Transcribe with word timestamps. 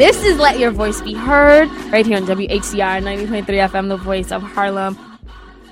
This 0.00 0.24
is 0.24 0.38
Let 0.38 0.58
Your 0.58 0.70
Voice 0.70 1.02
Be 1.02 1.12
Heard 1.12 1.70
right 1.92 2.06
here 2.06 2.16
on 2.16 2.24
WHCR 2.24 3.02
90.3 3.02 3.44
FM, 3.44 3.88
the 3.90 3.98
voice 3.98 4.32
of 4.32 4.42
Harlem. 4.42 4.98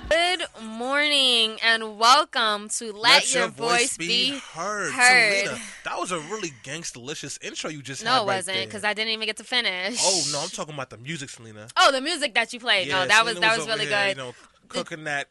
Good 0.07 0.43
morning 0.61 1.57
and 1.63 1.97
welcome 1.97 2.69
to 2.77 2.93
Let, 2.93 3.33
Your, 3.33 3.47
Voice, 3.47 3.97
Be 3.97 4.37
heard. 4.53 4.93
heard. 4.93 5.45
Selena, 5.45 5.61
that 5.83 5.97
was 5.97 6.11
a 6.11 6.19
really 6.19 6.51
gangsta-licious 6.63 7.39
intro 7.41 7.71
you 7.71 7.81
just 7.81 8.03
No, 8.03 8.11
had 8.11 8.17
it 8.17 8.19
right 8.19 8.35
wasn't 8.35 8.65
because 8.65 8.83
I 8.83 8.93
didn't 8.93 9.13
even 9.13 9.25
get 9.25 9.37
to 9.37 9.43
finish. 9.43 9.99
Oh 9.99 10.21
no, 10.31 10.41
I'm 10.41 10.49
talking 10.49 10.75
about 10.75 10.91
the 10.91 10.99
music, 10.99 11.31
Selena. 11.31 11.65
Oh, 11.75 11.91
the 11.91 11.99
music 11.99 12.35
that 12.35 12.53
you 12.53 12.59
played. 12.59 12.87
Yeah, 12.87 12.99
no, 12.99 13.07
that 13.07 13.25
was 13.25 13.39
that 13.39 13.57
was 13.57 13.65
over 13.65 13.71
really 13.77 13.87
here, 13.87 14.09
good. 14.09 14.17
You 14.17 14.23
know, 14.25 14.35
cooking 14.67 15.05
that 15.05 15.29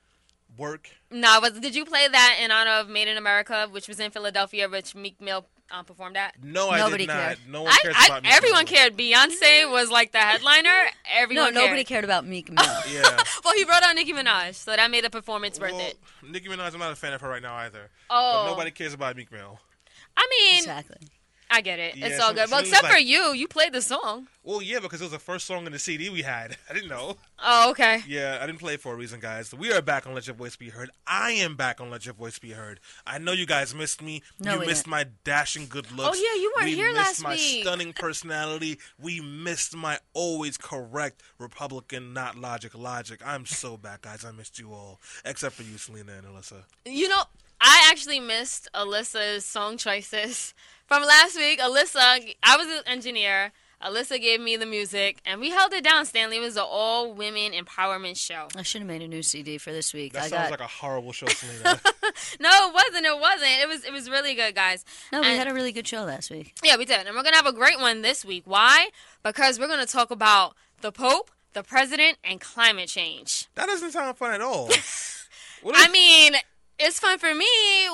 work. 0.57 0.91
No, 1.13 1.39
was 1.41 1.53
did 1.53 1.77
you 1.77 1.85
play 1.85 2.09
that 2.09 2.39
in 2.43 2.51
honor 2.51 2.73
of 2.73 2.89
Made 2.89 3.07
in 3.07 3.17
America, 3.17 3.69
which 3.71 3.87
was 3.87 4.01
in 4.01 4.11
Philadelphia, 4.11 4.69
which 4.69 4.97
Meek 4.97 5.21
Mill 5.21 5.47
um, 5.71 5.85
performed 5.85 6.17
at? 6.17 6.35
No, 6.43 6.71
I 6.71 6.79
Nobody 6.79 7.07
did 7.07 7.13
not. 7.13 7.17
cared. 7.17 7.39
No 7.49 7.63
one 7.63 7.73
I, 7.73 7.79
cares 7.83 7.97
I, 7.99 8.07
about 8.07 8.23
me. 8.23 8.29
everyone 8.33 8.67
cared. 8.67 8.97
Beyonce 8.97 9.71
was 9.71 9.91
like 9.91 10.13
the 10.13 10.19
headliner. 10.19 10.69
Everyone. 11.11 11.37
No, 11.37 11.49
Everyone 11.49 11.55
nobody 11.55 11.85
cared. 11.85 11.87
cared 11.87 12.05
about 12.05 12.27
Meek 12.27 12.51
Mill. 12.51 12.65
Yeah. 12.93 13.03
Well, 13.45 13.55
he 13.55 13.65
wrote 13.65 13.83
on 13.87 13.95
Nicki 13.95 14.13
Minaj, 14.13 14.55
so 14.55 14.75
that 14.77 14.91
made 14.91 15.05
the 15.05 15.11
performance 15.11 15.59
worth 15.61 15.79
it. 15.81 15.99
Nicki 16.29 16.49
Minaj, 16.49 16.73
I'm 16.75 16.81
not 16.81 16.93
a 16.93 16.97
fan 16.97 17.13
of 17.13 17.21
her 17.21 17.29
right 17.29 17.43
now 17.43 17.55
either. 17.57 17.89
Oh. 18.11 18.45
But 18.45 18.51
nobody 18.51 18.71
cares 18.71 18.93
about 18.93 19.17
Meek 19.17 19.31
Mill. 19.33 19.59
I 20.17 20.27
mean, 20.31 20.59
exactly. 20.59 20.99
I 21.51 21.61
get 21.63 21.79
it. 21.79 21.97
Yeah, 21.97 22.07
it's 22.07 22.21
all 22.21 22.31
so- 22.31 22.35
good. 22.35 22.51
Well, 22.51 22.61
except 22.61 22.87
for 22.87 22.99
you, 22.99 23.33
you 23.33 23.49
played 23.49 23.73
the 23.73 23.81
song. 23.81 24.29
Well, 24.43 24.63
yeah, 24.63 24.81
because 24.81 25.01
it 25.01 25.05
was 25.05 25.13
the 25.13 25.19
first 25.19 25.47
song 25.47 25.67
in 25.67 25.73
the 25.73 25.79
CD 25.79 26.09
we 26.09 26.23
had. 26.23 26.57
I 26.71 26.75
didn't 26.75 26.89
know. 26.89 27.17
Oh, 27.43 27.71
okay. 27.71 28.03
Yeah, 28.07 28.39
I 28.41 28.47
didn't 28.47 28.61
play 28.61 28.75
it 28.75 28.81
for 28.81 28.93
a 28.93 28.97
reason, 28.97 29.21
guys. 29.21 29.55
We 29.55 29.73
are 29.73 29.83
back 29.83 30.07
on 30.07 30.15
Let 30.15 30.27
Your 30.27 30.37
Voice 30.37 30.57
Be 30.57 30.69
Heard. 30.69 30.91
I 31.07 31.33
am 31.33 31.57
back 31.57 31.81
on 31.81 31.91
Let 31.91 32.05
Your 32.05 32.15
Voice 32.15 32.39
Be 32.39 32.51
Heard. 32.51 32.81
I 33.07 33.19
know 33.19 33.33
you 33.33 33.47
guys 33.47 33.75
missed 33.75 34.03
me. 34.03 34.23
No, 34.39 34.55
you 34.55 34.61
we 34.61 34.67
missed 34.67 34.85
didn't. 34.85 34.91
my 34.91 35.07
dashing 35.25 35.67
good 35.69 35.87
oh, 35.93 35.97
looks. 35.97 36.19
Oh, 36.19 36.23
yeah, 36.23 36.41
you 36.41 36.53
weren't 36.57 36.71
we 36.71 36.77
here 36.77 36.93
missed 36.93 37.23
last 37.23 37.23
my 37.23 37.37
stunning 37.37 37.93
personality. 37.93 38.79
We 38.99 39.21
missed 39.21 39.77
my 39.77 39.99
always 40.13 40.57
correct 40.57 41.23
Republican, 41.39 42.13
not 42.13 42.37
logic, 42.37 42.77
logic. 42.77 43.21
I'm 43.25 43.47
so 43.47 43.77
back, 43.77 44.03
guys. 44.03 44.25
I 44.25 44.33
missed 44.33 44.59
you 44.59 44.73
all, 44.73 45.01
except 45.25 45.55
for 45.55 45.63
you, 45.63 45.79
Selena 45.79 46.13
and 46.13 46.27
Alyssa. 46.27 46.63
You 46.85 47.09
know, 47.09 47.23
I 47.61 47.89
actually 47.91 48.21
missed 48.21 48.69
Alyssa's 48.75 49.45
song 49.45 49.77
choices 49.77 50.55
from 50.89 51.05
last 51.05 51.37
week. 51.37 51.61
Alyssa, 51.61 52.35
I 52.43 52.57
was 52.57 52.67
an 52.67 52.83
engineer. 52.87 53.53
Alyssa 53.81 54.21
gave 54.21 54.41
me 54.41 54.57
the 54.57 54.67
music, 54.67 55.21
and 55.25 55.41
we 55.41 55.51
held 55.51 55.73
it 55.73 55.85
down. 55.85 56.05
Stanley 56.05 56.39
it 56.39 56.41
was 56.41 56.57
an 56.57 56.65
all 56.67 57.15
women 57.15 57.53
empowerment 57.53 58.17
show. 58.19 58.49
I 58.57 58.63
should 58.63 58.81
have 58.81 58.89
made 58.89 59.03
a 59.03 59.07
new 59.07 59.23
CD 59.23 59.57
for 59.57 59.71
this 59.71 59.95
week. 59.95 60.15
That 60.15 60.25
I 60.25 60.29
sounds 60.29 60.51
got 60.51 60.51
like 60.51 60.61
a 60.61 60.67
horrible 60.67 61.13
show, 61.13 61.27
Selena. 61.29 61.81
No, 62.41 62.51
it 62.51 62.75
wasn't. 62.75 63.07
It 63.07 63.21
wasn't. 63.21 63.51
It 63.61 63.69
was. 63.69 63.85
It 63.85 63.93
was 63.93 64.11
really 64.11 64.35
good, 64.35 64.55
guys. 64.57 64.85
no. 65.13 65.21
We 65.21 65.27
had 65.29 65.47
a 65.47 65.55
really 65.55 65.71
good 65.71 65.87
show 65.87 66.03
last 66.03 66.31
week. 66.31 66.57
Yeah, 66.65 66.77
we 66.77 66.85
did, 66.87 67.07
and 67.07 67.15
we're 67.15 67.23
gonna 67.23 67.37
have 67.37 67.47
a 67.47 67.53
great 67.53 67.79
one 67.79 68.03
this 68.03 68.25
week. 68.25 68.43
Why? 68.47 68.89
Because 69.23 69.61
we're 69.61 69.69
gonna 69.69 69.87
talk 69.87 70.11
about 70.11 70.57
the 70.81 70.91
Pope, 70.91 71.31
the 71.53 71.63
President, 71.63 72.19
and 72.25 72.41
climate 72.41 72.89
change. 72.89 73.47
that 73.55 73.67
doesn't 73.67 73.93
sound 73.93 74.17
fun 74.17 74.33
at 74.33 74.41
all. 74.41 74.71
What 75.63 75.75
I 75.77 75.91
mean, 75.91 76.35
it's 76.79 77.01
fun 77.01 77.19
for 77.19 77.35
me 77.35 77.47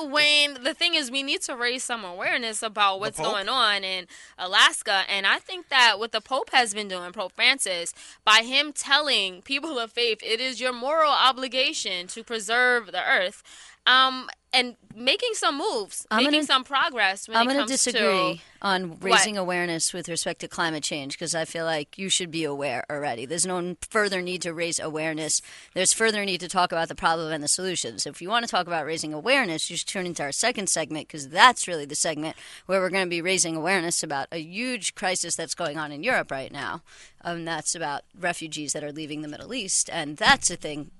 when 0.09 0.63
the 0.63 0.73
thing 0.73 0.93
is 0.93 1.09
we 1.09 1.23
need 1.23 1.41
to 1.41 1.55
raise 1.55 1.83
some 1.83 2.03
awareness 2.03 2.61
about 2.61 2.99
what's 2.99 3.19
going 3.19 3.49
on 3.49 3.83
in 3.83 4.05
Alaska. 4.37 5.03
And 5.09 5.25
I 5.25 5.39
think 5.39 5.69
that 5.69 5.97
what 5.97 6.11
the 6.11 6.21
Pope 6.21 6.51
has 6.51 6.73
been 6.73 6.87
doing, 6.87 7.11
Pope 7.11 7.31
Francis, 7.31 7.93
by 8.23 8.43
him 8.43 8.71
telling 8.71 9.41
people 9.41 9.79
of 9.79 9.91
faith 9.91 10.19
it 10.21 10.39
is 10.39 10.61
your 10.61 10.73
moral 10.73 11.11
obligation 11.11 12.05
to 12.07 12.23
preserve 12.23 12.91
the 12.91 13.03
earth. 13.03 13.41
Um, 13.87 14.29
and 14.55 14.75
making 14.95 15.33
some 15.33 15.57
moves, 15.57 16.07
I'm 16.09 16.17
making 16.23 16.31
gonna- 16.31 16.45
some 16.45 16.63
progress 16.63 17.27
when 17.27 17.35
I'm 17.37 17.47
going 17.47 17.59
to 17.59 17.65
disagree 17.65 18.41
on 18.61 18.97
raising 18.99 19.37
awareness 19.37 19.93
with 19.93 20.07
respect 20.09 20.39
to 20.41 20.47
climate 20.47 20.83
change 20.83 21.13
because 21.13 21.35
I 21.35 21.45
feel 21.45 21.65
like 21.65 21.97
you 21.97 22.09
should 22.09 22.31
be 22.31 22.43
aware 22.45 22.85
already. 22.89 23.25
There's 23.25 23.45
no 23.45 23.75
further 23.89 24.21
need 24.21 24.41
to 24.43 24.53
raise 24.53 24.79
awareness. 24.79 25.41
There's 25.73 25.93
further 25.93 26.25
need 26.25 26.39
to 26.39 26.47
talk 26.47 26.71
about 26.71 26.87
the 26.87 26.95
problem 26.95 27.31
and 27.31 27.43
the 27.43 27.47
solutions. 27.47 28.05
If 28.05 28.21
you 28.21 28.29
want 28.29 28.45
to 28.45 28.49
talk 28.51 28.65
about 28.65 28.85
raising 28.85 29.13
awareness, 29.13 29.69
you 29.69 29.77
should 29.77 29.87
turn 29.87 30.05
into 30.05 30.23
our 30.23 30.31
second 30.31 30.67
segment 30.69 31.07
because 31.07 31.27
that's 31.29 31.67
really 31.67 31.85
the 31.85 31.95
segment 31.95 32.35
where 32.65 32.79
we're 32.79 32.89
going 32.89 33.05
to 33.05 33.09
be 33.09 33.21
raising 33.21 33.55
awareness 33.55 34.01
about 34.01 34.27
a 34.31 34.39
huge 34.39 34.95
crisis 34.95 35.35
that's 35.35 35.53
going 35.55 35.77
on 35.77 35.91
in 35.91 36.01
Europe 36.03 36.31
right 36.31 36.51
now. 36.51 36.81
Um, 37.23 37.45
that's 37.45 37.75
about 37.75 38.03
refugees 38.17 38.73
that 38.73 38.83
are 38.83 38.91
leaving 38.91 39.21
the 39.21 39.27
Middle 39.27 39.53
East, 39.53 39.89
and 39.91 40.15
that's 40.17 40.49
a 40.49 40.55
thing 40.55 40.91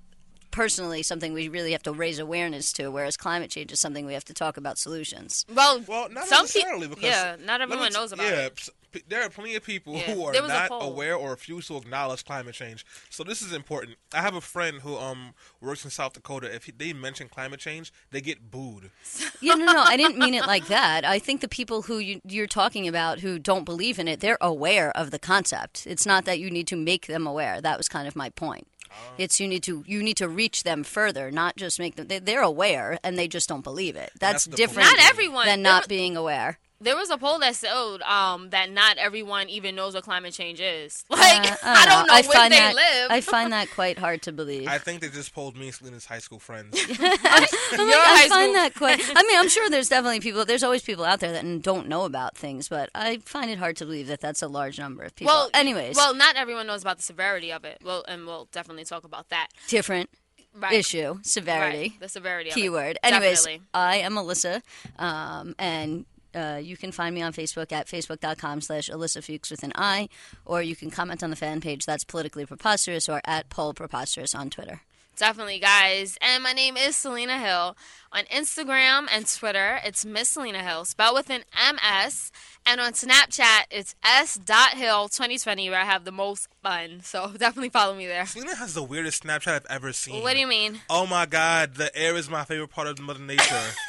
personally 0.55 1.03
something 1.03 1.33
we 1.33 1.49
really 1.49 1.73
have 1.73 1.83
to 1.83 1.91
raise 1.91 2.17
awareness 2.17 2.71
to 2.71 2.88
whereas 2.89 3.17
climate 3.17 3.49
change 3.51 3.71
is 3.73 3.79
something 3.79 4.05
we 4.05 4.13
have 4.13 4.23
to 4.25 4.33
talk 4.33 4.55
about 4.57 4.77
solutions 4.77 5.45
well, 5.53 5.81
Well, 5.88 6.07
not 6.09 6.25
some 6.25 6.45
peop- 6.45 6.55
necessarily 6.55 6.88
because 6.88 7.03
yeah, 7.03 7.35
not 7.43 7.59
everyone 7.61 7.89
t- 7.89 7.93
knows 7.97 8.11
about 8.13 8.25
yeah, 8.31 8.45
it. 8.47 8.53
s- 8.57 8.69
p- 8.93 9.03
there 9.09 9.21
are 9.23 9.29
plenty 9.29 9.55
of 9.55 9.63
people 9.63 9.93
Yeah, 9.95 10.13
who 10.13 10.23
are 10.25 10.31
there 10.31 10.41
was 10.41 10.51
a 10.51 10.53
not 10.69 10.71
aware 10.71 11.16
or 11.16 11.31
refuse 11.31 11.67
to 11.67 11.75
acknowledge 11.75 12.23
climate 12.23 12.55
change. 12.55 12.85
So 13.09 13.23
this 13.25 13.41
is 13.41 13.51
important. 13.51 13.97
I 14.13 14.21
have 14.21 14.35
a 14.35 14.41
friend 14.41 14.81
who 14.81 14.95
um 14.97 15.33
works 15.59 15.83
in 15.83 15.91
South 15.91 16.13
Dakota. 16.13 16.47
If 16.55 16.63
he, 16.66 16.72
they 16.72 16.93
mention 16.93 17.27
climate 17.27 17.59
change, 17.59 17.91
they 18.11 18.22
get 18.22 18.49
booed. 18.49 18.91
Yeah, 19.41 19.55
no, 19.55 19.66
no, 19.66 19.81
I 19.81 19.97
didn't 19.97 20.17
mean 20.17 20.33
it 20.33 20.47
like 20.47 20.67
that. 20.67 21.03
I 21.05 21.19
think 21.19 21.41
the 21.41 21.47
people 21.59 21.83
who 21.83 21.99
you, 21.99 22.22
you're 22.27 22.47
talking 22.47 22.87
about 22.87 23.19
who 23.19 23.37
don't 23.37 23.63
believe 23.66 23.99
in 23.99 24.07
it, 24.07 24.22
they're 24.22 24.37
aware 24.41 24.89
of 24.97 25.11
the 25.11 25.19
concept. 25.19 25.85
It's 25.85 26.05
not 26.05 26.25
that 26.25 26.39
you 26.39 26.49
need 26.49 26.67
to 26.67 26.75
make 26.77 27.05
them 27.07 27.27
aware. 27.27 27.61
That 27.61 27.77
was 27.77 27.87
kind 27.89 28.07
of 28.07 28.16
my 28.16 28.29
point. 28.29 28.66
It's 29.17 29.39
you 29.39 29.47
need 29.47 29.63
to 29.63 29.83
you 29.88 30.03
need 30.03 30.17
to 30.17 30.28
reach 30.28 30.63
them 30.63 30.83
further, 30.83 31.31
not 31.31 31.56
just 31.56 31.79
make 31.79 31.95
them. 31.95 32.07
They, 32.07 32.19
they're 32.19 32.41
aware 32.41 33.00
and 33.03 33.17
they 33.17 33.28
just 33.28 33.50
don't 33.50 33.63
believe 33.63 33.95
it. 33.95 34.11
That's, 34.19 34.45
that's 34.45 34.57
different. 34.57 34.89
Not 34.89 35.09
everyone. 35.09 35.45
than 35.45 35.61
not 35.61 35.83
was- 35.83 35.88
being 35.88 36.17
aware. 36.17 36.59
There 36.81 36.95
was 36.95 37.09
a 37.09 37.17
poll 37.17 37.39
that 37.39 37.55
showed 37.55 38.01
um, 38.01 38.49
that 38.49 38.69
not 38.69 38.97
everyone 38.97 39.47
even 39.49 39.75
knows 39.75 39.93
what 39.95 40.03
climate 40.03 40.33
change 40.33 40.59
is. 40.59 41.05
Like, 41.09 41.51
Uh, 41.51 41.55
I 41.63 41.85
don't 41.85 42.07
know, 42.07 42.13
I 42.13 42.21
where 42.21 42.31
find 42.33 42.53
they 42.53 42.57
that, 42.57 42.75
live. 42.75 43.11
I 43.11 43.21
find 43.21 43.51
that 43.53 43.69
quite 43.71 43.97
hard 43.97 44.21
to 44.23 44.31
believe. 44.33 44.67
I 44.67 44.77
think 44.77 44.99
they 45.01 45.07
just 45.09 45.33
polled 45.33 45.55
me 45.55 45.67
and 45.67 45.73
Selena's 45.73 46.05
high 46.05 46.19
school 46.19 46.37
friends. 46.39 46.77
I'm 46.87 46.97
like, 46.99 47.49
high 47.49 48.25
I 48.25 48.27
find 48.29 48.43
school- 48.49 48.53
that 48.53 48.73
quite. 48.75 49.01
I 49.15 49.23
mean, 49.23 49.39
I'm 49.39 49.47
sure 49.49 49.69
there's 49.69 49.87
definitely 49.89 50.19
people. 50.19 50.43
There's 50.45 50.63
always 50.63 50.81
people 50.83 51.05
out 51.05 51.21
there 51.21 51.31
that 51.31 51.61
don't 51.61 51.87
know 51.87 52.03
about 52.03 52.35
things, 52.37 52.67
but 52.69 52.89
I 52.93 53.17
find 53.25 53.49
it 53.49 53.57
hard 53.57 53.77
to 53.77 53.85
believe 53.85 54.07
that 54.07 54.19
that's 54.19 54.41
a 54.41 54.47
large 54.47 54.77
number 54.77 55.03
of 55.03 55.15
people. 55.15 55.33
well, 55.33 55.49
anyways, 55.53 55.95
well, 55.95 56.13
not 56.13 56.35
everyone 56.35 56.67
knows 56.67 56.81
about 56.81 56.97
the 56.97 57.03
severity 57.03 57.51
of 57.53 57.63
it. 57.63 57.79
Well, 57.83 58.03
and 58.07 58.25
we'll 58.27 58.49
definitely 58.51 58.83
talk 58.85 59.03
about 59.05 59.29
that. 59.29 59.47
different 59.69 60.09
Right. 60.57 60.73
issue, 60.73 61.19
severity. 61.21 61.79
Right. 61.79 61.99
The 61.99 62.07
severity 62.09 62.49
of 62.49 62.55
keyword. 62.55 62.91
it. 62.91 62.97
Anyways, 63.03 63.39
Definitely. 63.43 63.65
I 63.73 63.97
am 63.97 64.13
Alyssa, 64.15 64.61
um, 64.97 65.53
and 65.59 66.05
uh, 66.35 66.57
you 66.57 66.78
can 66.78 66.91
find 66.91 67.16
me 67.16 67.22
on 67.22 67.34
Facebook 67.34 67.72
at 67.72 67.88
facebook.com 67.88 68.62
slash 68.62 68.90
Alyssa 68.90 69.23
Fuchs 69.23 69.50
with 69.50 69.63
an 69.63 69.72
I, 69.75 70.09
or 70.46 70.62
you 70.62 70.75
can 70.75 70.91
comment 70.91 71.23
on 71.23 71.29
the 71.29 71.35
fan 71.35 71.62
page 71.62 71.85
that's 71.85 72.03
politically 72.03 72.46
preposterous 72.46 73.07
or 73.07 73.22
at 73.25 73.50
poll 73.50 73.73
Preposterous 73.73 74.35
on 74.35 74.50
Twitter. 74.50 74.81
Definitely, 75.16 75.59
guys. 75.59 76.18
And 76.22 76.44
my 76.44 76.51
name 76.51 76.75
is 76.75 76.96
Selena 76.96 77.40
Hill. 77.40 77.78
On 78.12 78.23
Instagram 78.25 79.07
and 79.12 79.25
Twitter, 79.25 79.79
it's 79.85 80.06
Miss 80.06 80.29
Selena 80.29 80.62
Hill, 80.62 80.84
spelled 80.84 81.16
with 81.16 81.29
an 81.29 81.44
MS. 81.56 82.31
And 82.66 82.81
on 82.81 82.94
Snapchat, 82.94 83.63
it's 83.72 83.96
s.hill2020, 84.03 85.69
where 85.69 85.79
I 85.79 85.85
have 85.85 86.03
the 86.03 86.12
most 86.12 86.50
fun. 86.62 87.00
So 87.02 87.31
definitely 87.38 87.69
follow 87.69 87.96
me 87.96 88.07
there. 88.07 88.25
Selena 88.25 88.56
has 88.56 88.73
the 88.73 88.84
weirdest 88.84 89.23
Snapchat 89.23 89.53
I've 89.53 89.66
ever 89.69 89.94
seen. 89.94 90.22
What 90.22 90.34
do 90.34 90.40
you 90.40 90.47
mean? 90.47 90.81
Oh 90.90 91.06
my 91.06 91.25
God, 91.25 91.75
the 91.75 91.96
air 91.97 92.16
is 92.16 92.29
my 92.29 92.44
favorite 92.44 92.72
part 92.72 92.88
of 92.88 93.00
Mother 93.00 93.23
Nature. 93.23 93.44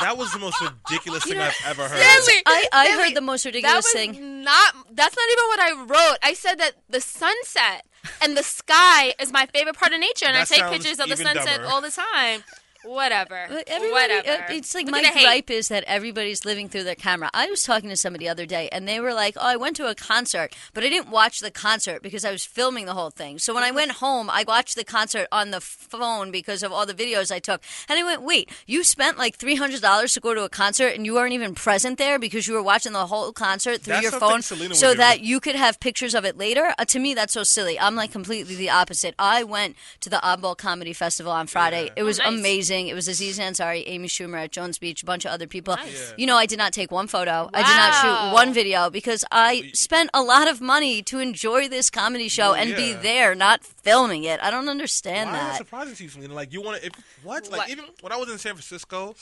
that 0.00 0.16
was 0.16 0.32
the 0.32 0.38
most 0.38 0.60
ridiculous 0.60 1.24
thing 1.24 1.38
I've 1.38 1.56
ever 1.66 1.82
heard. 1.88 1.98
Stanley, 2.00 2.42
I, 2.46 2.66
I 2.72 2.84
Stanley, 2.86 3.02
heard 3.04 3.16
the 3.16 3.20
most 3.20 3.42
that 3.44 3.48
ridiculous 3.50 3.84
was 3.84 3.92
thing. 3.92 4.42
not. 4.44 4.74
That's 4.90 5.16
not 5.16 5.28
even 5.32 5.44
what 5.48 5.60
I 5.60 5.72
wrote. 5.84 6.18
I 6.22 6.34
said 6.34 6.56
that 6.56 6.72
the 6.88 7.00
sunset 7.00 7.84
and 8.20 8.36
the 8.36 8.42
sky 8.42 9.14
is 9.20 9.32
my 9.32 9.46
favorite 9.46 9.76
part 9.76 9.92
of 9.92 10.00
nature, 10.00 10.26
and 10.26 10.34
That 10.34 10.42
I 10.42 10.44
take 10.44 10.58
sounds 10.58 10.72
pictures 10.78 10.98
of 11.00 11.06
the 11.08 11.12
even 11.14 11.26
sunset 11.26 11.60
dumber. 11.60 11.68
all 11.68 11.80
the 11.80 11.90
time. 11.90 12.42
Whatever. 12.84 13.36
Everybody, 13.66 13.90
Whatever. 13.90 14.28
uh, 14.44 14.46
it's 14.54 14.74
like 14.74 14.86
Look 14.86 14.92
my 14.92 14.98
at 15.00 15.02
the 15.12 15.18
hate. 15.18 15.24
gripe 15.24 15.50
is 15.50 15.68
that 15.68 15.84
everybody's 15.86 16.44
living 16.44 16.68
through 16.68 16.84
their 16.84 16.94
camera. 16.94 17.30
I 17.32 17.46
was 17.48 17.62
talking 17.62 17.88
to 17.90 17.96
somebody 17.96 18.24
the 18.26 18.30
other 18.30 18.46
day, 18.46 18.68
and 18.72 18.88
they 18.88 19.00
were 19.00 19.14
like, 19.14 19.36
"Oh, 19.36 19.46
I 19.46 19.56
went 19.56 19.76
to 19.76 19.88
a 19.88 19.94
concert, 19.94 20.54
but 20.74 20.82
I 20.84 20.88
didn't 20.88 21.10
watch 21.10 21.40
the 21.40 21.50
concert 21.50 22.02
because 22.02 22.24
I 22.24 22.32
was 22.32 22.44
filming 22.44 22.86
the 22.86 22.94
whole 22.94 23.10
thing. 23.10 23.38
So 23.38 23.54
when 23.54 23.62
I 23.62 23.70
went 23.70 23.92
home, 23.92 24.28
I 24.30 24.44
watched 24.46 24.74
the 24.76 24.84
concert 24.84 25.28
on 25.30 25.50
the 25.50 25.60
phone 25.60 26.30
because 26.30 26.62
of 26.62 26.72
all 26.72 26.86
the 26.86 26.94
videos 26.94 27.30
I 27.30 27.38
took." 27.38 27.62
And 27.88 27.98
I 27.98 28.02
went, 28.02 28.22
"Wait, 28.22 28.50
you 28.66 28.82
spent 28.84 29.16
like 29.18 29.36
three 29.36 29.54
hundred 29.54 29.80
dollars 29.80 30.12
to 30.14 30.20
go 30.20 30.34
to 30.34 30.42
a 30.42 30.48
concert, 30.48 30.88
and 30.96 31.06
you 31.06 31.14
weren't 31.14 31.32
even 31.34 31.54
present 31.54 31.98
there 31.98 32.18
because 32.18 32.48
you 32.48 32.54
were 32.54 32.62
watching 32.62 32.92
the 32.92 33.06
whole 33.06 33.32
concert 33.32 33.82
through 33.82 33.94
That's 33.94 34.02
your 34.10 34.12
phone, 34.20 34.42
Selena 34.42 34.74
so 34.74 34.88
would 34.88 34.94
do. 34.94 34.98
that 34.98 35.20
you 35.20 35.38
could 35.40 35.54
have 35.56 35.78
pictures 35.80 36.14
of 36.14 36.24
it 36.24 36.36
later?" 36.36 36.74
Uh, 36.78 36.84
to 36.86 36.98
me, 36.98 37.14
that's 37.14 37.32
so 37.34 37.44
silly. 37.44 37.78
I'm 37.78 37.94
like 37.94 38.10
completely 38.12 38.54
the 38.56 38.70
opposite. 38.70 39.14
I 39.18 39.44
went 39.44 39.76
to 40.00 40.10
the 40.10 40.16
Oddball 40.16 40.56
Comedy 40.56 40.92
Festival 40.92 41.32
on 41.32 41.46
Friday. 41.46 41.84
Yeah. 41.84 41.92
It 41.96 42.02
was 42.02 42.18
nice. 42.18 42.28
amazing. 42.28 42.71
It 42.72 42.94
was 42.94 43.08
Aziz 43.08 43.38
Ansari, 43.38 43.84
Amy 43.86 44.08
Schumer 44.08 44.44
at 44.44 44.52
Jones 44.52 44.78
Beach, 44.78 45.02
a 45.02 45.06
bunch 45.06 45.24
of 45.24 45.30
other 45.30 45.46
people. 45.46 45.76
Nice. 45.76 46.10
Yeah. 46.10 46.14
You 46.18 46.26
know, 46.26 46.36
I 46.36 46.46
did 46.46 46.58
not 46.58 46.72
take 46.72 46.90
one 46.90 47.06
photo. 47.06 47.50
I 47.52 47.62
did 47.62 47.76
not 47.76 47.94
shoot 48.00 48.34
one 48.34 48.52
video 48.52 48.90
because 48.90 49.24
I 49.30 49.70
spent 49.74 50.10
a 50.14 50.22
lot 50.22 50.48
of 50.48 50.60
money 50.60 51.02
to 51.02 51.18
enjoy 51.18 51.68
this 51.68 51.90
comedy 51.90 52.28
show 52.28 52.52
Well, 52.52 52.60
and 52.60 52.74
be 52.74 52.92
there, 52.92 53.34
not 53.34 53.64
filming 53.64 54.24
it. 54.24 54.40
I 54.42 54.50
don't 54.50 54.68
understand 54.68 55.30
Why 55.30 55.36
that 55.36 55.50
that. 55.52 55.58
surprising 55.58 55.94
to 55.94 56.02
you, 56.02 56.08
Selena? 56.08 56.34
Like 56.34 56.52
you 56.52 56.62
want 56.62 56.82
to? 56.82 56.90
What? 57.22 57.50
Like 57.50 57.60
What? 57.60 57.70
even 57.70 57.84
when 58.00 58.12
I 58.12 58.16
was 58.16 58.30
in 58.30 58.38
San 58.38 58.54
Francisco, 58.54 59.14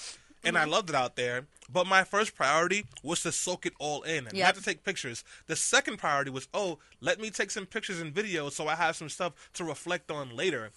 and 0.44 0.56
I 0.56 0.62
mm-hmm. 0.62 0.70
loved 0.70 0.90
it 0.90 0.96
out 0.96 1.16
there. 1.16 1.46
But 1.72 1.86
my 1.86 2.02
first 2.02 2.34
priority 2.34 2.86
was 3.02 3.22
to 3.22 3.32
soak 3.32 3.64
it 3.66 3.74
all 3.78 4.02
in 4.02 4.26
and 4.26 4.36
Yep. 4.36 4.46
not 4.46 4.54
to 4.56 4.62
take 4.62 4.82
pictures. 4.82 5.22
The 5.46 5.54
second 5.54 5.98
priority 5.98 6.30
was, 6.30 6.48
oh, 6.52 6.78
let 7.00 7.20
me 7.20 7.30
take 7.30 7.50
some 7.50 7.66
pictures 7.66 8.00
and 8.00 8.12
videos 8.12 8.52
so 8.52 8.66
I 8.66 8.74
have 8.74 8.96
some 8.96 9.08
stuff 9.08 9.34
to 9.54 9.64
reflect 9.64 10.10
on 10.10 10.34
later. 10.34 10.70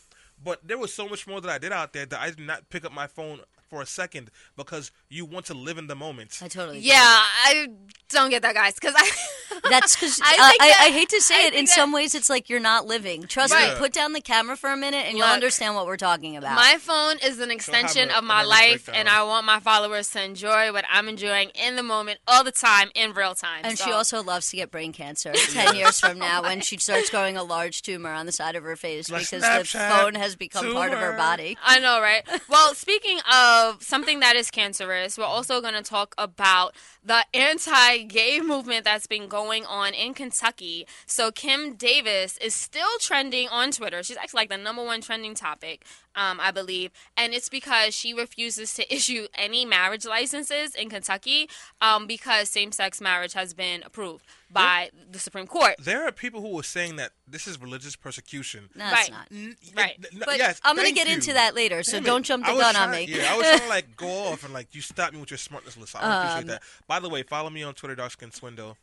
But 0.43 0.67
there 0.67 0.77
was 0.77 0.93
so 0.93 1.07
much 1.07 1.25
more 1.27 1.39
that 1.41 1.49
I 1.49 1.57
did 1.57 1.71
out 1.71 1.93
there 1.93 2.05
that 2.05 2.19
I 2.19 2.29
did 2.29 2.39
not 2.39 2.69
pick 2.69 2.85
up 2.85 2.91
my 2.91 3.07
phone 3.07 3.41
for 3.69 3.81
a 3.81 3.85
second 3.85 4.29
because 4.55 4.91
you 5.09 5.25
want 5.25 5.45
to 5.47 5.53
live 5.53 5.77
in 5.77 5.87
the 5.87 5.95
moment. 5.95 6.39
I 6.43 6.47
totally 6.47 6.81
get 6.81 6.93
Yeah, 6.93 7.01
I 7.01 7.67
don't 8.09 8.29
get 8.29 8.41
that, 8.41 8.53
guys, 8.55 8.75
because 8.75 8.93
I. 8.95 9.09
That's 9.69 9.95
because 9.95 10.19
uh, 10.21 10.23
I 10.25 10.35
I, 10.39 10.49
think 10.49 10.61
I, 10.61 10.67
that- 10.69 10.81
I 10.87 10.91
hate 10.91 11.09
to 11.09 11.21
say 11.21 11.45
I 11.45 11.47
it. 11.47 11.53
In 11.53 11.65
that- 11.65 11.71
some 11.73 11.91
ways, 11.91 12.15
it's 12.15 12.29
like 12.29 12.49
you're 12.49 12.59
not 12.59 12.85
living. 12.85 13.23
Trust 13.23 13.53
Right. 13.53 13.73
me. 13.73 13.79
Put 13.79 13.93
down 13.93 14.13
the 14.13 14.21
camera 14.21 14.55
for 14.57 14.69
a 14.71 14.77
minute, 14.77 15.05
and 15.07 15.17
you'll 15.17 15.27
understand 15.27 15.75
what 15.75 15.85
we're 15.85 15.97
talking 15.97 16.35
about. 16.37 16.55
My 16.55 16.77
phone 16.79 17.17
is 17.23 17.39
an 17.39 17.51
extension 17.51 18.09
a- 18.09 18.17
of 18.17 18.23
my 18.23 18.43
life, 18.43 18.89
and 18.93 19.07
I 19.09 19.23
want 19.23 19.45
my 19.45 19.59
followers 19.59 20.09
to 20.11 20.23
enjoy 20.23 20.71
what 20.73 20.85
I'm 20.91 21.07
enjoying 21.07 21.49
in 21.55 21.75
the 21.75 21.83
moment, 21.83 22.19
all 22.27 22.43
the 22.43 22.51
time, 22.51 22.89
in 22.95 23.13
real 23.13 23.35
time. 23.35 23.61
and 23.63 23.77
So- 23.77 23.85
she 23.85 23.91
also 23.91 24.21
loves 24.23 24.49
to 24.49 24.57
get 24.57 24.71
brain 24.71 24.91
cancer. 24.93 25.33
Ten 25.33 25.75
years 25.75 25.99
from 25.99 26.19
now, 26.19 26.41
when 26.43 26.61
she 26.61 26.77
starts 26.77 27.09
growing 27.09 27.37
a 27.37 27.43
large 27.43 27.81
tumor 27.81 28.11
on 28.11 28.25
the 28.25 28.31
side 28.31 28.55
of 28.55 28.63
her 28.63 28.75
face 28.75 29.09
Like 29.09 29.21
because 29.29 29.43
Snapchat 29.43 29.71
the 29.89 29.95
phone 29.95 30.15
has 30.15 30.35
become 30.35 30.73
part 30.73 30.91
of 30.93 30.99
her 30.99 31.13
body. 31.17 31.57
I 31.63 31.79
know, 31.79 32.01
right? 32.01 32.23
Well, 32.49 32.73
speaking 32.75 33.19
of 33.31 33.81
something 33.83 34.19
that 34.21 34.35
is 34.35 34.51
cancerous, 34.51 35.17
we're 35.17 35.23
also 35.25 35.61
going 35.61 35.73
to 35.75 35.83
talk 35.83 36.15
about 36.17 36.75
the 37.03 37.25
anti 37.33 37.97
gay 38.03 38.39
movement 38.39 38.83
that's 38.85 39.07
been 39.07 39.27
going 39.27 39.52
on 39.61 39.93
in 39.93 40.13
Kentucky. 40.15 40.87
So, 41.05 41.31
Kim 41.31 41.75
Davis 41.75 42.37
is 42.39 42.55
still 42.55 42.97
trending 42.99 43.47
on 43.49 43.71
Twitter. 43.71 44.01
She's 44.01 44.17
actually 44.17 44.39
like 44.41 44.49
the 44.49 44.57
number 44.57 44.83
one 44.83 45.01
trending 45.01 45.35
topic, 45.35 45.85
um, 46.15 46.39
I 46.39 46.49
believe. 46.51 46.91
And 47.15 47.33
it's 47.33 47.49
because 47.49 47.93
she 47.93 48.13
refuses 48.13 48.73
to 48.73 48.93
issue 48.93 49.27
any 49.35 49.65
marriage 49.65 50.05
licenses 50.05 50.73
in 50.73 50.89
Kentucky 50.89 51.47
um, 51.81 52.07
because 52.07 52.49
same 52.49 52.71
sex 52.71 52.99
marriage 52.99 53.33
has 53.33 53.53
been 53.53 53.83
approved 53.83 54.25
by 54.51 54.89
the 55.11 55.17
Supreme 55.17 55.47
Court. 55.47 55.75
There 55.79 56.05
are 56.07 56.11
people 56.11 56.41
who 56.41 56.49
were 56.49 56.61
saying 56.63 56.97
that 56.97 57.11
this 57.27 57.47
is 57.47 57.59
religious 57.59 57.95
persecution. 57.95 58.69
No, 58.75 58.85
it's 58.85 58.93
Right. 58.93 59.11
not. 59.11 59.27
N- 59.31 59.55
Right. 59.75 59.95
n- 60.13 60.21
But 60.25 60.37
yes, 60.37 60.59
I'm 60.63 60.75
going 60.75 60.87
to 60.87 60.93
get 60.93 61.07
you. 61.07 61.13
into 61.15 61.33
that 61.33 61.55
later, 61.55 61.81
so 61.81 61.93
Damn 61.93 62.03
it. 62.03 62.05
don't 62.05 62.23
jump 62.23 62.45
the 62.45 62.53
was 62.53 62.61
gun 62.61 62.75
on 62.75 62.91
me. 62.91 63.05
Yeah, 63.05 63.33
I 63.33 63.37
was 63.37 63.47
trying 63.47 63.59
to 63.61 63.67
like 63.69 63.95
go 63.97 64.07
off 64.27 64.43
and 64.43 64.53
like 64.53 64.75
you 64.75 64.81
stopped 64.81 65.13
me 65.13 65.19
with 65.19 65.31
your 65.31 65.39
smartness, 65.39 65.75
Alyssa. 65.75 65.95
I 65.95 66.01
Um, 66.03 66.21
appreciate 66.21 66.47
that. 66.53 66.63
By 66.87 66.99
the 66.99 67.09
way, 67.09 67.23
follow 67.23 67.49
me 67.49 67.63
on 67.63 67.73
Twitter, 67.73 67.95
Darkskin 67.95 68.31
Swindle. 68.31 68.77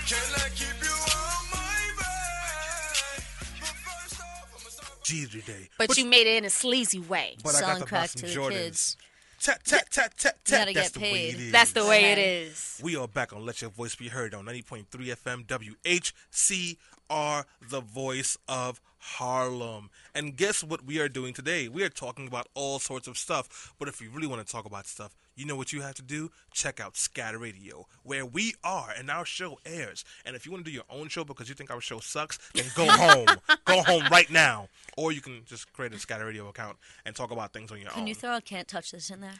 Can 0.06 0.22
I 0.36 0.50
keep 0.54 0.78
you 0.84 0.94
on 0.94 1.42
my 1.50 1.82
bed? 1.98 3.24
But 3.60 3.74
first 3.74 4.22
off, 4.22 4.54
I'ma 4.54 4.70
start 4.70 5.04
Jeezy 5.04 5.44
day. 5.44 5.70
But, 5.80 5.98
you 5.98 6.06
made 6.06 6.28
it 6.28 6.38
in 6.38 6.46
a 6.46 6.52
sleazy 6.52 7.00
way. 7.00 7.38
but 7.44 7.56
I 7.56 7.60
got 7.62 7.66
Selling 7.66 7.82
to 7.82 7.88
crack 7.88 8.10
to 8.12 8.22
the 8.22 8.28
Jordans. 8.28 8.50
kids. 8.52 8.98
Tat 9.42 9.62
tat 9.66 9.90
tat 9.90 10.14
tat 10.18 10.36
You 10.46 10.52
gotta 10.58 10.74
That's 10.74 10.90
get 10.92 10.94
the 10.94 11.00
way 11.12 11.30
it 11.30 11.40
is. 11.40 11.52
That's 11.52 11.72
the 11.72 11.86
way 11.88 12.12
Okay. 12.12 12.44
is. 12.44 12.80
We 12.84 12.98
are 12.98 13.08
back 13.08 13.34
on 13.34 13.46
Let 13.48 13.62
Your 13.62 13.72
Voice 13.72 13.96
Be 13.96 14.10
Heard 14.10 14.36
on 14.36 14.46
90.3 14.46 14.86
FM 15.16 15.46
WHCR, 15.48 17.46
the 17.70 17.80
voice 17.82 18.38
of 18.48 18.80
Harlem. 19.00 19.90
And 20.14 20.36
guess 20.36 20.64
what 20.64 20.86
we 20.86 21.00
are 21.00 21.10
doing 21.10 21.34
today? 21.34 21.68
We 21.68 21.84
are 21.84 21.90
talking 21.90 22.28
about 22.28 22.48
all 22.54 22.80
sorts 22.80 23.08
of 23.08 23.18
stuff. 23.18 23.74
But 23.80 23.88
if 23.88 24.02
you 24.02 24.10
really 24.10 24.28
want 24.28 24.46
to 24.46 24.52
talk 24.52 24.66
about 24.66 24.86
stuff, 24.86 25.16
you 25.40 25.46
know 25.46 25.56
what 25.56 25.72
you 25.72 25.82
have 25.82 25.96
to 25.96 26.02
do? 26.02 26.32
Check 26.52 26.82
out 26.82 26.98
Scatter 26.98 27.38
Radio, 27.38 27.88
where 28.04 28.26
we 28.26 28.56
are 28.62 28.94
and 28.98 29.10
our 29.10 29.24
show 29.24 29.58
airs. 29.66 30.04
And 30.26 30.36
if 30.36 30.46
you 30.46 30.52
want 30.52 30.66
to 30.66 30.70
do 30.70 30.76
your 30.76 30.84
own 30.90 31.08
show 31.08 31.24
because 31.24 31.48
you 31.48 31.56
think 31.56 31.72
our 31.72 31.80
show 31.80 32.00
sucks, 32.00 32.38
then 32.54 32.66
go 32.76 32.86
home. 32.90 33.28
go 33.64 33.82
home 33.84 34.04
right 34.12 34.30
now. 34.30 34.68
Or 34.98 35.14
you 35.14 35.22
can 35.22 35.44
just 35.46 35.72
create 35.72 35.94
a 35.94 36.00
Scatter 36.00 36.26
Radio 36.26 36.50
account 36.50 36.76
and 37.06 37.16
talk 37.16 37.32
about 37.32 37.54
things 37.54 37.72
on 37.72 37.78
your 37.78 37.88
Can 37.88 38.00
own. 38.00 38.02
Can 38.02 38.08
you 38.08 38.16
throw 38.16 38.36
a 38.36 38.42
can't 38.42 38.68
touch 38.68 38.92
this 38.92 39.10
in 39.10 39.22
there? 39.22 39.32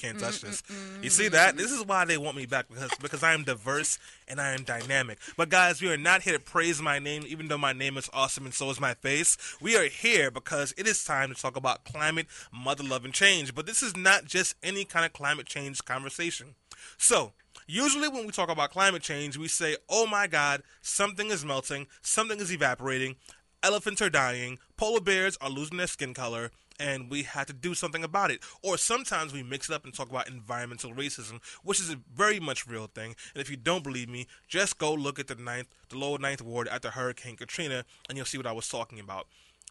Can't 0.00 0.18
touch 0.18 0.40
this. 0.40 0.62
You 1.02 1.10
see 1.10 1.28
that? 1.28 1.56
This 1.56 1.70
is 1.70 1.84
why 1.84 2.04
they 2.04 2.18
want 2.18 2.36
me 2.36 2.46
back 2.46 2.68
because 2.68 2.90
because 3.00 3.22
I 3.22 3.34
am 3.34 3.44
diverse 3.44 3.98
and 4.28 4.40
I 4.40 4.54
am 4.54 4.64
dynamic. 4.64 5.18
But 5.36 5.48
guys, 5.50 5.80
we 5.80 5.88
are 5.92 5.96
not 5.96 6.22
here 6.22 6.32
to 6.34 6.38
praise 6.40 6.80
my 6.80 6.98
name, 6.98 7.24
even 7.26 7.48
though 7.48 7.58
my 7.58 7.72
name 7.72 7.96
is 7.96 8.08
awesome 8.12 8.44
and 8.44 8.54
so 8.54 8.70
is 8.70 8.80
my 8.80 8.94
face. 8.94 9.36
We 9.60 9.76
are 9.76 9.86
here 9.86 10.30
because 10.30 10.74
it 10.76 10.86
is 10.86 11.04
time 11.04 11.34
to 11.34 11.40
talk 11.40 11.56
about 11.56 11.84
climate, 11.84 12.26
mother 12.52 12.84
love, 12.84 13.03
and. 13.12 13.54
But 13.54 13.66
this 13.66 13.82
is 13.82 13.96
not 13.96 14.24
just 14.24 14.54
any 14.62 14.84
kind 14.84 15.04
of 15.04 15.12
climate 15.12 15.46
change 15.46 15.84
conversation. 15.84 16.54
So. 16.96 17.32
Usually, 17.66 18.08
when 18.08 18.26
we 18.26 18.32
talk 18.32 18.50
about 18.50 18.72
climate 18.72 19.00
change, 19.00 19.38
we 19.38 19.48
say, 19.48 19.76
oh 19.88 20.06
my 20.06 20.26
God, 20.26 20.62
something 20.82 21.30
is 21.30 21.46
melting, 21.46 21.86
something 22.02 22.38
is 22.38 22.52
evaporating, 22.52 23.16
elephants 23.62 24.02
are 24.02 24.10
dying, 24.10 24.58
polar 24.76 25.00
bears 25.00 25.38
are 25.40 25.48
losing 25.48 25.78
their 25.78 25.86
skin 25.86 26.12
color, 26.12 26.50
and 26.78 27.10
we 27.10 27.22
have 27.22 27.46
to 27.46 27.52
do 27.54 27.72
something 27.72 28.04
about 28.04 28.30
it. 28.30 28.40
Or 28.62 28.76
sometimes 28.76 29.32
we 29.32 29.42
mix 29.42 29.70
it 29.70 29.74
up 29.74 29.84
and 29.84 29.94
talk 29.94 30.10
about 30.10 30.28
environmental 30.28 30.92
racism, 30.92 31.40
which 31.62 31.80
is 31.80 31.90
a 31.90 32.00
very 32.14 32.38
much 32.38 32.66
real 32.66 32.86
thing. 32.86 33.14
And 33.34 33.40
if 33.40 33.50
you 33.50 33.56
don't 33.56 33.84
believe 33.84 34.08
me, 34.08 34.26
just 34.46 34.78
go 34.78 34.92
look 34.92 35.18
at 35.18 35.28
the 35.28 35.34
ninth, 35.34 35.68
the 35.88 35.96
lower 35.96 36.18
ninth 36.18 36.42
ward 36.42 36.68
after 36.68 36.90
Hurricane 36.90 37.36
Katrina, 37.36 37.84
and 38.08 38.18
you'll 38.18 38.26
see 38.26 38.38
what 38.38 38.46
I 38.46 38.52
was 38.52 38.68
talking 38.68 39.00
about. 39.00 39.26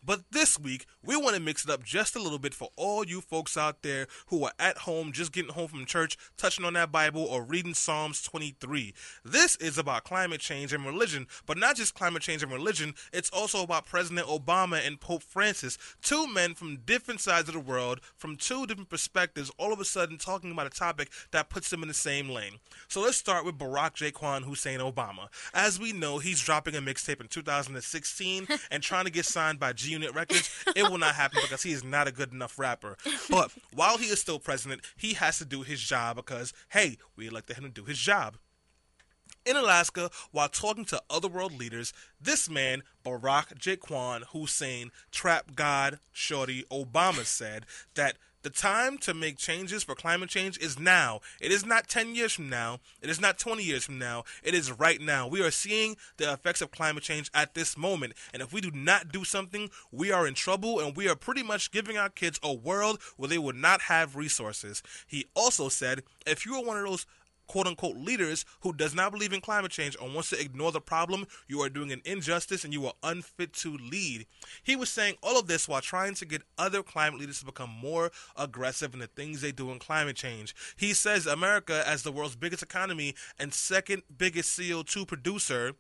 But 0.06 0.24
this 0.32 0.60
week, 0.60 0.86
we 1.02 1.16
want 1.16 1.36
to 1.36 1.42
mix 1.42 1.64
it 1.64 1.72
up 1.72 1.84
just 1.84 2.16
a 2.16 2.22
little 2.22 2.40
bit 2.40 2.54
for 2.54 2.70
all 2.76 3.06
you 3.06 3.22
folks 3.22 3.56
out 3.56 3.84
there 3.84 4.08
who 4.28 4.44
are 4.44 4.52
at 4.60 4.80
home, 4.80 5.14
just 5.14 5.32
getting 5.32 5.54
home 5.54 5.70
from 5.70 5.86
church, 5.86 6.18
touching 6.36 6.66
on 6.66 6.74
that 6.74 6.92
Bible, 6.92 7.24
or 7.24 7.44
reading 7.44 7.74
Psalms 7.74 8.22
23. 8.22 8.94
This 9.24 9.56
is 9.58 9.78
about 9.78 10.04
climate 10.04 10.42
change 10.42 10.74
and 10.74 10.86
religion, 10.86 11.28
but 11.46 11.58
not 11.58 11.78
just 11.78 11.94
climate 11.96 12.22
change 12.22 12.44
and 12.44 12.52
religion, 12.52 12.96
it's 13.14 13.30
also 13.30 13.64
about 13.64 13.86
President 13.86 14.28
Obama 14.28 14.86
and 14.86 15.00
Pope 15.00 15.24
Francis, 15.24 15.78
two 16.02 16.28
men 16.28 16.54
from 16.54 16.78
different 16.86 17.22
sides 17.22 17.48
of 17.48 17.54
the 17.54 17.62
world, 17.62 18.02
from 18.18 18.36
two 18.36 18.68
different 18.68 18.90
perspectives, 18.90 19.52
all 19.58 19.72
of 19.72 19.80
a 19.80 19.86
sudden 19.86 20.18
talking 20.18 20.52
about 20.52 20.68
a 20.68 20.70
topic 20.70 21.10
that 21.32 21.50
puts 21.50 21.70
them 21.70 21.82
in 21.82 21.88
the 21.88 21.94
same 21.94 22.30
lane. 22.30 22.60
So 22.90 23.02
let's 23.02 23.18
start 23.18 23.46
with 23.46 23.58
Barack 23.58 23.96
Jaquan 23.96 24.44
Hussein 24.44 24.80
Obama. 24.80 25.28
As 25.54 25.80
we 25.80 25.94
know, 25.94 26.20
he's 26.20 26.42
dropping 26.42 26.76
a 26.76 26.82
mixtape 26.82 27.22
in 27.22 27.28
2016 27.28 28.48
and 28.72 28.84
trying 28.84 29.06
to 29.06 29.12
get 29.12 29.26
signed 29.26 29.60
by 29.60 29.72
G 29.72 29.93
Unit 29.94 30.14
Records. 30.14 30.50
It 30.76 30.84
will 30.84 30.98
not 30.98 31.16
happen 31.16 31.40
because 31.42 31.64
he 31.64 31.72
is 31.72 31.84
not 31.84 32.08
a 32.08 32.12
good 32.12 32.34
enough 32.34 32.60
rapper. 32.60 32.98
But 33.30 33.52
while 33.74 33.98
he 33.98 34.08
is 34.08 34.20
still 34.20 34.40
president, 34.40 34.82
he 34.98 35.14
has 35.14 35.38
to 35.38 35.46
do 35.46 35.62
his 35.62 35.80
job 35.82 36.18
because, 36.18 36.52
hey, 36.70 36.98
we 37.16 37.28
elected 37.28 37.58
him 37.58 37.64
to 37.66 37.70
do 37.70 37.86
his 37.86 38.00
job. 38.00 38.38
In 39.46 39.58
Alaska, 39.58 40.10
while 40.32 40.48
talking 40.48 40.86
to 40.86 41.02
other 41.10 41.28
world 41.28 41.54
leaders, 41.54 41.94
this 42.20 42.50
man, 42.50 42.82
Barack 43.06 43.58
Jaquan 43.60 44.24
Hussein, 44.32 44.92
trap 45.12 45.54
god 45.56 46.00
Shorty 46.14 46.64
Obama, 46.72 47.26
said 47.26 47.66
that 47.96 48.16
the 48.44 48.50
time 48.50 48.98
to 49.00 49.14
make 49.14 49.38
changes 49.38 49.84
for 49.84 49.96
climate 49.96 50.30
change 50.30 50.58
is 50.60 50.78
now. 50.78 51.22
It 51.42 51.52
is 51.52 51.66
not 51.66 51.88
10 51.88 52.14
years 52.14 52.34
from 52.34 52.50
now. 52.50 52.80
It 53.02 53.10
is 53.10 53.20
not 53.20 53.40
20 53.40 53.64
years 53.64 53.86
from 53.86 53.98
now. 53.98 54.26
It 54.44 54.54
is 54.54 54.72
right 54.72 55.02
now. 55.02 55.28
We 55.28 55.42
are 55.42 55.52
seeing 55.52 55.96
the 56.18 56.32
effects 56.32 56.62
of 56.62 56.72
climate 56.72 57.04
change 57.04 57.32
at 57.34 57.54
this 57.54 57.78
moment. 57.78 58.14
And 58.34 58.42
if 58.42 58.54
we 58.54 58.62
do 58.62 58.72
not 58.72 59.12
do 59.12 59.24
something, 59.24 59.70
we 59.92 60.12
are 60.12 60.28
in 60.28 60.34
trouble 60.34 60.80
and 60.80 60.96
we 60.96 61.08
are 61.08 61.16
pretty 61.16 61.44
much 61.44 61.72
giving 61.72 61.98
our 61.98 62.10
kids 62.10 62.40
a 62.44 62.54
world 62.54 63.00
where 63.18 63.30
they 63.30 63.38
will 63.38 63.54
not 63.54 63.82
have 63.82 64.16
resources. 64.16 64.84
He 65.08 65.26
also 65.36 65.70
said 65.70 66.04
if 66.26 66.46
you 66.46 66.56
are 66.56 66.64
one 66.64 66.78
of 66.78 66.86
those 66.86 67.06
quote 67.48 67.68
unquote 67.68 67.98
leaders 67.98 68.46
who 68.62 68.74
does 68.74 68.96
not 68.96 69.12
believe 69.12 69.34
in 69.34 69.42
climate 69.42 69.72
change 69.72 69.96
or 70.00 70.10
wants 70.10 70.30
to 70.30 70.40
ignore 70.40 70.72
the 70.72 70.82
problem, 70.82 71.26
you 71.48 71.62
are 71.62 71.70
doing 71.70 71.92
an 71.92 72.02
injustice 72.06 72.64
and 72.64 72.74
you 72.74 72.86
are 72.86 72.94
unfit 73.04 73.54
to 73.54 73.78
lead. 73.78 74.26
He 74.64 74.76
was 74.76 74.90
saying 74.90 75.16
all 75.22 75.40
of 75.40 75.48
this 75.48 75.68
while 75.68 75.82
trying 75.82 76.16
to 76.16 76.26
get 76.26 76.44
other 76.58 76.84
climate 76.84 77.20
leaders 77.20 77.40
to 77.40 77.46
become 77.46 77.70
more 77.70 78.12
aggressive 78.38 78.94
in 78.94 79.00
the 79.00 79.08
things 79.08 79.42
they 79.42 79.52
do 79.52 79.72
in 79.72 79.80
climate 79.80 80.16
change. 80.16 80.56
He 80.76 80.94
says 80.94 81.26
America, 81.26 81.84
as 81.88 82.04
the 82.04 82.12
world's 82.12 82.36
biggest 82.36 82.64
economy 82.64 83.16
and 83.40 83.54
second 83.54 84.04
biggest 84.18 84.58
CO2 84.58 85.08
producer, 85.08 85.74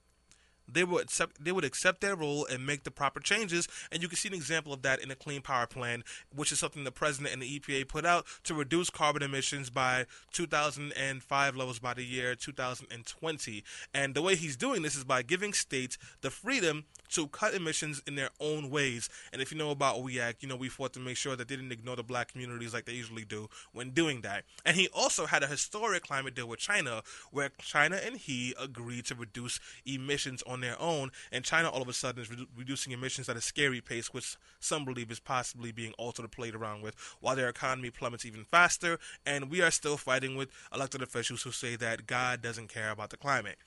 they 0.67 0.83
would 0.83 1.03
accept 1.03 1.43
they 1.43 1.51
would 1.51 1.63
accept 1.63 2.01
their 2.01 2.15
role 2.15 2.45
and 2.45 2.65
make 2.65 2.83
the 2.83 2.91
proper 2.91 3.19
changes. 3.19 3.67
And 3.91 4.01
you 4.01 4.07
can 4.07 4.17
see 4.17 4.29
an 4.29 4.33
example 4.33 4.73
of 4.73 4.81
that 4.83 5.01
in 5.01 5.09
the 5.09 5.15
clean 5.15 5.41
power 5.41 5.67
plan 5.67 6.03
which 6.35 6.51
is 6.51 6.59
something 6.59 6.83
the 6.83 6.91
president 6.91 7.33
and 7.33 7.41
the 7.41 7.59
EPA 7.59 7.87
put 7.87 8.05
out 8.05 8.25
to 8.43 8.53
reduce 8.53 8.89
carbon 8.89 9.23
emissions 9.23 9.69
by 9.69 10.05
2005 10.31 11.55
levels 11.55 11.79
by 11.79 11.93
the 11.93 12.03
year 12.03 12.35
2020 12.35 13.63
and 13.93 14.15
the 14.15 14.21
way 14.21 14.35
he's 14.35 14.55
doing 14.55 14.81
this 14.81 14.95
is 14.95 15.03
by 15.03 15.21
giving 15.21 15.53
states 15.53 15.97
the 16.21 16.29
freedom 16.29 16.85
to 17.09 17.27
cut 17.27 17.53
emissions 17.53 18.01
in 18.07 18.15
their 18.15 18.29
own 18.39 18.71
ways. 18.71 19.07
And 19.31 19.41
if 19.41 19.51
you 19.51 19.57
know 19.57 19.69
about 19.69 20.01
WE 20.01 20.19
ACT 20.19 20.41
you 20.41 20.49
know 20.49 20.55
we 20.55 20.69
fought 20.69 20.93
to 20.93 20.99
make 20.99 21.17
sure 21.17 21.35
that 21.35 21.47
they 21.47 21.55
didn't 21.55 21.71
ignore 21.71 21.95
the 21.95 22.03
black 22.03 22.31
communities 22.31 22.73
like 22.73 22.85
they 22.85 22.93
usually 22.93 23.25
do 23.25 23.49
when 23.71 23.91
doing 23.91 24.21
that. 24.21 24.43
And 24.65 24.75
he 24.75 24.87
also 24.93 25.25
had 25.25 25.43
a 25.43 25.47
historic 25.47 26.03
climate 26.03 26.35
deal 26.35 26.47
with 26.47 26.59
China 26.59 27.03
where 27.31 27.51
China 27.59 27.97
and 28.03 28.17
he 28.17 28.55
agreed 28.59 29.05
to 29.05 29.15
reduce 29.15 29.59
emissions 29.85 30.43
on 30.43 30.52
their 30.61 30.79
own, 30.81 31.11
and 31.31 31.43
China 31.43 31.69
all 31.69 31.81
of 31.81 31.87
a 31.89 31.93
sudden 31.93 32.21
is 32.21 32.29
redu- 32.29 32.47
reducing 32.55 32.93
emissions 32.93 33.29
at 33.29 33.37
a 33.37 33.41
scary 33.41 33.81
pace, 33.81 34.13
which 34.13 34.37
some 34.59 34.85
believe 34.85 35.11
is 35.11 35.19
possibly 35.19 35.71
being 35.71 35.93
altered 35.97 36.25
or 36.25 36.29
played 36.29 36.55
around 36.55 36.81
with, 36.81 36.95
while 37.19 37.35
their 37.35 37.49
economy 37.49 37.89
plummets 37.89 38.25
even 38.25 38.43
faster, 38.43 38.99
and 39.25 39.49
we 39.49 39.61
are 39.61 39.71
still 39.71 39.97
fighting 39.97 40.35
with 40.35 40.49
elected 40.73 41.01
officials 41.01 41.43
who 41.43 41.51
say 41.51 41.75
that 41.75 42.07
God 42.07 42.41
doesn't 42.41 42.67
care 42.67 42.91
about 42.91 43.09
the 43.09 43.17
climate. 43.17 43.57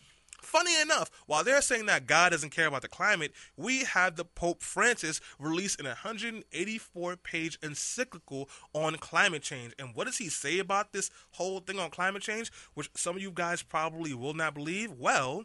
Funny 0.42 0.80
enough, 0.80 1.10
while 1.26 1.42
they're 1.42 1.62
saying 1.62 1.86
that 1.86 2.06
God 2.06 2.30
doesn't 2.30 2.50
care 2.50 2.66
about 2.66 2.82
the 2.82 2.88
climate, 2.88 3.32
we 3.56 3.84
have 3.84 4.16
the 4.16 4.24
Pope 4.24 4.62
Francis 4.62 5.20
release 5.38 5.76
an 5.76 5.86
184 5.86 7.16
page 7.16 7.58
encyclical 7.62 8.48
on 8.72 8.96
climate 8.96 9.42
change. 9.42 9.74
And 9.78 9.94
what 9.94 10.04
does 10.04 10.18
he 10.18 10.28
say 10.28 10.58
about 10.58 10.92
this 10.92 11.10
whole 11.32 11.60
thing 11.60 11.78
on 11.78 11.90
climate 11.90 12.22
change, 12.22 12.52
which 12.74 12.90
some 12.94 13.16
of 13.16 13.22
you 13.22 13.30
guys 13.30 13.62
probably 13.62 14.12
will 14.14 14.34
not 14.34 14.54
believe? 14.54 14.92
Well, 14.92 15.44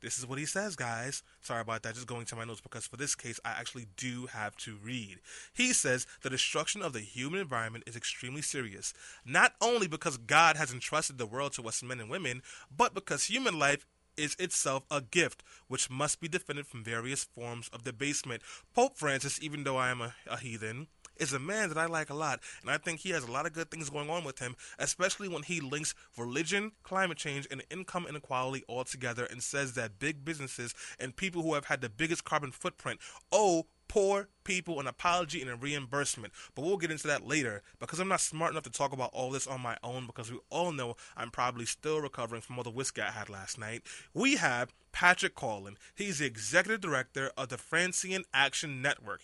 this 0.00 0.18
is 0.18 0.26
what 0.26 0.38
he 0.38 0.46
says, 0.46 0.76
guys. 0.76 1.22
Sorry 1.40 1.60
about 1.60 1.82
that, 1.82 1.94
just 1.94 2.06
going 2.06 2.26
to 2.26 2.36
my 2.36 2.44
notes 2.44 2.60
because 2.60 2.86
for 2.86 2.96
this 2.96 3.14
case, 3.14 3.38
I 3.44 3.50
actually 3.50 3.86
do 3.96 4.26
have 4.26 4.56
to 4.58 4.76
read. 4.82 5.18
He 5.52 5.72
says 5.72 6.06
the 6.22 6.30
destruction 6.30 6.82
of 6.82 6.92
the 6.92 7.00
human 7.00 7.40
environment 7.40 7.84
is 7.86 7.96
extremely 7.96 8.42
serious, 8.42 8.94
not 9.24 9.54
only 9.60 9.88
because 9.88 10.16
God 10.16 10.56
has 10.56 10.72
entrusted 10.72 11.18
the 11.18 11.26
world 11.26 11.52
to 11.54 11.68
us 11.68 11.82
men 11.82 12.00
and 12.00 12.10
women, 12.10 12.42
but 12.74 12.94
because 12.94 13.24
human 13.24 13.58
life 13.58 13.86
is 14.16 14.36
itself 14.38 14.84
a 14.90 15.00
gift 15.00 15.42
which 15.68 15.90
must 15.90 16.20
be 16.20 16.28
defended 16.28 16.66
from 16.66 16.84
various 16.84 17.24
forms 17.24 17.68
of 17.72 17.84
debasement. 17.84 18.42
Pope 18.74 18.96
Francis, 18.96 19.38
even 19.42 19.64
though 19.64 19.76
I 19.76 19.90
am 19.90 20.00
a, 20.00 20.14
a 20.26 20.36
heathen, 20.36 20.88
is 21.20 21.32
a 21.32 21.38
man 21.38 21.68
that 21.68 21.78
I 21.78 21.86
like 21.86 22.10
a 22.10 22.14
lot, 22.14 22.40
and 22.62 22.70
I 22.70 22.78
think 22.78 23.00
he 23.00 23.10
has 23.10 23.24
a 23.24 23.30
lot 23.30 23.46
of 23.46 23.52
good 23.52 23.70
things 23.70 23.90
going 23.90 24.10
on 24.10 24.24
with 24.24 24.38
him, 24.38 24.56
especially 24.78 25.28
when 25.28 25.42
he 25.42 25.60
links 25.60 25.94
religion, 26.16 26.72
climate 26.82 27.18
change, 27.18 27.46
and 27.50 27.62
income 27.70 28.06
inequality 28.08 28.64
all 28.66 28.84
together 28.84 29.24
and 29.24 29.42
says 29.42 29.74
that 29.74 29.98
big 29.98 30.24
businesses 30.24 30.74
and 30.98 31.16
people 31.16 31.42
who 31.42 31.54
have 31.54 31.66
had 31.66 31.80
the 31.80 31.88
biggest 31.88 32.24
carbon 32.24 32.50
footprint 32.50 33.00
owe 33.30 33.66
poor 33.90 34.28
people 34.44 34.78
an 34.78 34.86
apology 34.86 35.42
and 35.42 35.50
a 35.50 35.56
reimbursement. 35.56 36.32
But 36.54 36.64
we'll 36.64 36.76
get 36.76 36.92
into 36.92 37.08
that 37.08 37.26
later 37.26 37.62
because 37.80 37.98
I'm 37.98 38.06
not 38.06 38.20
smart 38.20 38.52
enough 38.52 38.62
to 38.62 38.70
talk 38.70 38.92
about 38.92 39.10
all 39.12 39.32
this 39.32 39.48
on 39.48 39.60
my 39.60 39.76
own 39.82 40.06
because 40.06 40.30
we 40.30 40.38
all 40.48 40.70
know 40.70 40.94
I'm 41.16 41.32
probably 41.32 41.66
still 41.66 42.00
recovering 42.00 42.40
from 42.40 42.56
all 42.56 42.62
the 42.62 42.70
whiskey 42.70 43.02
I 43.02 43.10
had 43.10 43.28
last 43.28 43.58
night. 43.58 43.82
We 44.14 44.36
have 44.36 44.72
Patrick 44.92 45.34
Carolan. 45.34 45.76
He's 45.96 46.20
the 46.20 46.26
executive 46.26 46.80
director 46.80 47.32
of 47.36 47.48
the 47.48 47.58
Franciscan 47.58 48.24
Action 48.32 48.80
Network. 48.80 49.22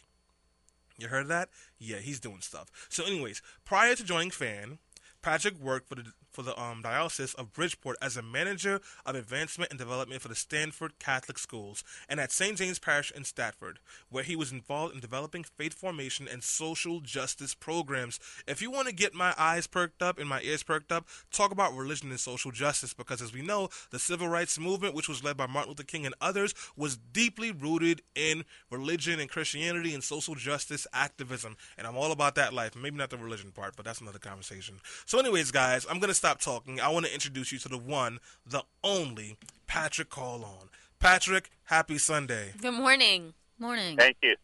You 0.99 1.09
heard 1.09 1.29
that? 1.29 1.51
Yeah, 1.79 1.99
he's 1.99 2.21
doing 2.21 2.41
stuff. 2.41 2.71
So, 2.89 3.05
anyways, 3.05 3.43
prior 3.65 3.95
to 3.95 4.05
joining 4.05 4.31
FAN, 4.31 4.79
Patrick 5.23 5.59
worked 5.59 5.89
for 5.89 5.97
the 5.97 6.13
for 6.37 6.43
the 6.43 6.61
um, 6.61 6.83
Diocese 6.83 7.33
of 7.35 7.55
Bridgeport 7.55 7.97
as 8.03 8.19
a 8.19 8.23
manager 8.23 8.83
of 9.07 9.15
advancement 9.15 9.71
and 9.71 9.79
development 9.79 10.21
for 10.21 10.29
the 10.29 10.35
Stamford 10.35 10.99
Catholic 10.99 11.39
Schools 11.39 11.83
and 12.11 12.21
at 12.21 12.31
St. 12.31 12.59
James 12.59 12.79
Parish 12.79 13.11
in 13.11 13.25
Stratford, 13.25 13.79
where 14.11 14.23
he 14.23 14.37
was 14.37 14.53
involved 14.53 14.95
in 14.95 15.01
developing 15.01 15.45
faith 15.45 15.73
formation 15.73 16.29
and 16.31 16.45
social 16.45 17.01
justice 17.01 17.55
programs. 17.55 18.21
If 18.47 18.61
you 18.61 18.71
want 18.71 18.87
to 18.87 18.95
get 18.95 19.15
my 19.15 19.33
eyes 19.39 19.67
perked 19.67 20.03
up 20.03 20.19
and 20.19 20.29
my 20.29 20.43
ears 20.43 20.63
perked 20.63 20.93
up, 20.93 21.07
talk 21.31 21.53
about 21.53 21.75
religion 21.75 22.11
and 22.11 22.21
social 22.21 22.51
justice 22.51 22.93
because, 22.93 23.23
as 23.23 23.33
we 23.33 23.41
know, 23.41 23.71
the 23.91 23.99
civil 23.99 24.29
rights 24.29 24.59
movement, 24.59 24.95
which 24.95 25.09
was 25.09 25.25
led 25.25 25.39
by 25.39 25.47
Martin 25.47 25.71
Luther 25.71 25.85
King 25.85 26.05
and 26.05 26.15
others, 26.21 26.53
was 26.77 26.99
deeply 26.99 27.51
rooted 27.51 28.03
in 28.15 28.45
religion 28.71 29.21
and 29.21 29.31
Christianity 29.31 29.95
and 29.95 30.05
social 30.05 30.35
justice 30.35 30.87
activism. 30.93 31.57
And 31.79 31.87
I'm 31.87 31.97
all 31.97 32.13
about 32.13 32.35
that 32.35 32.53
life. 32.53 32.77
Maybe 32.77 32.99
not 32.99 33.09
the 33.09 33.17
religion 33.17 33.53
part, 33.53 33.75
but 33.75 33.87
that's 33.87 34.03
another 34.03 34.19
conversation. 34.19 34.81
So, 35.07 35.19
anyways, 35.19 35.51
guys, 35.51 35.87
I'm 35.89 35.99
going 35.99 36.09
to 36.09 36.15
stop 36.15 36.26
talking. 36.35 36.81
I 36.81 36.89
want 36.89 37.07
to 37.07 37.13
introduce 37.15 37.53
you 37.53 37.59
to 37.61 37.69
the 37.69 37.79
one, 37.79 38.19
the 38.47 38.63
only 38.85 39.37
Patrick 39.67 40.11
Carolan. 40.11 40.69
Patrick, 40.99 41.51
happy 41.65 41.99
Sunday. 41.99 42.53
Good 42.61 42.73
morning. 42.75 43.35
Morning. 43.59 43.97
Thank 43.97 44.17
you. 44.23 44.35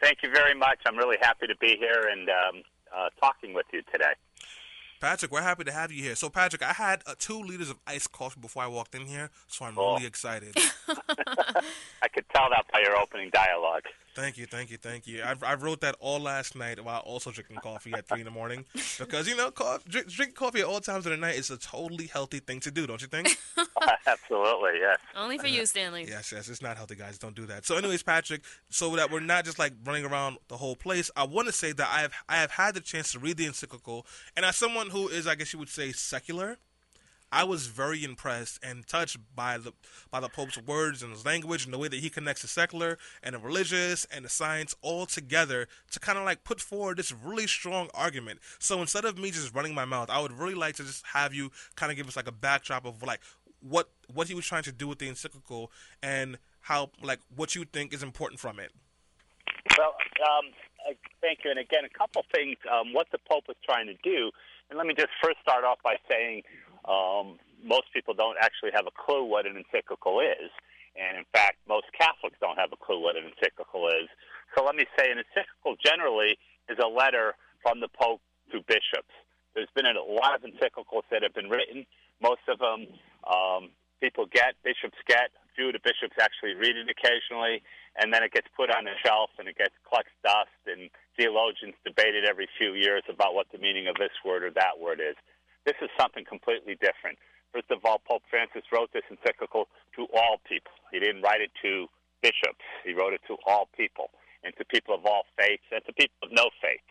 Thank 0.00 0.18
you 0.22 0.30
very 0.32 0.54
much. 0.54 0.78
I'm 0.86 0.96
really 0.96 1.16
happy 1.20 1.46
to 1.46 1.56
be 1.60 1.76
here 1.78 2.08
and 2.10 2.28
um, 2.28 2.62
uh, 2.94 3.08
talking 3.20 3.54
with 3.54 3.66
you 3.72 3.82
today. 3.92 4.12
Patrick, 5.00 5.32
we're 5.32 5.42
happy 5.42 5.64
to 5.64 5.72
have 5.72 5.90
you 5.90 6.00
here. 6.02 6.14
So, 6.14 6.28
Patrick, 6.30 6.62
I 6.62 6.72
had 6.72 7.02
uh, 7.06 7.14
two 7.18 7.40
liters 7.40 7.70
of 7.70 7.76
iced 7.88 8.12
coffee 8.12 8.40
before 8.40 8.62
I 8.62 8.68
walked 8.68 8.94
in 8.94 9.06
here, 9.06 9.30
so 9.48 9.64
I'm 9.64 9.76
Oh. 9.76 9.94
really 9.94 10.06
excited. 10.06 10.56
I 10.88 12.08
could 12.12 12.24
tell 12.34 12.48
that 12.50 12.64
by 12.72 12.80
your 12.80 12.96
opening 12.96 13.30
dialogue. 13.32 13.82
Thank 14.14 14.36
you, 14.36 14.44
thank 14.46 14.70
you, 14.70 14.76
thank 14.76 15.06
you. 15.06 15.22
I, 15.22 15.34
I 15.42 15.54
wrote 15.54 15.80
that 15.80 15.96
all 15.98 16.20
last 16.20 16.54
night 16.54 16.82
while 16.84 17.00
also 17.00 17.30
drinking 17.30 17.56
coffee 17.62 17.92
at 17.94 18.06
three 18.06 18.20
in 18.20 18.26
the 18.26 18.30
morning 18.30 18.66
because 18.98 19.26
you 19.26 19.34
know, 19.36 19.50
co- 19.50 19.78
drink, 19.88 20.08
drinking 20.08 20.34
coffee 20.34 20.60
at 20.60 20.66
all 20.66 20.80
times 20.80 21.06
of 21.06 21.12
the 21.12 21.16
night 21.16 21.36
is 21.36 21.50
a 21.50 21.56
totally 21.56 22.06
healthy 22.06 22.38
thing 22.40 22.60
to 22.60 22.70
do, 22.70 22.86
don't 22.86 23.00
you 23.00 23.08
think? 23.08 23.38
Absolutely, 24.06 24.80
yes. 24.80 24.98
Only 25.16 25.38
for 25.38 25.46
you, 25.46 25.64
Stanley. 25.66 26.06
Yes, 26.12 26.30
yes, 26.32 26.48
it's 26.48 26.60
not 26.60 26.76
healthy, 26.76 26.94
guys. 26.94 27.16
Don't 27.16 27.34
do 27.34 27.46
that. 27.46 27.64
So, 27.64 27.76
anyways, 27.76 28.02
Patrick, 28.02 28.42
so 28.68 28.94
that 28.96 29.10
we're 29.10 29.20
not 29.20 29.44
just 29.46 29.58
like 29.58 29.72
running 29.84 30.04
around 30.04 30.36
the 30.48 30.56
whole 30.58 30.76
place, 30.76 31.10
I 31.16 31.24
want 31.24 31.46
to 31.46 31.52
say 31.52 31.72
that 31.72 31.88
I 31.90 32.00
have 32.00 32.12
I 32.28 32.36
have 32.36 32.50
had 32.50 32.74
the 32.74 32.80
chance 32.80 33.12
to 33.12 33.18
read 33.18 33.38
the 33.38 33.46
encyclical, 33.46 34.06
and 34.36 34.44
as 34.44 34.56
someone 34.56 34.90
who 34.90 35.08
is, 35.08 35.26
I 35.26 35.36
guess 35.36 35.52
you 35.52 35.58
would 35.58 35.68
say, 35.70 35.92
secular, 35.92 36.58
I 37.32 37.44
was 37.44 37.66
very 37.66 38.04
impressed 38.04 38.60
and 38.62 38.86
touched 38.86 39.16
by 39.34 39.56
the 39.56 39.72
by 40.10 40.20
the 40.20 40.28
Pope's 40.28 40.58
words 40.58 41.02
and 41.02 41.12
his 41.12 41.24
language 41.24 41.64
and 41.64 41.72
the 41.72 41.78
way 41.78 41.88
that 41.88 42.00
he 42.00 42.10
connects 42.10 42.42
the 42.42 42.48
secular 42.48 42.98
and 43.22 43.34
the 43.34 43.38
religious 43.38 44.04
and 44.04 44.24
the 44.24 44.28
science 44.28 44.76
all 44.82 45.06
together 45.06 45.66
to 45.92 45.98
kind 45.98 46.18
of 46.18 46.24
like 46.24 46.44
put 46.44 46.60
forward 46.60 46.98
this 46.98 47.10
really 47.10 47.46
strong 47.46 47.88
argument. 47.94 48.40
So 48.58 48.80
instead 48.82 49.06
of 49.06 49.16
me 49.16 49.30
just 49.30 49.54
running 49.54 49.74
my 49.74 49.86
mouth, 49.86 50.10
I 50.10 50.20
would 50.20 50.32
really 50.32 50.54
like 50.54 50.76
to 50.76 50.84
just 50.84 51.06
have 51.06 51.32
you 51.32 51.50
kind 51.74 51.90
of 51.90 51.96
give 51.96 52.06
us 52.06 52.16
like 52.16 52.28
a 52.28 52.32
backdrop 52.32 52.84
of 52.84 53.02
like 53.02 53.20
what 53.60 53.88
what 54.12 54.28
he 54.28 54.34
was 54.34 54.44
trying 54.44 54.64
to 54.64 54.72
do 54.72 54.86
with 54.86 54.98
the 54.98 55.08
encyclical 55.08 55.72
and 56.02 56.38
how 56.60 56.90
like 57.02 57.20
what 57.34 57.54
you 57.54 57.64
think 57.64 57.94
is 57.94 58.02
important 58.02 58.40
from 58.40 58.60
it. 58.60 58.72
Well, 59.78 59.94
um, 60.20 60.52
thank 61.22 61.40
you. 61.44 61.50
And 61.50 61.58
again, 61.58 61.84
a 61.84 61.98
couple 61.98 62.24
things. 62.34 62.56
Um, 62.70 62.92
what 62.92 63.06
the 63.10 63.18
Pope 63.30 63.44
was 63.48 63.56
trying 63.64 63.86
to 63.86 63.94
do, 64.04 64.30
and 64.68 64.76
let 64.76 64.86
me 64.86 64.92
just 64.92 65.08
first 65.22 65.38
start 65.40 65.64
off 65.64 65.78
by 65.82 65.96
saying 66.10 66.42
um, 66.84 67.38
most 67.62 67.92
people 67.94 68.14
don't 68.14 68.36
actually 68.40 68.70
have 68.74 68.86
a 68.86 68.94
clue 68.94 69.24
what 69.24 69.46
an 69.46 69.56
encyclical 69.56 70.20
is. 70.20 70.50
And 70.98 71.16
in 71.16 71.24
fact, 71.32 71.56
most 71.68 71.86
Catholics 71.96 72.36
don't 72.40 72.58
have 72.58 72.72
a 72.72 72.76
clue 72.76 73.00
what 73.00 73.16
an 73.16 73.24
encyclical 73.24 73.88
is. 73.88 74.10
So 74.54 74.64
let 74.64 74.76
me 74.76 74.84
say 74.98 75.10
an 75.10 75.18
encyclical 75.22 75.80
generally 75.80 76.36
is 76.68 76.76
a 76.82 76.88
letter 76.88 77.34
from 77.62 77.80
the 77.80 77.88
Pope 77.88 78.20
to 78.52 78.60
bishops. 78.68 79.14
There's 79.54 79.72
been 79.74 79.86
a 79.86 79.96
lot 79.96 80.36
of 80.36 80.42
encyclicals 80.44 81.08
that 81.10 81.22
have 81.22 81.34
been 81.34 81.48
written. 81.48 81.86
Most 82.20 82.44
of 82.48 82.58
them 82.58 82.86
um, 83.24 83.70
people 84.00 84.26
get, 84.26 84.56
bishops 84.64 84.98
get. 85.06 85.32
A 85.32 85.50
few 85.54 85.68
of 85.68 85.76
the 85.76 85.84
bishops 85.84 86.16
actually 86.20 86.56
read 86.56 86.76
it 86.76 86.88
occasionally, 86.88 87.60
and 88.00 88.12
then 88.12 88.24
it 88.24 88.32
gets 88.32 88.48
put 88.56 88.72
on 88.72 88.88
a 88.88 88.96
shelf 89.04 89.30
and 89.38 89.48
it 89.48 89.56
gets 89.56 89.76
collects 89.84 90.12
dust, 90.24 90.56
and 90.64 90.88
theologians 91.16 91.76
debate 91.84 92.16
it 92.16 92.24
every 92.24 92.48
few 92.56 92.72
years 92.72 93.04
about 93.08 93.34
what 93.36 93.46
the 93.52 93.60
meaning 93.60 93.86
of 93.86 93.96
this 93.96 94.12
word 94.24 94.44
or 94.44 94.50
that 94.56 94.80
word 94.80 95.00
is. 95.00 95.16
This 95.64 95.76
is 95.80 95.90
something 95.98 96.24
completely 96.24 96.74
different. 96.80 97.18
First 97.52 97.70
of 97.70 97.84
all, 97.84 98.00
Pope 98.02 98.22
Francis 98.30 98.64
wrote 98.72 98.90
this 98.92 99.06
encyclical 99.10 99.68
to 99.96 100.08
all 100.16 100.40
people. 100.48 100.72
He 100.90 100.98
didn't 100.98 101.22
write 101.22 101.40
it 101.40 101.52
to 101.62 101.86
bishops. 102.22 102.64
He 102.84 102.94
wrote 102.94 103.12
it 103.12 103.20
to 103.28 103.36
all 103.46 103.68
people 103.76 104.10
and 104.42 104.54
to 104.58 104.64
people 104.64 104.94
of 104.94 105.04
all 105.06 105.24
faiths 105.38 105.66
and 105.70 105.84
to 105.86 105.92
people 105.92 106.16
of 106.24 106.30
no 106.32 106.50
faith. 106.60 106.82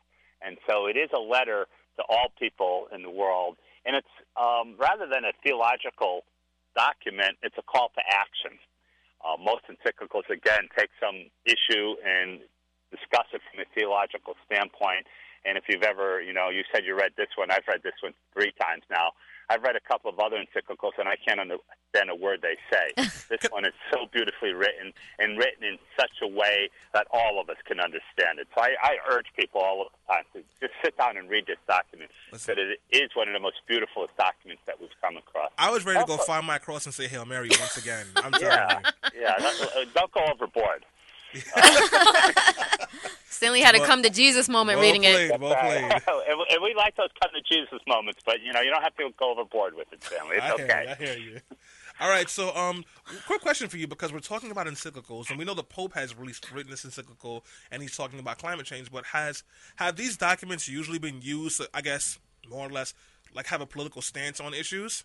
And 0.42 0.58
so 0.70 0.88
it 0.88 0.96
is 0.96 1.10
a 1.14 1.20
letter 1.20 1.68
to 1.98 2.04
all 2.08 2.32
people 2.40 2.88
in 2.94 3.02
the 3.02 3.10
world. 3.10 3.58
And 3.86 3.96
it's 3.96 4.16
um, 4.38 4.78
rather 4.78 5.10
than 5.10 5.26
a 5.26 5.34
theological 5.44 6.24
document, 6.76 7.42
it's 7.42 7.58
a 7.58 7.66
call 7.66 7.90
to 7.98 8.04
action. 8.08 8.56
Uh, 9.22 9.38
most 9.38 9.66
encyclicals, 9.70 10.26
again, 10.30 10.70
take 10.78 10.90
some 10.98 11.30
issue 11.46 11.98
and 12.02 12.42
discuss 12.90 13.28
it 13.34 13.42
from 13.50 13.62
a 13.62 13.68
theological 13.74 14.34
standpoint. 14.46 15.06
And 15.46 15.58
if 15.58 15.66
you've 15.68 15.84
ever, 15.84 16.22
you 16.22 16.34
know, 16.34 16.50
you 16.50 16.64
said 16.74 16.86
you 16.86 16.96
read 16.96 17.12
this 17.18 17.30
one, 17.36 17.52
I've 17.52 17.68
read 17.68 17.82
this 17.84 17.94
one 18.02 18.14
three 18.34 18.54
times 18.60 18.84
now. 18.90 19.12
I've 19.52 19.64
read 19.64 19.76
a 19.76 19.82
couple 19.82 20.10
of 20.10 20.18
other 20.20 20.38
encyclicals, 20.38 20.96
and 20.98 21.10
I 21.10 21.18
can't 21.18 21.40
understand 21.40 22.10
a 22.10 22.16
word 22.16 22.42
they 22.42 22.56
say. 22.72 22.96
this 23.30 23.52
one 23.52 23.66
is 23.66 23.74
so 23.92 24.08
beautifully 24.12 24.54
written 24.54 24.94
and 25.20 25.38
written 25.38 25.66
in 25.66 25.78
such 26.00 26.24
a 26.24 26.28
way 26.28 26.70
that 26.94 27.06
all 27.12 27.42
of 27.42 27.50
us 27.50 27.58
can 27.66 27.82
understand 27.82 28.40
it. 28.40 28.48
So 28.56 28.62
I, 28.62 28.76
I 28.82 28.96
urge 29.10 29.26
people 29.38 29.60
all 29.60 29.88
the 29.92 30.14
time 30.14 30.24
to 30.34 30.40
just 30.62 30.74
sit 30.82 30.98
down 30.98 31.18
and 31.18 31.30
read 31.30 31.48
this 31.48 31.58
document 31.68 32.12
Listen. 32.32 32.56
because 32.56 32.78
it 32.92 32.98
is 32.98 33.10
one 33.14 33.28
of 33.28 33.34
the 33.34 33.42
most 33.42 33.58
beautiful 33.68 34.08
documents 34.18 34.62
that 34.68 34.80
we've 34.80 34.90
come 35.02 35.18
across. 35.18 35.52
I 35.58 35.70
was 35.70 35.84
ready 35.86 36.00
to 36.00 36.06
go 36.06 36.16
find 36.18 36.48
my 36.48 36.58
cross 36.58 36.86
and 36.86 36.96
say 36.96 37.10
Hail 37.10 37.26
Mary 37.26 37.50
once 37.50 37.76
again. 37.76 38.06
I'm 38.16 38.32
telling 38.32 38.48
Yeah, 38.48 38.80
yeah. 39.14 39.36
Don't, 39.38 39.62
uh, 39.62 39.86
don't 39.94 40.12
go 40.14 40.22
overboard. 40.32 40.86
Stanley 43.30 43.62
had 43.62 43.76
a 43.76 43.80
Well- 43.80 43.88
come 43.88 44.04
to 44.04 44.10
Jesus 44.10 44.48
moment 44.50 44.78
Well 44.80 44.88
reading 44.88 45.02
played, 45.04 45.32
it. 45.32 45.40
well 45.40 45.56
played. 45.56 45.84
and, 46.30 46.42
and 46.52 46.64
we 46.64 46.74
like 46.76 46.96
those 46.96 47.10
come 47.22 47.32
to 47.34 47.42
Jesus 47.42 47.80
moments, 47.88 48.20
but 48.26 48.42
you 48.42 48.54
know, 48.54 48.62
you 48.62 48.70
don't 48.70 48.84
have 48.84 48.96
to 48.98 49.10
go 49.18 49.32
overboard 49.32 49.76
with 49.76 49.92
it, 49.94 50.04
Stanley. 50.04 50.36
It's 50.38 50.46
I 50.46 50.52
okay. 50.54 50.84
you. 50.86 50.90
I 50.92 50.96
hear 50.96 51.18
you. 51.18 51.40
All 52.00 52.10
right, 52.10 52.30
so 52.30 52.56
um, 52.56 52.84
quick 53.28 53.42
question 53.42 53.68
for 53.70 53.78
you 53.78 53.88
because 53.88 54.12
we're 54.12 54.20
talking 54.20 54.50
about 54.52 54.66
encyclicals, 54.66 55.30
and 55.30 55.38
we 55.38 55.46
know 55.46 55.54
the 55.54 55.64
Pope 55.64 55.94
has 55.94 56.16
released 56.18 56.52
written 56.52 56.72
this 56.72 56.84
encyclical, 56.84 57.46
and 57.72 57.82
he's 57.82 57.96
talking 57.96 58.20
about 58.20 58.40
climate 58.40 58.66
change. 58.66 58.92
But 58.92 59.06
has 59.06 59.44
have 59.76 59.96
these 59.98 60.18
documents 60.18 60.68
usually 60.68 60.98
been 61.00 61.22
used? 61.22 61.62
I 61.74 61.82
guess 61.82 62.18
more 62.50 62.66
or 62.68 62.72
less, 62.72 62.94
like 63.36 63.46
have 63.48 63.62
a 63.62 63.68
political 63.68 64.02
stance 64.02 64.40
on 64.40 64.54
issues. 64.54 65.04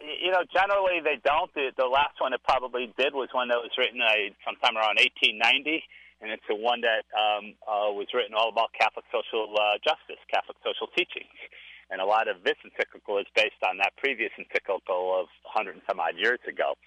You 0.00 0.32
know, 0.34 0.42
generally 0.50 0.98
they 0.98 1.20
don't. 1.22 1.52
The, 1.54 1.70
the 1.76 1.86
last 1.86 2.18
one 2.18 2.32
it 2.32 2.42
probably 2.42 2.92
did 2.98 3.14
was 3.14 3.28
one 3.32 3.48
that 3.48 3.62
was 3.62 3.70
written 3.78 4.02
uh, 4.02 4.34
sometime 4.42 4.74
around 4.74 4.98
1890, 4.98 5.82
and 6.20 6.30
it's 6.34 6.44
the 6.50 6.58
one 6.58 6.82
that 6.82 7.06
um, 7.14 7.54
uh, 7.62 7.90
was 7.94 8.10
written 8.12 8.34
all 8.34 8.50
about 8.50 8.74
Catholic 8.74 9.06
social 9.14 9.54
uh, 9.54 9.78
justice, 9.80 10.18
Catholic 10.26 10.58
social 10.66 10.90
teachings. 10.92 11.32
And 11.90 11.98
a 11.98 12.06
lot 12.06 12.30
of 12.30 12.42
this 12.46 12.58
encyclical 12.62 13.18
is 13.18 13.26
based 13.34 13.58
on 13.66 13.78
that 13.78 13.94
previous 13.98 14.30
encyclical 14.38 15.26
of 15.26 15.26
100 15.50 15.78
and 15.78 15.82
some 15.90 15.98
odd 15.98 16.14
years 16.14 16.38
ago. 16.46 16.78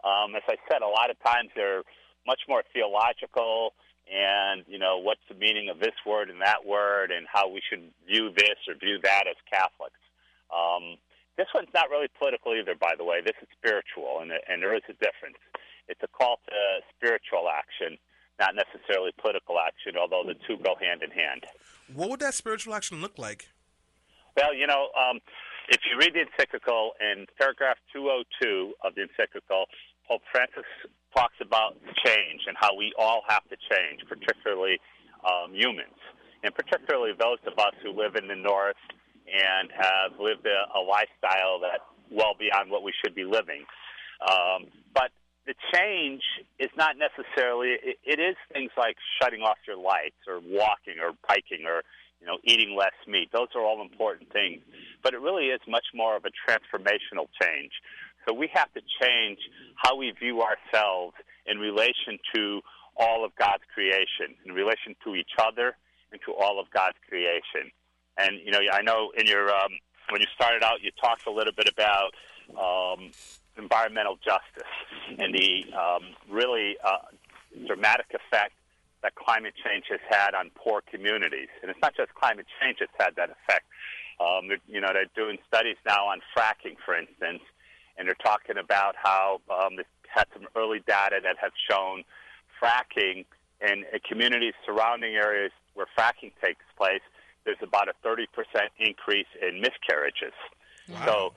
Um, 0.00 0.32
as 0.36 0.44
I 0.48 0.56
said, 0.68 0.80
a 0.80 0.88
lot 0.88 1.12
of 1.12 1.20
times 1.20 1.52
they're 1.56 1.84
much 2.26 2.40
more 2.48 2.64
theological 2.72 3.76
and, 4.06 4.64
you 4.68 4.78
know, 4.78 4.98
what's 4.98 5.24
the 5.28 5.34
meaning 5.34 5.68
of 5.68 5.78
this 5.78 5.94
word 6.06 6.30
and 6.30 6.40
that 6.40 6.64
word 6.64 7.10
and 7.10 7.26
how 7.26 7.50
we 7.50 7.60
should 7.68 7.82
view 8.06 8.30
this 8.36 8.56
or 8.68 8.74
view 8.78 8.98
that 9.02 9.24
as 9.26 9.36
Catholics. 9.50 9.98
Um, 10.48 10.96
this 11.36 11.48
one's 11.54 11.72
not 11.74 11.90
really 11.90 12.08
political 12.18 12.56
either, 12.56 12.74
by 12.74 12.94
the 12.96 13.04
way. 13.04 13.20
This 13.20 13.36
is 13.42 13.48
spiritual, 13.56 14.20
and, 14.20 14.32
and 14.32 14.62
there 14.62 14.74
is 14.74 14.84
a 14.88 14.96
difference. 14.98 15.36
It's 15.88 16.00
a 16.02 16.08
call 16.08 16.40
to 16.48 16.58
spiritual 16.96 17.46
action, 17.52 18.00
not 18.40 18.56
necessarily 18.56 19.12
political 19.20 19.60
action, 19.60 20.00
although 20.00 20.24
the 20.24 20.34
two 20.48 20.56
go 20.64 20.74
hand 20.80 21.02
in 21.04 21.12
hand. 21.12 21.44
What 21.92 22.10
would 22.10 22.20
that 22.20 22.34
spiritual 22.34 22.74
action 22.74 23.00
look 23.00 23.18
like? 23.18 23.48
Well, 24.36 24.52
you 24.52 24.66
know, 24.66 24.88
um, 24.96 25.20
if 25.68 25.80
you 25.88 25.98
read 25.98 26.12
the 26.14 26.24
encyclical 26.24 26.92
in 27.00 27.26
paragraph 27.38 27.76
202 27.92 28.74
of 28.84 28.94
the 28.94 29.08
encyclical, 29.08 29.66
Pope 30.08 30.22
Francis 30.32 30.68
talks 31.16 31.36
about 31.40 31.76
change 32.04 32.44
and 32.46 32.56
how 32.58 32.74
we 32.76 32.92
all 32.98 33.22
have 33.28 33.44
to 33.48 33.56
change, 33.56 34.04
particularly 34.08 34.78
um, 35.24 35.52
humans, 35.54 35.96
and 36.44 36.54
particularly 36.54 37.12
those 37.18 37.40
of 37.46 37.58
us 37.58 37.74
who 37.82 37.90
live 37.92 38.16
in 38.16 38.28
the 38.28 38.36
North 38.36 38.76
and 39.26 39.70
have 39.74 40.18
lived 40.20 40.46
a, 40.46 40.78
a 40.78 40.80
lifestyle 40.80 41.60
that 41.60 41.80
well 42.10 42.34
beyond 42.38 42.70
what 42.70 42.82
we 42.82 42.92
should 43.04 43.14
be 43.14 43.24
living. 43.24 43.64
Um, 44.22 44.70
but 44.94 45.10
the 45.46 45.54
change 45.74 46.22
is 46.58 46.70
not 46.76 46.96
necessarily, 46.96 47.76
it, 47.82 47.98
it 48.04 48.18
is 48.20 48.36
things 48.52 48.70
like 48.76 48.96
shutting 49.20 49.42
off 49.42 49.58
your 49.66 49.76
lights 49.76 50.18
or 50.26 50.40
walking 50.40 50.98
or 51.02 51.12
biking 51.28 51.66
or 51.66 51.82
you 52.20 52.26
know, 52.26 52.38
eating 52.44 52.74
less 52.76 52.96
meat. 53.06 53.28
Those 53.32 53.48
are 53.54 53.62
all 53.62 53.82
important 53.82 54.32
things. 54.32 54.62
But 55.02 55.14
it 55.14 55.20
really 55.20 55.46
is 55.46 55.60
much 55.68 55.84
more 55.94 56.16
of 56.16 56.24
a 56.24 56.32
transformational 56.48 57.28
change. 57.40 57.72
So 58.26 58.34
we 58.34 58.48
have 58.54 58.72
to 58.74 58.80
change 59.00 59.38
how 59.76 59.96
we 59.96 60.10
view 60.18 60.42
ourselves 60.42 61.14
in 61.46 61.58
relation 61.58 62.18
to 62.34 62.60
all 62.96 63.24
of 63.24 63.32
God's 63.36 63.62
creation, 63.72 64.34
in 64.44 64.52
relation 64.52 64.96
to 65.04 65.14
each 65.14 65.30
other 65.38 65.76
and 66.10 66.20
to 66.26 66.32
all 66.32 66.58
of 66.58 66.66
God's 66.72 66.96
creation. 67.08 67.70
And, 68.18 68.40
you 68.44 68.50
know, 68.50 68.60
I 68.72 68.82
know 68.82 69.12
in 69.16 69.26
your, 69.26 69.50
um, 69.50 69.72
when 70.10 70.20
you 70.20 70.26
started 70.34 70.62
out, 70.62 70.82
you 70.82 70.90
talked 71.00 71.26
a 71.26 71.30
little 71.30 71.52
bit 71.52 71.68
about 71.68 72.14
um, 72.56 73.10
environmental 73.58 74.16
justice 74.16 74.72
and 75.18 75.34
the 75.34 75.64
um, 75.74 76.02
really 76.30 76.76
uh, 76.84 76.98
dramatic 77.66 78.06
effect 78.14 78.52
that 79.02 79.14
climate 79.14 79.54
change 79.64 79.84
has 79.90 80.00
had 80.08 80.34
on 80.34 80.50
poor 80.54 80.82
communities. 80.90 81.48
And 81.62 81.70
it's 81.70 81.80
not 81.82 81.94
just 81.96 82.14
climate 82.14 82.46
change 82.60 82.78
that's 82.80 82.92
had 82.98 83.16
that 83.16 83.30
effect. 83.30 83.66
Um, 84.18 84.48
you 84.66 84.80
know, 84.80 84.88
they're 84.92 85.12
doing 85.14 85.38
studies 85.46 85.76
now 85.84 86.06
on 86.06 86.20
fracking, 86.36 86.76
for 86.84 86.96
instance, 86.96 87.42
and 87.96 88.08
they're 88.08 88.14
talking 88.14 88.56
about 88.56 88.94
how 88.96 89.40
um, 89.50 89.76
they've 89.76 89.84
had 90.08 90.26
some 90.32 90.48
early 90.56 90.80
data 90.86 91.20
that 91.22 91.36
have 91.38 91.52
shown 91.70 92.02
fracking 92.62 93.26
in 93.60 93.84
communities 94.08 94.54
surrounding 94.64 95.14
areas 95.14 95.52
where 95.74 95.86
fracking 95.96 96.32
takes 96.42 96.64
place, 96.76 97.02
there's 97.46 97.56
about 97.62 97.88
a 97.88 97.94
30% 98.06 98.26
increase 98.78 99.26
in 99.40 99.60
miscarriages. 99.62 100.34
So, 101.06 101.32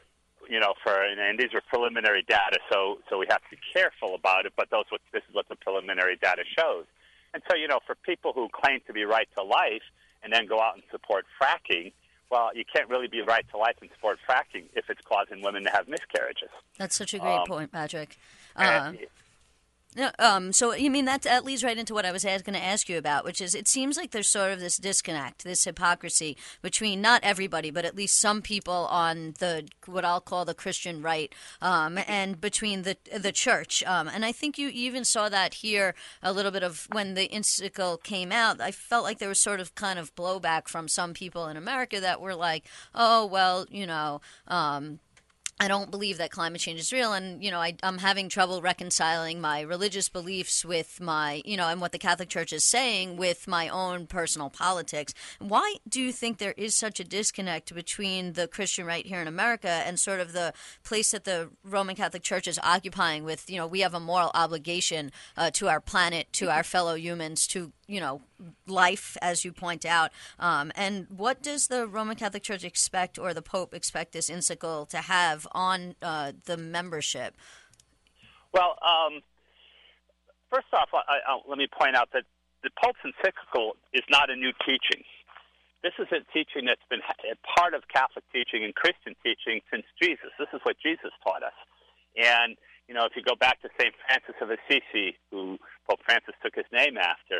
you 0.49 0.59
know, 0.59 0.73
for 0.83 0.93
and, 1.01 1.39
these 1.39 1.53
are 1.53 1.61
preliminary 1.69 2.23
data, 2.27 2.59
so 2.71 2.97
so 3.09 3.17
we 3.17 3.25
have 3.29 3.41
to 3.43 3.49
be 3.51 3.57
careful 3.73 4.13
about 4.15 4.45
it. 4.45 4.53
But 4.57 4.69
those 4.69 4.85
what 4.89 5.01
this 5.13 5.23
is 5.29 5.33
what 5.33 5.47
the 5.47 5.55
preliminary 5.55 6.17
data 6.21 6.43
shows. 6.57 6.85
And 7.33 7.41
so, 7.49 7.55
you 7.55 7.67
know, 7.67 7.79
for 7.85 7.95
people 7.95 8.33
who 8.33 8.49
claim 8.51 8.79
to 8.87 8.93
be 8.93 9.05
right 9.05 9.27
to 9.37 9.43
life 9.43 9.83
and 10.23 10.33
then 10.33 10.45
go 10.47 10.59
out 10.59 10.73
and 10.75 10.83
support 10.91 11.25
fracking, 11.41 11.93
well, 12.31 12.49
you 12.55 12.63
can't 12.71 12.89
really 12.89 13.07
be 13.07 13.21
right 13.21 13.45
to 13.51 13.57
life 13.57 13.75
and 13.81 13.89
support 13.95 14.17
fracking 14.27 14.65
if 14.75 14.89
it's 14.89 15.01
causing 15.01 15.41
women 15.43 15.63
to 15.63 15.69
have 15.71 15.87
miscarriages. 15.87 16.49
That's 16.77 16.95
such 16.95 17.13
a 17.13 17.19
great 17.19 17.39
Um, 17.41 17.45
point, 17.47 17.71
Patrick. 17.71 18.17
And- 18.55 18.97
Uh, 18.97 19.01
um, 20.19 20.53
so 20.53 20.73
you 20.73 20.89
mean 20.89 21.05
that 21.05 21.23
that 21.23 21.45
leads 21.45 21.63
right 21.63 21.77
into 21.77 21.93
what 21.93 22.05
I 22.05 22.12
was 22.12 22.23
going 22.23 22.53
to 22.53 22.63
ask 22.63 22.89
you 22.89 22.97
about, 22.97 23.25
which 23.25 23.41
is 23.41 23.55
it 23.55 23.67
seems 23.67 23.97
like 23.97 24.12
there's 24.12 24.29
sort 24.29 24.51
of 24.51 24.59
this 24.59 24.77
disconnect, 24.77 25.43
this 25.43 25.63
hypocrisy 25.63 26.38
between 26.62 27.01
not 27.01 27.23
everybody, 27.23 27.71
but 27.71 27.85
at 27.85 27.95
least 27.95 28.17
some 28.17 28.41
people 28.41 28.88
on 28.89 29.33
the 29.39 29.67
what 29.85 30.05
I'll 30.05 30.21
call 30.21 30.45
the 30.45 30.53
Christian 30.53 31.01
right, 31.01 31.33
um, 31.62 31.99
and 32.07 32.39
between 32.39 32.83
the 32.83 32.97
the 33.17 33.31
church. 33.31 33.83
Um, 33.83 34.07
and 34.07 34.25
I 34.25 34.31
think 34.31 34.57
you 34.57 34.69
even 34.69 35.05
saw 35.05 35.29
that 35.29 35.55
here 35.55 35.95
a 36.21 36.33
little 36.33 36.51
bit 36.51 36.63
of 36.63 36.88
when 36.91 37.13
the 37.13 37.33
encyclical 37.33 37.97
came 37.97 38.31
out. 38.31 38.62
I 38.62 38.71
felt 38.71 39.03
like 39.03 39.19
there 39.19 39.29
was 39.29 39.39
sort 39.39 39.59
of 39.59 39.75
kind 39.75 39.99
of 39.99 40.15
blowback 40.15 40.67
from 40.67 40.88
some 40.88 41.13
people 41.13 41.47
in 41.47 41.57
America 41.57 41.99
that 41.99 42.21
were 42.21 42.35
like, 42.35 42.65
oh 42.93 43.25
well, 43.25 43.65
you 43.69 43.85
know. 43.85 44.21
Um, 44.47 44.99
I 45.61 45.67
don't 45.67 45.91
believe 45.91 46.19
that 46.19 46.31
climate 46.31 46.61
change 46.61 46.79
is 46.79 46.93
real, 46.93 47.11
and 47.11 47.43
you 47.43 47.51
know 47.51 47.59
I, 47.59 47.75
I'm 47.83 47.97
having 47.97 48.29
trouble 48.29 48.61
reconciling 48.61 49.41
my 49.41 49.59
religious 49.61 50.07
beliefs 50.07 50.63
with 50.63 51.01
my, 51.01 51.41
you 51.43 51.57
know, 51.57 51.67
and 51.67 51.81
what 51.81 51.91
the 51.91 51.99
Catholic 51.99 52.29
Church 52.29 52.53
is 52.53 52.63
saying 52.63 53.17
with 53.17 53.45
my 53.45 53.67
own 53.67 54.07
personal 54.07 54.49
politics. 54.49 55.13
Why 55.39 55.75
do 55.87 56.01
you 56.01 56.13
think 56.13 56.37
there 56.37 56.53
is 56.55 56.75
such 56.75 57.01
a 57.01 57.03
disconnect 57.03 57.75
between 57.75 58.33
the 58.33 58.47
Christian 58.47 58.85
right 58.85 59.05
here 59.05 59.19
in 59.19 59.27
America 59.27 59.69
and 59.69 59.99
sort 59.99 60.21
of 60.21 60.31
the 60.31 60.53
place 60.83 61.11
that 61.11 61.25
the 61.25 61.49
Roman 61.65 61.95
Catholic 61.95 62.23
Church 62.23 62.47
is 62.47 62.59
occupying? 62.63 63.25
With 63.25 63.49
you 63.49 63.57
know, 63.57 63.67
we 63.67 63.81
have 63.81 63.93
a 63.93 63.99
moral 63.99 64.31
obligation 64.33 65.11
uh, 65.35 65.51
to 65.51 65.67
our 65.67 65.81
planet, 65.81 66.31
to 66.33 66.49
our 66.49 66.63
fellow 66.63 66.95
humans, 66.95 67.45
to 67.47 67.73
you 67.89 67.99
know 67.99 68.21
life, 68.67 69.17
as 69.21 69.43
you 69.43 69.52
point 69.52 69.86
out. 69.86 70.12
Um, 70.39 70.71
and 70.75 71.08
what 71.10 71.41
does 71.41 71.67
the 71.67 71.88
Roman 71.88 72.15
Catholic 72.15 72.43
Church 72.43 72.63
expect, 72.63 73.17
or 73.17 73.34
the 73.34 73.41
Pope 73.41 73.73
expect 73.73 74.13
this 74.13 74.30
encyclical 74.30 74.86
to 74.88 74.97
have 74.97 75.47
on 75.52 75.95
uh, 76.02 76.34
the 76.45 76.56
membership? 76.56 77.36
Well, 78.54 78.78
um, 78.82 79.21
first 80.49 80.67
off, 80.73 80.89
I, 80.93 81.21
I, 81.25 81.39
let 81.47 81.58
me 81.58 81.67
point 81.67 81.95
out 81.95 82.10
that 82.13 82.23
the 82.63 82.69
Pope's 82.82 82.99
encyclical 83.04 83.75
is 83.93 84.04
not 84.10 84.30
a 84.30 84.36
new 84.36 84.52
teaching. 84.65 85.04
This 85.82 85.93
is 85.97 86.08
a 86.12 86.19
teaching 86.36 86.67
that's 86.67 86.84
been 86.89 86.99
a 86.99 87.38
part 87.47 87.73
of 87.73 87.88
Catholic 87.88 88.25
teaching 88.34 88.65
and 88.65 88.75
Christian 88.75 89.15
teaching 89.23 89.62
since 89.71 89.88
Jesus. 90.02 90.36
This 90.38 90.52
is 90.54 90.60
what 90.63 90.75
Jesus 90.84 91.12
taught 91.23 91.41
us. 91.41 91.56
And, 92.19 92.58
you 92.88 92.93
know, 92.93 93.08
if 93.08 93.15
you 93.15 93.23
go 93.23 93.36
back 93.39 93.62
to 93.62 93.69
St. 93.80 93.95
Francis 94.04 94.36
of 94.43 94.52
Assisi, 94.52 95.15
who 95.32 95.56
Pope 95.88 96.04
Francis 96.04 96.36
took 96.43 96.56
his 96.56 96.67
name 96.73 96.97
after, 96.99 97.39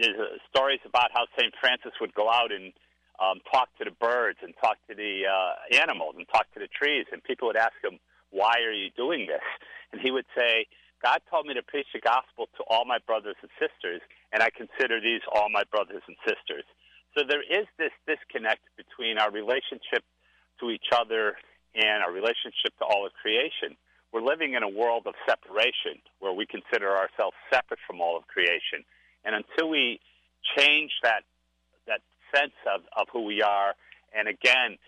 there's 0.00 0.18
uh, 0.18 0.36
stories 0.48 0.80
about 0.84 1.10
how 1.12 1.26
St. 1.38 1.52
Francis 1.60 1.92
would 2.00 2.14
go 2.14 2.30
out 2.30 2.52
and 2.52 2.72
um, 3.20 3.40
talk 3.52 3.68
to 3.78 3.84
the 3.84 3.94
birds 4.00 4.38
and 4.42 4.54
talk 4.62 4.76
to 4.88 4.94
the 4.94 5.28
uh, 5.28 5.76
animals 5.82 6.14
and 6.16 6.26
talk 6.32 6.48
to 6.54 6.60
the 6.60 6.68
trees. 6.68 7.06
And 7.12 7.22
people 7.22 7.48
would 7.48 7.56
ask 7.56 7.76
him, 7.84 8.00
why 8.30 8.62
are 8.64 8.72
you 8.72 8.90
doing 8.96 9.26
this? 9.26 9.44
And 9.92 10.00
he 10.00 10.10
would 10.10 10.26
say, 10.38 10.66
God 11.02 11.18
told 11.30 11.46
me 11.46 11.54
to 11.54 11.66
preach 11.66 11.88
the 11.92 11.98
gospel 11.98 12.46
to 12.56 12.62
all 12.68 12.84
my 12.84 12.98
brothers 13.02 13.34
and 13.42 13.50
sisters, 13.58 14.00
and 14.32 14.42
I 14.42 14.50
consider 14.54 15.00
these 15.00 15.24
all 15.34 15.48
my 15.50 15.64
brothers 15.66 16.02
and 16.06 16.14
sisters. 16.22 16.62
So 17.16 17.24
there 17.26 17.42
is 17.42 17.66
this 17.74 17.90
disconnect 18.06 18.62
between 18.76 19.18
our 19.18 19.32
relationship 19.32 20.06
to 20.60 20.70
each 20.70 20.92
other 20.94 21.34
and 21.74 22.04
our 22.04 22.12
relationship 22.12 22.76
to 22.78 22.84
all 22.84 23.06
of 23.06 23.12
creation. 23.18 23.74
We're 24.12 24.22
living 24.22 24.54
in 24.54 24.62
a 24.62 24.68
world 24.68 25.06
of 25.06 25.14
separation 25.26 26.02
where 26.18 26.32
we 26.34 26.46
consider 26.46 26.94
ourselves 26.94 27.34
separate 27.50 27.80
from 27.86 28.00
all 28.00 28.16
of 28.16 28.26
creation. 28.26 28.84
And 29.24 29.34
until 29.34 29.68
we 29.68 30.00
change 30.56 30.90
that 31.02 31.22
that 31.86 32.00
sense 32.34 32.52
of, 32.72 32.82
of 32.96 33.06
who 33.12 33.24
we 33.24 33.42
are, 33.42 33.74
and 34.16 34.28
again, 34.28 34.78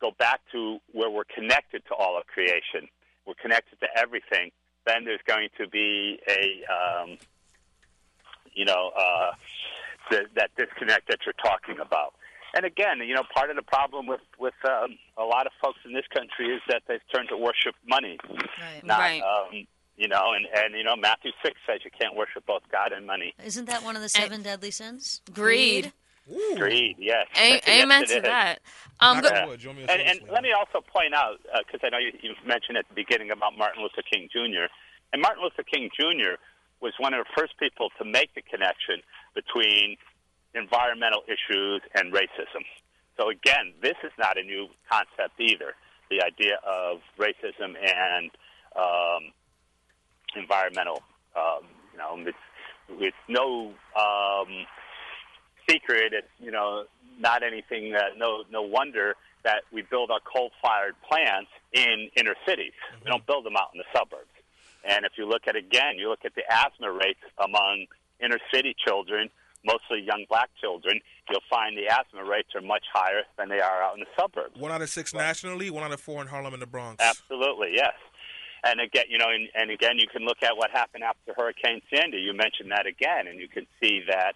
go 0.00 0.10
back 0.18 0.40
to 0.52 0.78
where 0.92 1.10
we're 1.10 1.24
connected 1.24 1.82
to 1.88 1.94
all 1.94 2.18
of 2.18 2.26
creation. 2.26 2.88
We're 3.26 3.34
connected 3.40 3.78
to 3.80 3.86
everything. 3.98 4.50
Then 4.86 5.04
there's 5.04 5.20
going 5.26 5.48
to 5.58 5.68
be 5.68 6.18
a, 6.28 6.64
um, 6.72 7.18
you 8.54 8.64
know, 8.64 8.90
uh, 8.98 9.32
the, 10.10 10.22
that 10.36 10.50
disconnect 10.56 11.08
that 11.08 11.18
you're 11.26 11.34
talking 11.34 11.78
about. 11.80 12.14
And 12.54 12.64
again, 12.64 12.98
you 13.06 13.14
know, 13.14 13.22
part 13.32 13.50
of 13.50 13.56
the 13.56 13.62
problem 13.62 14.06
with 14.06 14.22
with 14.38 14.54
um, 14.64 14.96
a 15.16 15.22
lot 15.22 15.46
of 15.46 15.52
folks 15.62 15.78
in 15.84 15.92
this 15.92 16.06
country 16.12 16.48
is 16.48 16.60
that 16.68 16.82
they've 16.88 17.00
turned 17.14 17.28
to 17.28 17.36
worship 17.36 17.74
money, 17.86 18.18
Right. 18.28 18.82
not 18.82 18.98
Right. 18.98 19.22
um, 19.22 19.66
you 20.00 20.08
know, 20.08 20.32
and 20.34 20.46
and 20.56 20.74
you 20.74 20.82
know, 20.82 20.96
Matthew 20.96 21.30
six 21.44 21.60
says 21.68 21.80
you 21.84 21.90
can't 21.90 22.16
worship 22.16 22.46
both 22.46 22.62
God 22.72 22.92
and 22.92 23.06
money. 23.06 23.34
Isn't 23.44 23.66
that 23.66 23.84
one 23.84 23.96
of 23.96 24.02
the 24.02 24.08
seven 24.08 24.42
deadly 24.42 24.70
sins? 24.70 25.20
Greed. 25.32 25.92
Ooh. 26.32 26.56
Greed, 26.56 26.96
yes. 26.98 27.26
A- 27.36 27.82
amen 27.82 28.04
it 28.04 28.08
to 28.08 28.16
is. 28.18 28.22
that. 28.22 28.60
Um, 29.00 29.20
Knock 29.20 29.32
go- 29.32 29.48
wood. 29.48 29.58
Do 29.60 29.64
you 29.64 29.68
want 29.70 29.80
me 29.80 29.86
to 29.86 29.92
And, 29.92 30.02
and 30.02 30.30
let 30.30 30.42
me 30.42 30.52
also 30.52 30.80
point 30.80 31.12
out, 31.12 31.40
because 31.66 31.80
I 31.82 31.90
know 31.90 31.98
you, 31.98 32.12
you 32.22 32.34
mentioned 32.46 32.78
at 32.78 32.88
the 32.88 32.94
beginning 32.94 33.30
about 33.30 33.58
Martin 33.58 33.82
Luther 33.82 34.02
King 34.08 34.28
Jr., 34.32 34.70
and 35.12 35.20
Martin 35.20 35.42
Luther 35.42 35.64
King 35.64 35.90
Jr. 35.98 36.38
was 36.80 36.92
one 36.98 37.14
of 37.14 37.26
the 37.26 37.30
first 37.36 37.58
people 37.58 37.88
to 37.98 38.04
make 38.04 38.32
the 38.34 38.42
connection 38.42 39.02
between 39.34 39.96
environmental 40.54 41.22
issues 41.26 41.82
and 41.94 42.12
racism. 42.12 42.62
So 43.18 43.28
again, 43.28 43.74
this 43.82 43.96
is 44.04 44.12
not 44.16 44.38
a 44.38 44.42
new 44.42 44.68
concept 44.88 45.34
either. 45.40 45.74
The 46.10 46.22
idea 46.22 46.62
of 46.62 47.00
racism 47.18 47.74
and 47.74 48.30
um, 48.76 49.34
environmental, 50.36 51.02
um, 51.36 51.64
you 51.92 51.98
know, 51.98 52.16
it's, 52.28 52.38
it's 53.00 53.16
no 53.28 53.72
um, 53.96 54.66
secret. 55.68 56.12
It's 56.12 56.28
you 56.38 56.50
know 56.50 56.84
not 57.18 57.42
anything. 57.42 57.92
That, 57.92 58.18
no 58.18 58.44
no 58.50 58.62
wonder 58.62 59.14
that 59.44 59.62
we 59.72 59.82
build 59.82 60.10
our 60.10 60.20
coal-fired 60.20 60.94
plants 61.08 61.50
in 61.72 62.10
inner 62.14 62.34
cities. 62.46 62.72
We 63.02 63.10
don't 63.10 63.26
build 63.26 63.46
them 63.46 63.56
out 63.56 63.70
in 63.72 63.78
the 63.78 63.88
suburbs. 63.98 64.28
And 64.84 65.06
if 65.06 65.12
you 65.16 65.26
look 65.26 65.42
at 65.46 65.56
again, 65.56 65.96
you 65.96 66.10
look 66.10 66.24
at 66.24 66.34
the 66.34 66.42
asthma 66.50 66.92
rates 66.92 67.20
among 67.42 67.86
inner 68.22 68.38
city 68.52 68.74
children, 68.86 69.30
mostly 69.64 70.00
young 70.00 70.24
black 70.28 70.50
children, 70.60 71.00
you'll 71.28 71.40
find 71.48 71.76
the 71.76 71.86
asthma 71.86 72.24
rates 72.24 72.48
are 72.54 72.60
much 72.60 72.84
higher 72.92 73.22
than 73.38 73.48
they 73.48 73.60
are 73.60 73.82
out 73.82 73.94
in 73.94 74.00
the 74.00 74.06
suburbs. 74.18 74.58
One 74.58 74.72
out 74.72 74.82
of 74.82 74.90
six 74.90 75.14
nationally, 75.14 75.70
one 75.70 75.84
out 75.84 75.92
of 75.92 76.00
four 76.00 76.20
in 76.22 76.28
Harlem 76.28 76.52
and 76.52 76.62
the 76.62 76.66
Bronx. 76.66 77.02
Absolutely, 77.02 77.72
yes. 77.74 77.94
And 78.64 78.80
again, 78.80 79.04
you 79.08 79.18
know, 79.18 79.28
and, 79.30 79.48
and 79.54 79.70
again, 79.70 79.98
you 79.98 80.06
can 80.06 80.24
look 80.24 80.42
at 80.42 80.56
what 80.56 80.70
happened 80.70 81.04
after 81.04 81.32
Hurricane 81.34 81.80
Sandy. 81.92 82.18
You 82.18 82.34
mentioned 82.34 82.70
that 82.70 82.86
again, 82.86 83.26
and 83.26 83.40
you 83.40 83.48
can 83.48 83.66
see 83.80 84.02
that, 84.08 84.34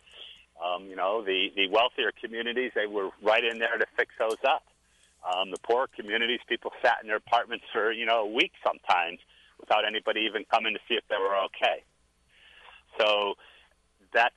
um, 0.64 0.87
you 0.87 0.96
know, 0.96 1.22
the 1.22 1.50
the 1.54 1.68
wealthier 1.68 2.12
communities 2.22 2.72
they 2.74 2.87
were 2.87 3.10
right 3.22 3.44
in 3.44 3.58
there 3.58 3.76
to 3.76 3.87
fix 3.96 4.14
those 4.18 4.38
up. 4.46 4.64
Um, 5.24 5.50
the 5.50 5.58
poorer 5.58 5.88
communities, 5.94 6.40
people 6.48 6.72
sat 6.82 6.98
in 7.02 7.08
their 7.08 7.16
apartments 7.16 7.64
for 7.72 7.92
you 7.92 8.06
know 8.06 8.20
a 8.20 8.30
week 8.30 8.52
sometimes 8.64 9.18
without 9.60 9.84
anybody 9.87 10.20
even 10.20 10.44
coming 10.50 10.74
to 10.74 10.80
see 10.88 10.94
if 10.94 11.04
they 11.08 11.16
were 11.16 11.37
okay. 11.44 11.82
So 12.98 13.34
that's 14.12 14.34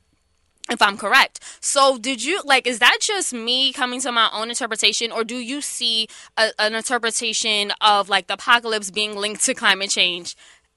if 0.71 0.83
I'm 0.83 0.97
correct. 0.97 1.41
So, 1.61 1.99
did 1.99 2.25
you 2.25 2.43
like? 2.45 2.67
Is 2.67 2.79
that 2.79 2.99
just 3.01 3.33
me 3.33 3.73
coming 3.73 4.01
to 4.01 4.13
my 4.13 4.29
own 4.33 4.49
interpretation, 4.49 5.13
or 5.13 5.25
do 5.25 5.37
you 5.37 5.61
see 5.61 6.09
a, 6.37 6.51
an 6.59 6.75
interpretation 6.75 7.73
of 7.81 8.09
like 8.09 8.27
the 8.27 8.35
apocalypse 8.35 8.91
being 8.91 9.17
linked 9.17 9.45
to 9.45 9.55
climate 9.55 9.91
change 9.91 10.37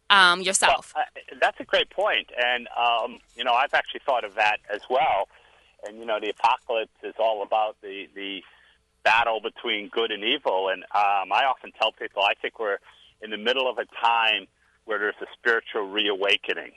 um, 0.09 0.41
yourself? 0.41 0.93
Well, 0.95 1.05
uh, 1.05 1.35
that's 1.41 1.59
a 1.59 1.65
great 1.65 1.89
point, 1.89 2.29
and 2.37 2.67
um, 2.77 3.19
you 3.35 3.43
know 3.43 3.53
I've 3.53 3.73
actually 3.73 4.01
thought 4.05 4.23
of 4.23 4.35
that 4.35 4.57
as 4.73 4.81
well. 4.89 5.27
And 5.87 5.97
you 5.97 6.05
know 6.05 6.19
the 6.19 6.29
apocalypse 6.29 6.91
is 7.03 7.15
all 7.19 7.43
about 7.43 7.77
the 7.81 8.07
the 8.15 8.41
battle 9.03 9.39
between 9.41 9.89
good 9.89 10.11
and 10.11 10.23
evil. 10.23 10.69
And 10.69 10.83
um, 10.83 11.31
I 11.31 11.45
often 11.45 11.71
tell 11.79 11.91
people 11.91 12.23
I 12.23 12.33
think 12.41 12.59
we're 12.59 12.79
in 13.21 13.31
the 13.31 13.37
middle 13.37 13.69
of 13.69 13.77
a 13.77 13.85
time 14.03 14.47
where 14.85 14.99
there's 14.99 15.15
a 15.21 15.27
spiritual 15.37 15.89
reawakening. 15.89 16.71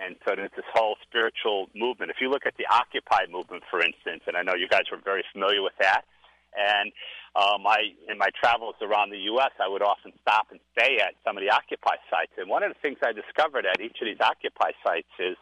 And 0.00 0.16
so 0.24 0.32
there's 0.34 0.54
this 0.56 0.64
whole 0.72 0.96
spiritual 1.04 1.68
movement. 1.76 2.10
If 2.10 2.24
you 2.24 2.32
look 2.32 2.48
at 2.48 2.56
the 2.56 2.64
Occupy 2.72 3.28
movement, 3.28 3.68
for 3.68 3.84
instance, 3.84 4.24
and 4.26 4.32
I 4.36 4.42
know 4.42 4.56
you 4.56 4.66
guys 4.66 4.88
were 4.90 5.00
very 5.04 5.24
familiar 5.32 5.60
with 5.60 5.76
that, 5.78 6.08
and 6.56 6.90
um, 7.36 7.62
I, 7.68 7.94
in 8.08 8.16
my 8.18 8.32
travels 8.34 8.74
around 8.80 9.12
the 9.12 9.22
U.S., 9.36 9.52
I 9.60 9.68
would 9.68 9.82
often 9.82 10.10
stop 10.24 10.48
and 10.50 10.58
stay 10.72 10.98
at 10.98 11.14
some 11.22 11.36
of 11.36 11.44
the 11.44 11.52
Occupy 11.52 12.00
sites. 12.08 12.32
And 12.40 12.48
one 12.48 12.64
of 12.64 12.72
the 12.72 12.80
things 12.80 12.98
I 13.04 13.12
discovered 13.12 13.68
at 13.68 13.78
each 13.78 14.00
of 14.00 14.08
these 14.08 14.18
Occupy 14.18 14.72
sites 14.82 15.12
is 15.20 15.36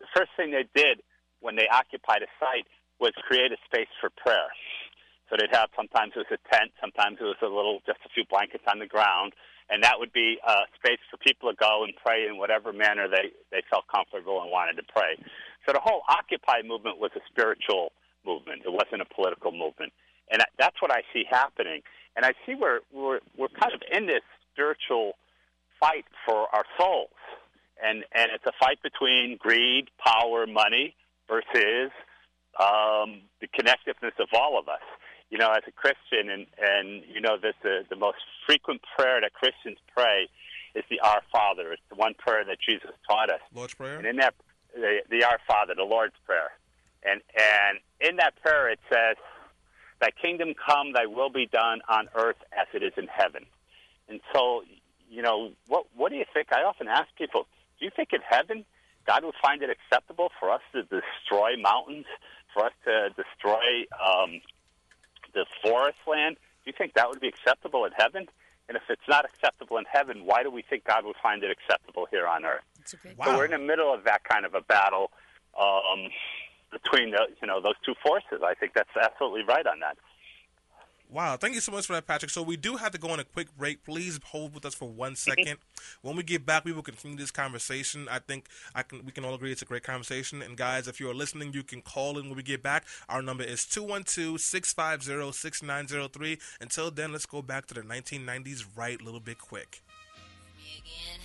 the 0.00 0.08
first 0.14 0.30
thing 0.38 0.54
they 0.54 0.64
did 0.72 1.02
when 1.40 1.56
they 1.58 1.68
occupied 1.68 2.22
a 2.22 2.30
site 2.40 2.70
was 3.02 3.12
create 3.26 3.52
a 3.52 3.60
space 3.66 3.90
for 4.00 4.10
prayer. 4.14 4.48
So 5.28 5.36
they'd 5.36 5.52
have 5.52 5.68
sometimes 5.76 6.16
it 6.16 6.24
was 6.24 6.32
a 6.32 6.40
tent, 6.48 6.72
sometimes 6.80 7.18
it 7.20 7.28
was 7.28 7.38
a 7.42 7.50
little, 7.50 7.84
just 7.84 8.00
a 8.06 8.10
few 8.14 8.24
blankets 8.24 8.64
on 8.64 8.78
the 8.78 8.88
ground, 8.88 9.34
and 9.70 9.82
that 9.82 9.98
would 9.98 10.12
be 10.12 10.38
a 10.46 10.54
space 10.76 10.98
for 11.10 11.16
people 11.18 11.50
to 11.50 11.56
go 11.56 11.84
and 11.84 11.92
pray 12.04 12.26
in 12.26 12.38
whatever 12.38 12.72
manner 12.72 13.08
they, 13.08 13.30
they 13.50 13.62
felt 13.70 13.84
comfortable 13.88 14.40
and 14.42 14.50
wanted 14.50 14.76
to 14.76 14.82
pray. 14.94 15.16
So 15.66 15.72
the 15.72 15.80
whole 15.80 16.02
Occupy 16.08 16.62
movement 16.66 16.98
was 16.98 17.10
a 17.16 17.20
spiritual 17.28 17.92
movement. 18.24 18.62
It 18.64 18.72
wasn't 18.72 19.02
a 19.02 19.14
political 19.14 19.52
movement. 19.52 19.92
And 20.30 20.40
that- 20.40 20.52
that's 20.58 20.80
what 20.80 20.90
I 20.90 21.02
see 21.12 21.24
happening. 21.28 21.82
And 22.16 22.24
I 22.24 22.32
see 22.44 22.54
we're, 22.54 22.80
we're, 22.92 23.20
we're 23.36 23.48
kind 23.48 23.72
of 23.74 23.82
in 23.92 24.06
this 24.06 24.22
spiritual 24.52 25.12
fight 25.78 26.04
for 26.26 26.48
our 26.54 26.64
souls. 26.78 27.10
And, 27.84 28.04
and 28.12 28.30
it's 28.34 28.44
a 28.46 28.52
fight 28.58 28.82
between 28.82 29.36
greed, 29.38 29.88
power, 30.04 30.46
money 30.46 30.96
versus 31.28 31.92
um, 32.58 33.22
the 33.40 33.46
connectiveness 33.46 34.18
of 34.18 34.28
all 34.32 34.58
of 34.58 34.68
us. 34.68 34.82
You 35.30 35.38
know, 35.38 35.50
as 35.52 35.62
a 35.66 35.72
Christian, 35.72 36.30
and, 36.30 36.46
and 36.58 37.02
you 37.12 37.20
know, 37.20 37.36
this, 37.40 37.54
the, 37.62 37.84
the 37.90 37.96
most 37.96 38.18
frequent 38.46 38.80
prayer 38.96 39.20
that 39.20 39.32
Christians 39.34 39.78
pray 39.94 40.28
is 40.74 40.84
the 40.90 41.00
Our 41.00 41.20
Father. 41.30 41.72
It's 41.72 41.82
the 41.90 41.96
one 41.96 42.14
prayer 42.14 42.44
that 42.44 42.58
Jesus 42.66 42.90
taught 43.08 43.30
us. 43.30 43.40
Lord's 43.54 43.74
Prayer. 43.74 43.98
And 43.98 44.06
in 44.06 44.16
that, 44.16 44.34
the, 44.74 45.00
the 45.10 45.24
Our 45.24 45.38
Father, 45.46 45.74
the 45.76 45.84
Lord's 45.84 46.14
Prayer. 46.24 46.50
And, 47.04 47.20
and 47.36 47.78
in 48.00 48.16
that 48.16 48.40
prayer, 48.42 48.70
it 48.70 48.80
says, 48.90 49.16
Thy 50.00 50.10
kingdom 50.10 50.54
come, 50.54 50.92
thy 50.92 51.06
will 51.06 51.30
be 51.30 51.46
done 51.46 51.80
on 51.88 52.08
earth 52.14 52.38
as 52.52 52.66
it 52.72 52.82
is 52.82 52.92
in 52.96 53.08
heaven. 53.08 53.44
And 54.08 54.20
so, 54.32 54.62
you 55.10 55.22
know, 55.22 55.50
what, 55.66 55.86
what 55.94 56.10
do 56.10 56.16
you 56.16 56.24
think? 56.32 56.52
I 56.52 56.62
often 56.62 56.88
ask 56.88 57.08
people, 57.16 57.46
do 57.78 57.84
you 57.84 57.90
think 57.94 58.10
in 58.12 58.20
heaven 58.26 58.64
God 59.08 59.24
would 59.24 59.34
find 59.40 59.62
it 59.62 59.70
acceptable 59.70 60.30
for 60.38 60.50
us 60.50 60.60
to 60.74 60.82
destroy 60.82 61.56
mountains, 61.56 62.04
for 62.52 62.66
us 62.66 62.72
to 62.84 63.08
destroy 63.16 63.88
um, 63.96 64.42
the 65.38 65.46
forest 65.62 65.98
land? 66.06 66.36
Do 66.64 66.70
you 66.70 66.74
think 66.76 66.94
that 66.94 67.08
would 67.08 67.20
be 67.20 67.28
acceptable 67.28 67.84
in 67.84 67.92
heaven? 67.96 68.26
And 68.68 68.76
if 68.76 68.82
it's 68.90 69.08
not 69.08 69.24
acceptable 69.24 69.78
in 69.78 69.84
heaven, 69.90 70.26
why 70.26 70.42
do 70.42 70.50
we 70.50 70.62
think 70.62 70.84
God 70.84 71.04
would 71.06 71.16
find 71.22 71.42
it 71.42 71.50
acceptable 71.50 72.06
here 72.10 72.26
on 72.26 72.44
earth? 72.44 72.64
That's 72.76 72.94
Wow. 73.16 73.24
So 73.26 73.36
we're 73.38 73.46
in 73.46 73.52
the 73.52 73.58
middle 73.58 73.92
of 73.92 74.04
that 74.04 74.24
kind 74.24 74.44
of 74.44 74.54
a 74.54 74.60
battle 74.60 75.10
um, 75.58 76.10
between 76.70 77.12
the, 77.12 77.28
you 77.40 77.48
know 77.48 77.60
those 77.62 77.78
two 77.84 77.94
forces. 78.02 78.42
I 78.44 78.54
think 78.54 78.74
that's 78.74 78.94
absolutely 79.00 79.44
right 79.48 79.66
on 79.66 79.80
that. 79.80 79.96
Wow, 81.10 81.38
thank 81.38 81.54
you 81.54 81.62
so 81.62 81.72
much 81.72 81.86
for 81.86 81.94
that, 81.94 82.06
Patrick. 82.06 82.30
So 82.30 82.42
we 82.42 82.58
do 82.58 82.76
have 82.76 82.92
to 82.92 82.98
go 82.98 83.08
on 83.08 83.18
a 83.18 83.24
quick 83.24 83.48
break. 83.56 83.82
Please 83.82 84.20
hold 84.26 84.52
with 84.54 84.66
us 84.66 84.74
for 84.74 84.90
one 84.90 85.16
second. 85.28 85.56
when 86.02 86.16
we 86.16 86.22
get 86.22 86.44
back, 86.44 86.66
we 86.66 86.72
will 86.72 86.82
continue 86.82 87.16
this 87.16 87.30
conversation. 87.30 88.06
I 88.10 88.18
think 88.18 88.44
I 88.74 88.82
can 88.82 89.06
we 89.06 89.12
can 89.12 89.24
all 89.24 89.32
agree 89.34 89.50
it's 89.50 89.62
a 89.62 89.64
great 89.64 89.84
conversation. 89.84 90.42
And 90.42 90.54
guys, 90.56 90.86
if 90.86 91.00
you 91.00 91.08
are 91.08 91.14
listening, 91.14 91.54
you 91.54 91.62
can 91.62 91.80
call 91.80 92.18
in 92.18 92.26
when 92.26 92.36
we 92.36 92.42
get 92.42 92.62
back. 92.62 92.84
Our 93.08 93.22
number 93.22 93.42
is 93.42 93.60
212-650-6903. 93.60 96.38
Until 96.60 96.90
then, 96.90 97.12
let's 97.12 97.24
go 97.26 97.40
back 97.40 97.64
to 97.68 97.74
the 97.74 97.80
1990s 97.82 98.66
right 98.76 99.00
a 99.00 99.04
little 99.04 99.20
bit 99.20 99.38
quick. 99.38 99.82
Me 100.58 100.82
again. 100.82 101.20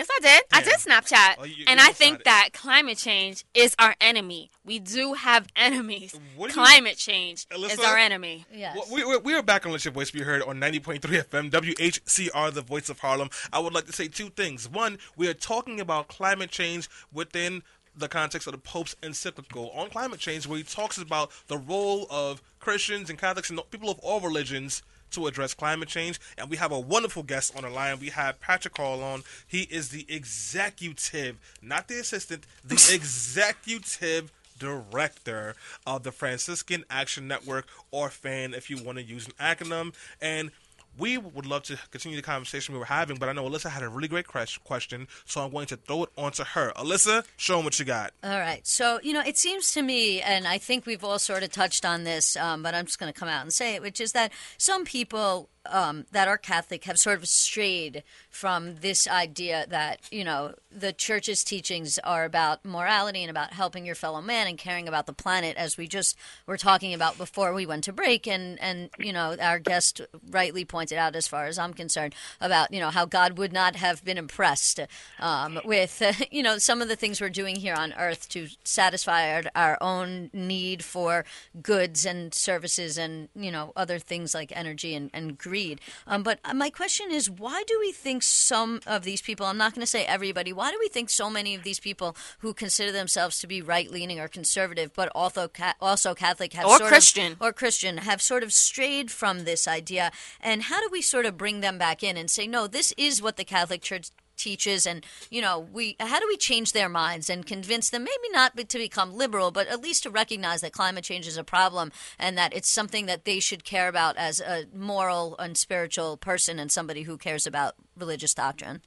Yes, 0.00 0.08
I 0.10 0.20
did. 0.22 0.44
I 0.50 0.62
did 0.62 0.74
Snapchat. 0.76 1.34
Oh, 1.40 1.44
you- 1.44 1.64
and 1.68 1.78
you 1.78 1.86
I 1.86 1.92
think 1.92 2.20
it. 2.20 2.24
that 2.24 2.48
climate 2.54 2.96
change 2.96 3.44
is 3.52 3.74
our 3.78 3.94
enemy. 4.00 4.50
We 4.64 4.78
do 4.78 5.12
have 5.12 5.46
enemies. 5.56 6.18
What 6.36 6.50
do 6.50 6.58
you- 6.58 6.66
climate 6.66 6.96
change 6.96 7.46
is 7.54 7.78
our 7.80 7.98
enemy. 7.98 8.46
Yes. 8.50 8.74
Well, 8.76 8.86
we, 8.90 9.04
we, 9.04 9.16
we 9.18 9.34
are 9.34 9.42
back 9.42 9.66
on 9.66 9.72
Let 9.72 9.84
Your 9.84 9.92
Voice 9.92 10.10
Be 10.10 10.22
Heard 10.22 10.40
on 10.42 10.58
90.3 10.58 11.00
FM, 11.00 11.50
WHCR, 11.50 12.54
the 12.54 12.62
voice 12.62 12.88
of 12.88 13.00
Harlem. 13.00 13.28
I 13.52 13.58
would 13.58 13.74
like 13.74 13.84
to 13.86 13.92
say 13.92 14.08
two 14.08 14.30
things. 14.30 14.70
One, 14.70 14.96
we 15.18 15.28
are 15.28 15.34
talking 15.34 15.80
about 15.80 16.08
climate 16.08 16.50
change 16.50 16.88
within 17.12 17.62
the 17.94 18.08
context 18.08 18.46
of 18.46 18.52
the 18.52 18.58
Pope's 18.58 18.96
encyclical 19.02 19.68
on 19.70 19.90
climate 19.90 20.18
change, 20.18 20.46
where 20.46 20.56
he 20.56 20.64
talks 20.64 20.96
about 20.96 21.30
the 21.48 21.58
role 21.58 22.06
of 22.08 22.40
Christians 22.58 23.10
and 23.10 23.18
Catholics 23.18 23.50
and 23.50 23.60
people 23.70 23.90
of 23.90 23.98
all 23.98 24.20
religions 24.20 24.80
to 25.10 25.26
address 25.26 25.54
climate 25.54 25.88
change. 25.88 26.20
And 26.38 26.50
we 26.50 26.56
have 26.56 26.72
a 26.72 26.80
wonderful 26.80 27.22
guest 27.22 27.56
on 27.56 27.62
the 27.62 27.70
line. 27.70 27.98
We 28.00 28.10
have 28.10 28.40
Patrick 28.40 28.74
Carolan. 28.74 29.22
He 29.46 29.62
is 29.62 29.90
the 29.90 30.06
executive, 30.08 31.36
not 31.62 31.88
the 31.88 32.00
assistant, 32.00 32.46
the 32.64 32.74
executive 32.92 34.32
director 34.58 35.54
of 35.86 36.02
the 36.04 36.12
Franciscan 36.12 36.84
Action 36.90 37.26
Network, 37.26 37.66
or 37.90 38.10
FAN, 38.10 38.54
if 38.54 38.70
you 38.70 38.82
want 38.82 38.98
to 38.98 39.04
use 39.04 39.26
an 39.26 39.32
acronym. 39.40 39.94
And 40.20 40.50
we 41.00 41.16
would 41.16 41.46
love 41.46 41.62
to 41.64 41.78
continue 41.90 42.16
the 42.16 42.22
conversation 42.22 42.74
we 42.74 42.78
were 42.78 42.84
having, 42.84 43.16
but 43.16 43.28
I 43.28 43.32
know 43.32 43.48
Alyssa 43.48 43.70
had 43.70 43.82
a 43.82 43.88
really 43.88 44.06
great 44.06 44.26
question, 44.28 45.08
so 45.24 45.40
I'm 45.40 45.50
going 45.50 45.66
to 45.66 45.76
throw 45.76 46.04
it 46.04 46.10
onto 46.16 46.44
her. 46.44 46.72
Alyssa, 46.76 47.24
show 47.36 47.56
them 47.56 47.64
what 47.64 47.78
you 47.78 47.86
got. 47.86 48.12
All 48.22 48.38
right. 48.38 48.64
So, 48.66 49.00
you 49.02 49.14
know, 49.14 49.22
it 49.22 49.38
seems 49.38 49.72
to 49.72 49.82
me, 49.82 50.20
and 50.20 50.46
I 50.46 50.58
think 50.58 50.84
we've 50.84 51.02
all 51.02 51.18
sort 51.18 51.42
of 51.42 51.50
touched 51.50 51.86
on 51.86 52.04
this, 52.04 52.36
um, 52.36 52.62
but 52.62 52.74
I'm 52.74 52.84
just 52.84 52.98
going 52.98 53.12
to 53.12 53.18
come 53.18 53.28
out 53.28 53.42
and 53.42 53.52
say 53.52 53.74
it, 53.74 53.82
which 53.82 54.00
is 54.00 54.12
that 54.12 54.30
some 54.58 54.84
people 54.84 55.48
um, 55.66 56.06
that 56.12 56.28
are 56.28 56.38
Catholic 56.38 56.84
have 56.84 56.98
sort 56.98 57.18
of 57.18 57.28
strayed 57.28 58.02
from 58.30 58.76
this 58.76 59.06
idea 59.08 59.66
that, 59.68 60.00
you 60.10 60.24
know, 60.24 60.54
the 60.70 60.92
church's 60.92 61.44
teachings 61.44 61.98
are 61.98 62.24
about 62.24 62.64
morality 62.64 63.22
and 63.22 63.30
about 63.30 63.52
helping 63.52 63.84
your 63.84 63.94
fellow 63.94 64.20
man 64.20 64.46
and 64.46 64.56
caring 64.56 64.88
about 64.88 65.06
the 65.06 65.12
planet, 65.12 65.56
as 65.56 65.76
we 65.76 65.86
just 65.86 66.16
were 66.46 66.56
talking 66.56 66.94
about 66.94 67.18
before 67.18 67.52
we 67.52 67.66
went 67.66 67.84
to 67.84 67.92
break. 67.92 68.26
And, 68.26 68.60
and 68.60 68.90
you 68.98 69.12
know, 69.12 69.36
our 69.40 69.58
guest 69.58 70.00
rightly 70.30 70.64
pointed 70.64 70.96
out, 70.96 71.16
as 71.16 71.28
far 71.28 71.46
as 71.46 71.58
I'm 71.58 71.74
concerned, 71.74 72.14
about, 72.40 72.72
you 72.72 72.80
know, 72.80 72.90
how 72.90 73.04
God 73.04 73.36
would 73.36 73.52
not 73.52 73.76
have 73.76 74.04
been 74.04 74.18
impressed 74.18 74.80
um, 75.18 75.60
with, 75.64 76.00
uh, 76.00 76.12
you 76.30 76.42
know, 76.42 76.58
some 76.58 76.80
of 76.80 76.88
the 76.88 76.96
things 76.96 77.20
we're 77.20 77.28
doing 77.28 77.56
here 77.56 77.74
on 77.74 77.92
earth 77.94 78.28
to 78.30 78.48
satisfy 78.64 79.34
our, 79.34 79.42
our 79.54 79.78
own 79.80 80.30
need 80.32 80.84
for 80.84 81.24
goods 81.60 82.06
and 82.06 82.32
services 82.32 82.96
and, 82.96 83.28
you 83.34 83.50
know, 83.50 83.72
other 83.76 83.98
things 83.98 84.34
like 84.34 84.52
energy 84.54 84.94
and, 84.94 85.10
and 85.12 85.36
greed. 85.50 85.80
Um, 86.06 86.22
but 86.22 86.38
my 86.54 86.70
question 86.70 87.10
is, 87.10 87.28
why 87.28 87.64
do 87.66 87.76
we 87.80 87.90
think 87.90 88.22
some 88.22 88.80
of 88.86 89.02
these 89.02 89.20
people, 89.20 89.46
I'm 89.46 89.58
not 89.58 89.74
going 89.74 89.82
to 89.82 89.86
say 89.96 90.04
everybody, 90.04 90.52
why 90.52 90.70
do 90.70 90.78
we 90.80 90.88
think 90.88 91.10
so 91.10 91.28
many 91.28 91.56
of 91.56 91.64
these 91.64 91.80
people 91.80 92.16
who 92.38 92.54
consider 92.54 92.92
themselves 92.92 93.40
to 93.40 93.48
be 93.48 93.60
right 93.60 93.90
leaning 93.90 94.20
or 94.20 94.28
conservative, 94.28 94.92
but 94.94 95.10
also, 95.12 95.48
ca- 95.48 95.74
also 95.80 96.14
Catholic 96.14 96.52
have 96.52 96.66
Or 96.66 96.70
sort 96.78 96.82
of- 96.82 96.88
Christian. 96.88 97.36
or 97.40 97.52
Christian 97.52 97.96
have 97.98 98.22
sort 98.22 98.44
of 98.44 98.52
strayed 98.52 99.10
from 99.10 99.42
this 99.44 99.66
idea? 99.66 100.12
And 100.40 100.62
how 100.70 100.80
do 100.80 100.88
we 100.92 101.02
sort 101.02 101.26
of 101.26 101.36
bring 101.36 101.60
them 101.60 101.78
back 101.78 102.04
in 102.04 102.16
and 102.16 102.30
say, 102.30 102.46
no, 102.46 102.68
this 102.68 102.92
is 102.96 103.20
what 103.20 103.36
the 103.36 103.44
Catholic 103.44 103.82
Church 103.82 104.10
teaches 104.40 104.86
and 104.86 105.04
you 105.30 105.42
know 105.42 105.58
we 105.58 105.96
how 106.00 106.18
do 106.18 106.26
we 106.26 106.36
change 106.36 106.72
their 106.72 106.88
minds 106.88 107.28
and 107.28 107.46
convince 107.46 107.90
them 107.90 108.04
maybe 108.04 108.32
not 108.32 108.56
to 108.68 108.78
become 108.78 109.14
liberal 109.14 109.50
but 109.50 109.66
at 109.68 109.82
least 109.82 110.02
to 110.02 110.10
recognize 110.10 110.60
that 110.60 110.72
climate 110.72 111.04
change 111.04 111.26
is 111.26 111.36
a 111.36 111.44
problem 111.44 111.92
and 112.18 112.36
that 112.38 112.54
it's 112.54 112.68
something 112.68 113.06
that 113.06 113.24
they 113.24 113.40
should 113.40 113.64
care 113.64 113.88
about 113.88 114.16
as 114.16 114.40
a 114.40 114.64
moral 114.74 115.36
and 115.38 115.56
spiritual 115.56 116.16
person 116.16 116.58
and 116.58 116.72
somebody 116.72 117.02
who 117.02 117.16
cares 117.16 117.46
about 117.46 117.74
religious 117.96 118.34
doctrine 118.34 118.80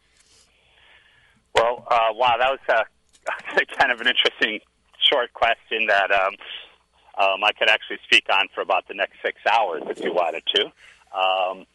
Well, 1.55 1.85
uh, 1.89 2.09
wow, 2.13 2.35
that 2.39 2.49
was 2.49 2.59
uh, 2.67 2.83
kind 3.79 3.91
of 3.91 4.01
an 4.01 4.07
interesting 4.07 4.59
short 5.11 5.33
question 5.33 5.87
that 5.87 6.11
um, 6.11 6.33
um, 7.17 7.43
I 7.43 7.51
could 7.57 7.69
actually 7.69 7.99
speak 8.05 8.25
on 8.31 8.47
for 8.55 8.61
about 8.61 8.87
the 8.87 8.95
next 8.95 9.15
six 9.23 9.39
hours 9.49 9.83
if 9.87 9.99
you 10.03 10.13
wanted 10.13 10.43
to. 10.55 10.65
Um, 11.15 11.65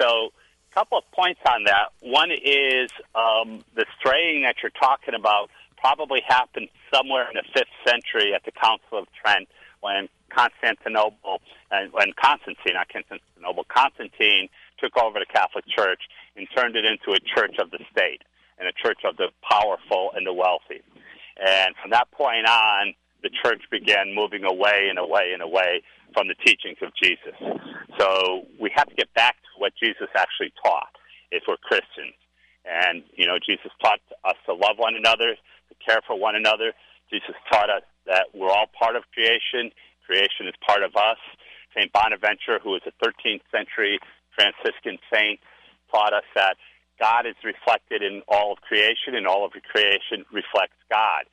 so, 0.00 0.06
a 0.06 0.30
couple 0.76 0.98
of 0.98 1.10
points 1.12 1.40
on 1.48 1.64
that. 1.64 1.88
One 2.02 2.30
is 2.30 2.90
um, 3.14 3.64
the 3.74 3.86
straying 3.98 4.42
that 4.42 4.56
you're 4.62 4.76
talking 4.78 5.14
about 5.14 5.48
probably 5.78 6.20
happened 6.28 6.68
somewhere 6.92 7.26
in 7.30 7.34
the 7.34 7.44
fifth 7.54 7.72
century 7.80 8.34
at 8.34 8.44
the 8.44 8.52
Council 8.52 8.98
of 8.98 9.06
Trent 9.16 9.48
when 9.80 10.08
Constantinople 10.28 11.40
and 11.70 11.90
when 11.92 12.12
Constantine, 12.20 12.74
not 12.74 12.92
Constantinople, 12.92 13.64
Constantine 13.72 14.50
took 14.78 14.92
over 15.02 15.18
the 15.18 15.24
Catholic 15.24 15.64
Church 15.66 16.00
and 16.36 16.46
turned 16.54 16.76
it 16.76 16.84
into 16.84 17.16
a 17.16 17.20
church 17.20 17.56
of 17.58 17.70
the 17.70 17.80
state 17.90 18.20
and 18.58 18.68
a 18.68 18.72
church 18.72 19.00
of 19.08 19.16
the 19.16 19.28
powerful 19.48 20.12
and 20.14 20.26
the 20.26 20.32
wealthy. 20.32 20.84
And 21.40 21.74
from 21.80 21.90
that 21.92 22.10
point 22.10 22.46
on, 22.46 22.92
the 23.22 23.30
church 23.42 23.62
began 23.70 24.14
moving 24.14 24.44
away 24.44 24.88
and 24.90 24.98
away 24.98 25.30
and 25.32 25.40
away 25.40 25.82
from 26.16 26.32
the 26.32 26.38
teachings 26.40 26.80
of 26.80 26.88
Jesus. 26.96 27.36
So 28.00 28.48
we 28.56 28.72
have 28.74 28.88
to 28.88 28.96
get 28.96 29.12
back 29.12 29.36
to 29.36 29.60
what 29.60 29.76
Jesus 29.76 30.08
actually 30.16 30.48
taught 30.64 30.88
if 31.30 31.44
we're 31.44 31.60
Christians. 31.60 32.16
And, 32.64 33.04
you 33.12 33.28
know, 33.28 33.36
Jesus 33.36 33.68
taught 33.84 34.00
us 34.24 34.40
to 34.46 34.54
love 34.56 34.80
one 34.80 34.96
another, 34.96 35.36
to 35.36 35.74
care 35.84 36.00
for 36.06 36.18
one 36.18 36.34
another. 36.34 36.72
Jesus 37.12 37.36
taught 37.52 37.68
us 37.68 37.84
that 38.06 38.32
we're 38.32 38.48
all 38.48 38.64
part 38.72 38.96
of 38.96 39.04
creation. 39.12 39.70
Creation 40.08 40.48
is 40.48 40.54
part 40.66 40.82
of 40.82 40.96
us. 40.96 41.20
St. 41.76 41.92
Bonaventure, 41.92 42.64
who 42.64 42.70
was 42.70 42.82
a 42.88 42.94
13th 43.04 43.44
century 43.52 44.00
Franciscan 44.32 44.96
saint, 45.12 45.38
taught 45.92 46.14
us 46.16 46.24
that 46.34 46.56
God 46.98 47.26
is 47.26 47.36
reflected 47.44 48.00
in 48.00 48.22
all 48.26 48.52
of 48.52 48.58
creation, 48.64 49.14
and 49.14 49.26
all 49.26 49.44
of 49.44 49.52
creation 49.52 50.24
reflects 50.32 50.80
God. 50.90 51.28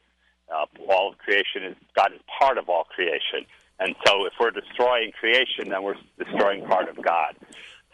Uh, 0.52 0.65
all 0.91 1.12
of 1.12 1.17
creation 1.19 1.63
is 1.63 1.76
God 1.96 2.12
is 2.13 2.19
part 2.28 2.58
of 2.58 2.67
all 2.67 2.84
creation, 2.84 3.48
and 3.80 3.96
so 4.06 4.26
if 4.26 4.34
we're 4.40 4.52
destroying 4.52 5.12
creation, 5.20 5.70
then 5.70 5.84
we're 5.84 5.96
destroying 6.18 6.66
part 6.66 6.90
of 6.90 7.02
God. 7.02 7.36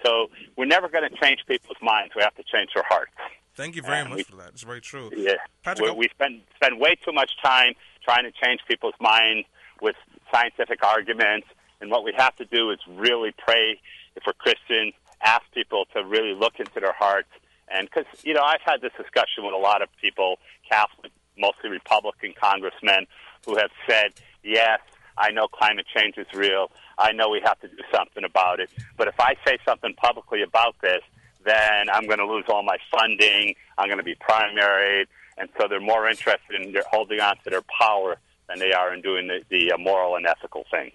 So 0.06 0.30
we're 0.56 0.66
never 0.66 0.88
going 0.90 1.10
to 1.10 1.16
change 1.22 1.40
people's 1.48 1.78
minds. 1.82 2.14
We 2.16 2.22
have 2.22 2.36
to 2.36 2.44
change 2.44 2.70
their 2.74 2.86
hearts. 2.88 3.12
Thank 3.56 3.76
you 3.76 3.82
very 3.82 4.00
Uh, 4.02 4.06
much 4.10 4.18
we- 4.18 4.24
for 4.24 4.36
that. 4.38 4.50
It's 4.50 4.64
very 4.64 4.82
true. 4.82 5.10
Yeah, 5.16 5.34
Patrick, 5.64 5.92
we, 5.92 5.98
we 5.98 6.10
spend 6.10 6.42
spend 6.56 6.80
way 6.80 6.96
too 6.96 7.12
much 7.12 7.32
time 7.44 7.74
trying 8.04 8.24
to 8.24 8.32
change 8.32 8.62
people's 8.68 8.94
minds 9.02 9.48
with 9.82 9.96
scientific 10.34 10.84
arguments, 10.84 11.48
and 11.82 11.90
what 11.92 12.04
we 12.04 12.14
have 12.18 12.36
to 12.38 12.46
do 12.46 12.72
is 12.72 12.80
really 12.88 13.34
pray. 13.38 13.80
If 14.16 14.24
we're 14.26 14.34
Christians, 14.34 14.94
ask 15.22 15.42
people 15.54 15.86
to 15.94 16.04
really 16.04 16.34
look 16.34 16.60
into 16.60 16.80
their 16.80 16.94
hearts, 16.94 17.30
and 17.68 17.90
because 17.90 18.06
you 18.24 18.34
know 18.34 18.44
I've 18.44 18.62
had 18.62 18.82
this 18.82 18.94
discussion 18.98 19.44
with 19.44 19.54
a 19.54 19.58
lot 19.58 19.82
of 19.82 19.90
people, 20.02 20.40
Catholic, 20.70 21.12
mostly 21.38 21.70
Republican 21.70 22.34
congressmen, 22.40 23.06
who 23.46 23.58
have 23.58 23.72
said, 23.88 24.14
yes, 24.44 24.80
I 25.18 25.32
know 25.32 25.48
climate 25.48 25.86
change 25.96 26.18
is 26.18 26.28
real. 26.34 26.72
I 26.98 27.12
know 27.12 27.30
we 27.30 27.42
have 27.44 27.60
to 27.62 27.68
do 27.68 27.78
something 27.94 28.24
about 28.24 28.60
it. 28.60 28.70
But 28.98 29.08
if 29.08 29.20
I 29.20 29.36
say 29.46 29.58
something 29.66 29.94
publicly 29.96 30.42
about 30.42 30.76
this, 30.82 31.02
then 31.46 31.90
I'm 31.92 32.06
going 32.06 32.20
to 32.20 32.26
lose 32.26 32.46
all 32.50 32.64
my 32.64 32.78
funding. 32.92 33.56
I'm 33.78 33.88
going 33.88 33.98
to 33.98 34.04
be 34.04 34.16
primaried. 34.16 35.06
And 35.38 35.50
so 35.60 35.68
they're 35.68 35.80
more 35.80 36.08
interested 36.10 36.62
in 36.62 36.74
their 36.74 36.84
holding 36.92 37.22
on 37.22 37.38
to 37.44 37.50
their 37.50 37.64
power 37.80 38.18
than 38.48 38.60
they 38.60 38.74
are 38.74 38.94
in 38.94 39.02
doing 39.02 39.28
the, 39.28 39.42
the 39.50 39.72
uh, 39.72 39.78
moral 39.78 40.16
and 40.16 40.26
ethical 40.26 40.66
things. 40.70 40.94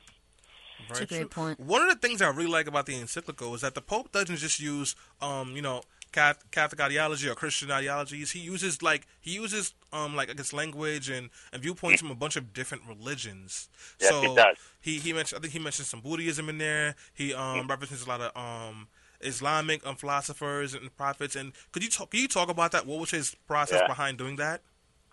Very 0.88 1.04
a 1.04 1.06
great 1.06 1.18
true. 1.18 1.28
point. 1.28 1.60
One 1.60 1.82
of 1.82 1.88
the 1.88 2.06
things 2.06 2.20
I 2.20 2.28
really 2.28 2.50
like 2.50 2.66
about 2.66 2.86
the 2.86 2.98
encyclical 3.00 3.54
is 3.54 3.62
that 3.62 3.74
the 3.74 3.80
Pope 3.80 4.12
doesn't 4.12 4.36
just 4.36 4.60
use, 4.60 4.94
um, 5.22 5.56
you 5.56 5.62
know, 5.62 5.78
Cath- 5.78 5.93
Catholic 6.14 6.80
ideology 6.80 7.28
or 7.28 7.34
Christian 7.34 7.70
ideologies. 7.70 8.32
He 8.32 8.40
uses 8.40 8.82
like 8.82 9.06
he 9.20 9.32
uses 9.32 9.74
um 9.92 10.14
like 10.14 10.30
I 10.30 10.34
guess 10.34 10.52
language 10.52 11.08
and, 11.10 11.30
and 11.52 11.62
viewpoints 11.62 12.00
from 12.00 12.10
a 12.10 12.14
bunch 12.14 12.36
of 12.36 12.52
different 12.52 12.84
religions. 12.88 13.68
Yes, 14.00 14.08
so 14.10 14.20
he 14.20 14.34
does. 14.36 14.56
He 14.80 14.98
he 14.98 15.12
mentioned 15.12 15.38
I 15.38 15.40
think 15.42 15.52
he 15.52 15.58
mentioned 15.58 15.86
some 15.86 16.00
Buddhism 16.00 16.48
in 16.48 16.58
there. 16.58 16.94
He 17.12 17.34
um 17.34 17.66
represents 17.66 18.04
a 18.04 18.08
lot 18.08 18.20
of 18.20 18.36
um 18.36 18.88
Islamic 19.20 19.86
um, 19.86 19.96
philosophers 19.96 20.74
and 20.74 20.94
prophets. 20.96 21.34
And 21.36 21.52
could 21.72 21.82
you 21.82 21.90
talk? 21.90 22.10
Can 22.10 22.20
you 22.20 22.28
talk 22.28 22.48
about 22.48 22.72
that? 22.72 22.86
What 22.86 23.00
was 23.00 23.10
his 23.10 23.34
process 23.46 23.80
Yeah. 23.80 23.86
behind 23.86 24.18
doing 24.18 24.36
that? 24.36 24.60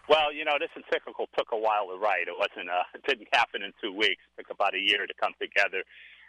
Well, 0.09 0.33
you 0.33 0.43
know, 0.43 0.57
this 0.59 0.69
encyclical 0.75 1.27
took 1.37 1.49
a 1.53 1.57
while 1.57 1.87
to 1.87 1.95
write. 1.97 2.27
It 2.27 2.35
wasn't. 2.37 2.69
Uh, 2.69 2.83
it 2.95 3.03
didn't 3.07 3.29
happen 3.31 3.61
in 3.63 3.71
two 3.81 3.93
weeks. 3.93 4.21
It 4.37 4.41
took 4.41 4.51
about 4.51 4.75
a 4.75 4.79
year 4.79 5.07
to 5.07 5.13
come 5.13 5.33
together, 5.39 5.83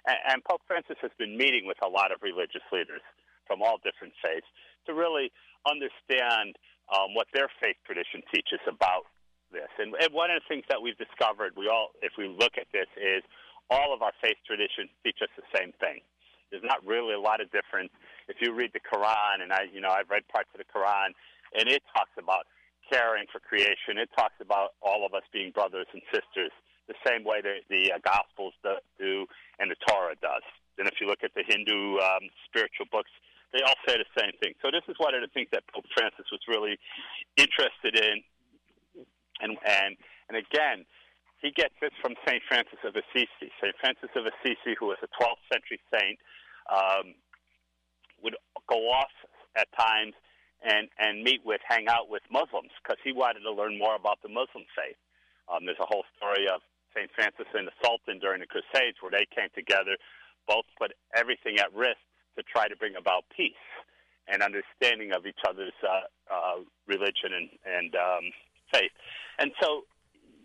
And, 0.07 0.19
and 0.29 0.45
Pope 0.45 0.63
Francis 0.69 0.97
has 1.03 1.11
been 1.19 1.37
meeting 1.37 1.67
with 1.67 1.79
a 1.83 1.89
lot 1.89 2.13
of 2.13 2.23
religious 2.23 2.63
leaders 2.71 3.03
from 3.47 3.63
all 3.63 3.79
different 3.83 4.15
faiths 4.23 4.47
to 4.87 4.95
really 4.95 5.31
understand 5.69 6.59
um, 6.91 7.15
what 7.15 7.27
their 7.33 7.49
faith 7.63 7.79
tradition 7.87 8.23
teaches 8.35 8.61
about 8.67 9.07
this. 9.53 9.71
And, 9.79 9.95
and 10.01 10.11
one 10.13 10.31
of 10.33 10.43
the 10.43 10.47
things 10.49 10.65
that 10.69 10.81
we've 10.81 10.99
discovered, 10.99 11.55
we 11.57 11.69
all, 11.69 11.93
if 12.03 12.17
we 12.19 12.27
look 12.27 12.57
at 12.59 12.67
this, 12.73 12.89
is 12.97 13.23
all 13.71 13.95
of 13.95 14.03
our 14.03 14.13
faith 14.21 14.41
traditions 14.45 14.91
teach 15.05 15.21
us 15.23 15.31
the 15.37 15.47
same 15.55 15.73
thing. 15.79 16.03
There's 16.51 16.65
not 16.65 16.85
really 16.85 17.15
a 17.15 17.21
lot 17.21 17.41
of 17.41 17.49
difference. 17.53 17.93
If 18.29 18.37
you 18.41 18.53
read 18.53 18.73
the 18.77 18.85
Quran, 18.85 19.41
and 19.41 19.53
I, 19.53 19.73
you 19.73 19.81
know, 19.81 19.89
I've 19.89 20.11
read 20.11 20.27
parts 20.29 20.53
of 20.53 20.61
the 20.61 20.69
Quran, 20.69 21.17
and 21.57 21.69
it 21.69 21.81
talks 21.97 22.13
about 22.19 22.45
caring 22.93 23.25
for 23.33 23.41
creation. 23.41 23.97
It 23.97 24.11
talks 24.13 24.37
about 24.41 24.77
all 24.83 25.07
of 25.07 25.15
us 25.15 25.25
being 25.33 25.53
brothers 25.53 25.87
and 25.93 26.03
sisters, 26.13 26.53
the 26.89 26.99
same 27.07 27.25
way 27.25 27.41
that 27.41 27.65
the 27.73 27.97
uh, 27.97 27.99
Gospels 28.05 28.53
do, 29.01 29.25
and 29.61 29.71
the 29.71 29.81
Torah 29.89 30.17
does. 30.21 30.45
And 30.77 30.89
if 30.89 31.01
you 31.01 31.07
look 31.07 31.25
at 31.25 31.33
the 31.33 31.45
Hindu 31.47 31.97
um, 32.01 32.29
spiritual 32.45 32.87
books, 32.93 33.11
they 33.53 33.61
all 33.61 33.77
say 33.87 34.01
the 34.01 34.09
same 34.17 34.33
thing. 34.41 34.57
So 34.65 34.73
this 34.73 34.85
is 34.89 34.97
one 34.97 35.15
of 35.15 35.21
the 35.21 35.29
things 35.29 35.49
that 35.53 35.69
Pope 35.69 35.85
Francis 35.93 36.25
was 36.33 36.41
really 36.49 36.81
interested 37.37 37.97
in, 37.97 38.25
and 39.41 39.57
and 39.61 39.97
and 40.29 40.35
again, 40.41 40.89
he 41.45 41.53
gets 41.53 41.75
this 41.81 41.93
from 42.01 42.17
Saint 42.27 42.43
Francis 42.49 42.81
of 42.85 42.97
Assisi. 42.97 43.53
Saint 43.61 43.77
Francis 43.81 44.09
of 44.17 44.25
Assisi, 44.25 44.73
who 44.79 44.89
was 44.89 44.99
a 45.05 45.11
12th 45.21 45.43
century 45.53 45.81
saint, 45.93 46.17
um, 46.73 47.13
would 48.23 48.37
go 48.69 48.89
off 48.89 49.13
at 49.57 49.69
times 49.77 50.15
and 50.65 50.89
and 50.99 51.23
meet 51.23 51.45
with, 51.45 51.61
hang 51.69 51.89
out 51.89 52.09
with 52.09 52.23
Muslims 52.31 52.73
because 52.81 52.99
he 53.05 53.13
wanted 53.13 53.45
to 53.45 53.53
learn 53.53 53.77
more 53.77 53.97
about 53.97 54.23
the 54.23 54.33
Muslim 54.33 54.65
faith. 54.73 54.97
Um, 55.51 55.67
there's 55.67 55.83
a 55.83 55.91
whole 55.91 56.07
story 56.17 56.49
of 56.49 56.65
Saint 56.97 57.11
Francis 57.13 57.51
and 57.53 57.67
the 57.67 57.77
Sultan 57.85 58.17
during 58.23 58.41
the 58.41 58.49
Crusades 58.49 58.97
where 59.03 59.11
they 59.11 59.27
came 59.29 59.53
together, 59.53 59.99
both 60.47 60.65
put 60.79 60.93
everything 61.13 61.59
at 61.59 61.73
risk 61.75 62.01
to 62.37 62.43
try 62.43 62.69
to 62.69 62.77
bring 62.77 62.97
about 62.97 63.25
peace 63.35 63.67
and 64.29 64.43
understanding 64.43 65.13
of 65.13 65.27
each 65.27 65.43
other's 65.49 65.75
uh, 65.83 66.07
uh, 66.33 66.63
religion 66.87 67.35
and, 67.35 67.49
and 67.67 67.95
um, 67.95 68.25
faith. 68.73 68.93
And 69.39 69.53
so 69.61 69.83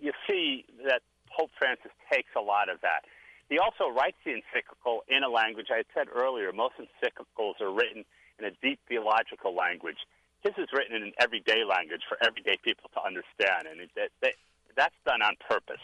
you 0.02 0.12
see 0.28 0.66
that 0.86 1.02
Pope 1.30 1.52
Francis 1.58 1.92
takes 2.12 2.30
a 2.36 2.42
lot 2.42 2.70
of 2.70 2.82
that. 2.82 3.06
He 3.50 3.60
also 3.60 3.88
writes 3.88 4.18
the 4.26 4.34
encyclical 4.36 5.04
in 5.08 5.24
a 5.24 5.30
language 5.30 5.68
I 5.72 5.78
had 5.78 5.90
said 5.94 6.08
earlier. 6.14 6.52
Most 6.52 6.76
encyclicals 6.76 7.62
are 7.62 7.72
written 7.72 8.04
in 8.40 8.46
a 8.46 8.52
deep 8.62 8.80
theological 8.90 9.56
language. 9.56 9.98
His 10.42 10.54
is 10.58 10.70
written 10.74 10.96
in 10.96 11.04
an 11.04 11.14
everyday 11.20 11.64
language 11.64 12.02
for 12.10 12.18
everyday 12.22 12.58
people 12.62 12.90
to 12.94 13.02
understand, 13.02 13.66
and 13.72 13.82
it, 13.82 13.92
that, 13.96 14.36
that's 14.76 14.96
done 15.06 15.22
on 15.22 15.34
purpose 15.48 15.82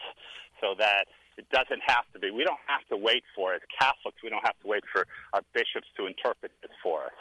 so 0.61 0.75
that 0.77 1.07
it 1.37 1.49
doesn't 1.49 1.81
have 1.85 2.05
to 2.13 2.19
be. 2.19 2.31
We 2.31 2.43
don't 2.43 2.61
have 2.67 2.85
to 2.89 2.97
wait 2.97 3.23
for, 3.35 3.53
as 3.53 3.61
Catholics, 3.79 4.17
we 4.23 4.29
don't 4.29 4.45
have 4.45 4.59
to 4.61 4.67
wait 4.67 4.83
for 4.91 5.05
our 5.33 5.41
bishops 5.53 5.87
to 5.97 6.05
interpret 6.05 6.51
this 6.61 6.71
for 6.81 7.05
us. 7.05 7.17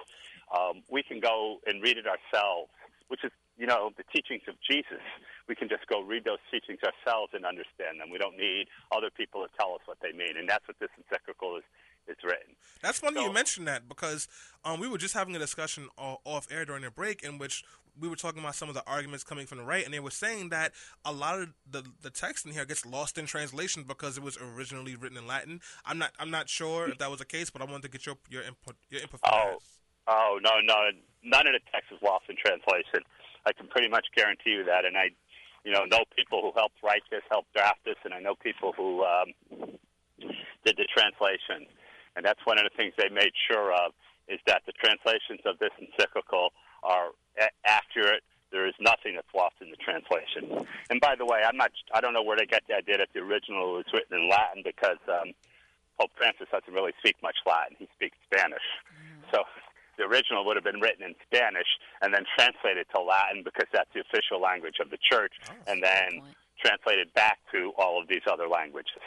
Um, 0.53 0.83
we 0.91 1.03
can 1.03 1.21
go 1.21 1.59
and 1.67 1.83
read 1.83 1.97
it 1.97 2.05
ourselves, 2.07 2.71
which 3.09 3.25
is, 3.25 3.33
you 3.57 3.67
know, 3.67 3.91
the 3.97 4.05
teachings 4.13 4.43
of 4.49 4.55
Jesus. 4.69 5.01
We 5.49 5.55
can 5.55 5.69
just 5.69 5.87
go 5.89 6.03
read 6.03 6.25
those 6.25 6.43
teachings 6.51 6.81
ourselves 6.85 7.33
and 7.35 7.45
understand 7.45 8.01
them. 8.01 8.11
We 8.11 8.19
don't 8.19 8.37
need 8.37 8.69
other 8.95 9.11
people 9.11 9.43
to 9.43 9.49
tell 9.59 9.75
us 9.75 9.81
what 9.87 9.99
they 10.03 10.13
mean, 10.13 10.37
and 10.37 10.49
that's 10.49 10.67
what 10.69 10.79
this 10.79 10.91
encyclical 10.99 11.57
is 11.57 11.65
is 12.09 12.17
written. 12.25 12.57
That's 12.83 12.99
funny 12.99 13.17
So- 13.17 13.27
you 13.27 13.33
mentioned 13.33 13.69
that 13.69 13.89
because 13.89 14.29
um, 14.65 14.81
we 14.81 14.89
were 14.89 14.99
just 14.99 15.15
having 15.15 15.37
a 15.37 15.39
discussion 15.39 15.89
off 15.97 16.49
air 16.51 16.65
during 16.65 16.85
a 16.85 16.91
break 16.91 17.23
in 17.23 17.39
which 17.39 17.65
we 18.01 18.09
were 18.09 18.17
talking 18.17 18.41
about 18.41 18.55
some 18.55 18.69
of 18.69 18.75
the 18.75 18.83
arguments 18.87 19.25
coming 19.25 19.47
from 19.47 19.59
the 19.59 19.65
right, 19.65 19.85
and 19.85 19.93
they 19.93 20.01
were 20.01 20.11
saying 20.11 20.49
that 20.51 20.73
a 21.05 21.13
lot 21.13 21.39
of 21.39 21.49
the 21.71 21.85
the 22.03 22.11
text 22.11 22.47
in 22.47 22.53
here 22.53 22.65
gets 22.65 22.87
lost 22.87 23.19
in 23.19 23.27
translation 23.27 23.85
because 23.87 24.17
it 24.17 24.23
was 24.23 24.39
originally 24.39 24.97
written 24.97 25.19
in 25.19 25.27
Latin. 25.27 25.61
I'm 25.85 25.99
not 25.99 26.13
I'm 26.19 26.31
not 26.31 26.49
sure 26.49 26.89
if 26.89 26.99
that 26.99 27.11
was 27.11 27.19
the 27.19 27.27
case, 27.27 27.51
but 27.51 27.63
I 27.63 27.65
wanted 27.65 27.83
to 27.83 27.89
get 27.89 28.07
your 28.07 28.17
your 28.29 28.43
input 28.43 28.77
your 28.91 29.03
input. 29.03 29.21
Oh, 29.25 29.59
oh 30.09 30.39
no, 30.43 30.61
no, 30.63 30.91
none 31.23 31.47
of 31.47 31.53
the 31.53 31.61
text 31.73 31.93
is 31.93 31.99
lost 32.03 32.25
in 32.29 32.37
translation. 32.37 33.05
I 33.47 33.53
can 33.53 33.67
pretty 33.69 33.89
much 33.89 34.07
guarantee 34.17 34.51
you 34.51 34.65
that, 34.65 34.85
and 34.85 34.97
I, 34.97 35.11
you 35.65 35.73
know, 35.73 35.85
know 35.85 36.05
people 36.17 36.43
who 36.43 36.53
helped 36.55 36.77
write 36.83 37.03
this, 37.11 37.23
helped 37.31 37.53
draft 37.53 37.81
this, 37.85 37.97
and 38.05 38.15
I 38.15 38.21
know 38.21 38.35
people 38.37 38.73
who 38.77 39.03
um, 39.05 39.35
did 40.65 40.77
the 40.79 40.87
translation, 40.95 41.67
and 42.15 42.25
that's 42.25 42.41
one 42.45 42.59
of 42.59 42.65
the 42.65 42.75
things 42.77 42.95
they 42.97 43.11
made 43.11 43.33
sure 43.51 43.73
of 43.73 43.93
is 44.29 44.39
that 44.47 44.63
the 44.67 44.73
translations 44.73 45.43
of 45.45 45.59
this 45.59 45.75
encyclical 45.81 46.55
are 46.83 47.11
a- 47.39 47.55
accurate. 47.65 48.23
There 48.51 48.67
is 48.67 48.75
nothing 48.79 49.15
that's 49.17 49.33
lost 49.35 49.57
in 49.63 49.71
the 49.71 49.81
translation. 49.81 50.67
And 50.91 51.01
by 51.01 51.15
the 51.17 51.25
way, 51.25 51.41
I'm 51.47 51.57
not. 51.57 51.73
I 51.95 52.01
don't 52.01 52.13
know 52.13 52.23
where 52.23 52.37
they 52.37 52.45
got 52.45 52.63
the 52.69 52.75
idea 52.77 52.99
that 52.99 53.09
the 53.15 53.21
original 53.21 53.75
was 53.75 53.87
written 53.93 54.21
in 54.21 54.29
Latin 54.29 54.63
because 54.63 55.01
um, 55.09 55.33
Pope 55.99 56.11
Francis 56.17 56.49
doesn't 56.53 56.73
really 56.73 56.93
speak 56.99 57.17
much 57.23 57.37
Latin. 57.47 57.77
He 57.79 57.89
speaks 57.95 58.17
Spanish. 58.29 58.67
So 59.33 59.45
the 59.97 60.05
original 60.05 60.45
would 60.45 60.57
have 60.57 60.65
been 60.65 60.81
written 60.81 61.05
in 61.05 61.15
Spanish 61.25 61.69
and 62.03 62.13
then 62.13 62.25
translated 62.37 62.87
to 62.95 63.01
Latin 63.01 63.43
because 63.45 63.69
that's 63.73 63.89
the 63.95 64.01
official 64.01 64.41
language 64.41 64.77
of 64.81 64.91
the 64.91 64.99
church, 65.01 65.33
and 65.67 65.83
then 65.83 66.21
point. 66.21 66.37
Translated 66.63 67.13
back 67.15 67.39
to 67.53 67.73
all 67.77 68.01
of 68.01 68.09
these 68.09 68.23
other 68.31 68.49
languages. 68.49 69.03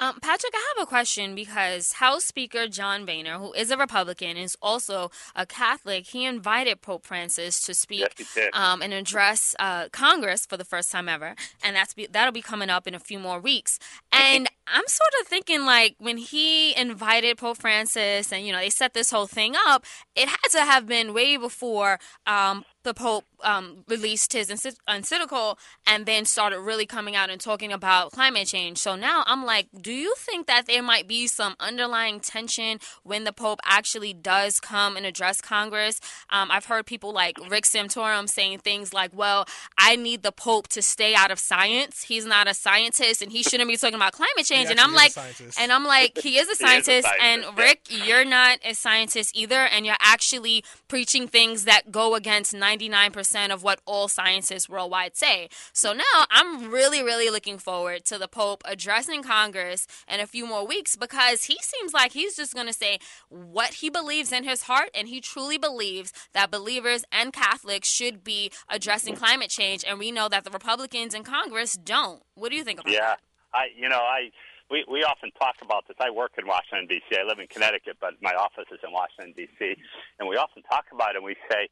Um, 0.00 0.20
Patrick, 0.20 0.52
I 0.54 0.74
have 0.76 0.86
a 0.86 0.88
question 0.88 1.34
because 1.34 1.94
House 1.94 2.24
Speaker 2.24 2.68
John 2.68 3.04
Boehner, 3.04 3.38
who 3.38 3.52
is 3.54 3.72
a 3.72 3.76
Republican, 3.76 4.36
is 4.36 4.56
also 4.62 5.10
a 5.34 5.44
Catholic. 5.44 6.06
He 6.06 6.24
invited 6.24 6.82
Pope 6.82 7.04
Francis 7.04 7.60
to 7.62 7.74
speak 7.74 8.06
Yes, 8.36 8.50
um, 8.52 8.80
and 8.80 8.92
address 8.92 9.56
uh, 9.58 9.88
Congress 9.90 10.46
for 10.46 10.56
the 10.56 10.64
first 10.64 10.92
time 10.92 11.08
ever, 11.08 11.34
and 11.64 11.74
that's 11.74 11.94
be, 11.94 12.06
that'll 12.06 12.32
be 12.32 12.42
coming 12.42 12.70
up 12.70 12.86
in 12.86 12.94
a 12.94 13.00
few 13.00 13.18
more 13.18 13.40
weeks. 13.40 13.80
And 14.12 14.46
I'm 14.68 14.86
sort 14.86 15.20
of 15.20 15.26
thinking 15.26 15.64
like 15.64 15.96
when 15.98 16.16
he 16.16 16.76
invited 16.76 17.38
Pope 17.38 17.58
Francis, 17.58 18.32
and 18.32 18.46
you 18.46 18.52
know 18.52 18.60
they 18.60 18.70
set 18.70 18.94
this 18.94 19.10
whole 19.10 19.26
thing 19.26 19.54
up, 19.66 19.84
it 20.14 20.28
had 20.28 20.48
to 20.52 20.60
have 20.60 20.86
been 20.86 21.12
way 21.12 21.36
before 21.36 21.98
um, 22.24 22.64
the 22.88 22.94
Pope 22.94 23.24
um, 23.44 23.84
released 23.86 24.32
his 24.32 24.50
encyclical 24.88 25.58
and 25.86 26.06
then 26.06 26.24
started 26.24 26.60
really 26.60 26.86
coming 26.86 27.14
out 27.14 27.30
and 27.30 27.40
talking 27.40 27.72
about 27.72 28.12
climate 28.12 28.48
change. 28.48 28.78
So 28.78 28.96
now 28.96 29.22
I'm 29.26 29.44
like, 29.44 29.68
do 29.80 29.92
you 29.92 30.14
think 30.16 30.46
that 30.46 30.66
there 30.66 30.82
might 30.82 31.06
be 31.06 31.26
some 31.26 31.54
underlying 31.60 32.18
tension 32.20 32.80
when 33.02 33.24
the 33.24 33.32
Pope 33.32 33.60
actually 33.64 34.12
does 34.14 34.58
come 34.58 34.96
and 34.96 35.04
address 35.04 35.40
Congress? 35.40 36.00
Um, 36.30 36.50
I've 36.50 36.64
heard 36.64 36.86
people 36.86 37.12
like 37.12 37.38
Rick 37.50 37.64
Santorum 37.64 38.28
saying 38.28 38.60
things 38.60 38.92
like, 38.94 39.10
well, 39.14 39.44
I 39.76 39.94
need 39.94 40.22
the 40.22 40.32
Pope 40.32 40.68
to 40.68 40.82
stay 40.82 41.14
out 41.14 41.30
of 41.30 41.38
science. 41.38 42.04
He's 42.04 42.24
not 42.24 42.48
a 42.48 42.54
scientist 42.54 43.22
and 43.22 43.30
he 43.30 43.42
shouldn't 43.42 43.68
be 43.68 43.76
talking 43.76 43.96
about 43.96 44.12
climate 44.12 44.46
change. 44.46 44.70
and 44.70 44.80
I'm 44.80 44.94
like, 44.94 45.12
and 45.60 45.70
I'm 45.70 45.84
like, 45.84 46.18
he 46.18 46.38
is 46.38 46.48
a 46.48 46.48
He 46.58 46.60
is 46.60 46.60
a 46.60 46.64
scientist. 46.64 47.08
and. 47.22 47.44
Rick, 47.58 47.80
you're 47.90 48.24
not 48.24 48.58
a 48.64 48.74
scientist 48.74 49.36
either. 49.36 49.56
And 49.56 49.84
you're 49.84 49.96
actually 50.00 50.64
preaching 50.86 51.28
things 51.28 51.64
that 51.64 51.90
go 51.90 52.14
against 52.14 52.54
99% 52.78 53.50
of 53.50 53.62
what 53.62 53.80
all 53.86 54.08
scientists 54.08 54.68
worldwide 54.68 55.16
say. 55.16 55.48
So 55.72 55.94
now 55.94 56.26
I'm 56.30 56.70
really, 56.70 57.02
really 57.02 57.30
looking 57.30 57.56
forward 57.56 58.04
to 58.06 58.18
the 58.18 58.28
Pope 58.28 58.62
addressing 58.66 59.22
Congress 59.22 59.86
in 60.06 60.20
a 60.20 60.26
few 60.26 60.46
more 60.46 60.66
weeks 60.66 60.96
because 60.96 61.44
he 61.44 61.56
seems 61.62 61.94
like 61.94 62.12
he's 62.12 62.36
just 62.36 62.52
going 62.52 62.66
to 62.66 62.72
say 62.74 62.98
what 63.30 63.74
he 63.74 63.88
believes 63.88 64.32
in 64.32 64.44
his 64.44 64.64
heart. 64.64 64.90
And 64.94 65.08
he 65.08 65.22
truly 65.22 65.56
believes 65.56 66.12
that 66.34 66.50
believers 66.50 67.04
and 67.10 67.32
Catholics 67.32 67.88
should 67.88 68.22
be 68.22 68.52
addressing 68.68 69.16
climate 69.16 69.48
change. 69.48 69.84
And 69.88 69.98
we 69.98 70.12
know 70.12 70.28
that 70.28 70.44
the 70.44 70.50
Republicans 70.50 71.14
in 71.14 71.24
Congress 71.24 71.72
don't. 71.72 72.22
What 72.34 72.50
do 72.50 72.56
you 72.56 72.64
think 72.64 72.80
about 72.80 72.92
Yeah, 72.92 73.00
that? 73.00 73.20
I 73.54 73.66
you 73.76 73.88
know 73.88 74.00
I 74.00 74.30
we 74.70 74.84
we 74.90 75.02
often 75.02 75.30
talk 75.38 75.56
about 75.62 75.88
this. 75.88 75.96
I 76.00 76.10
work 76.10 76.32
in 76.38 76.46
Washington 76.46 76.86
D.C. 76.86 77.16
I 77.18 77.24
live 77.24 77.38
in 77.38 77.46
Connecticut, 77.46 77.96
but 78.00 78.14
my 78.20 78.34
office 78.34 78.66
is 78.70 78.78
in 78.84 78.92
Washington 78.92 79.32
D.C. 79.36 79.74
And 80.18 80.28
we 80.28 80.36
often 80.36 80.62
talk 80.64 80.84
about 80.92 81.14
it. 81.14 81.16
and 81.16 81.24
We 81.24 81.36
say, 81.50 81.68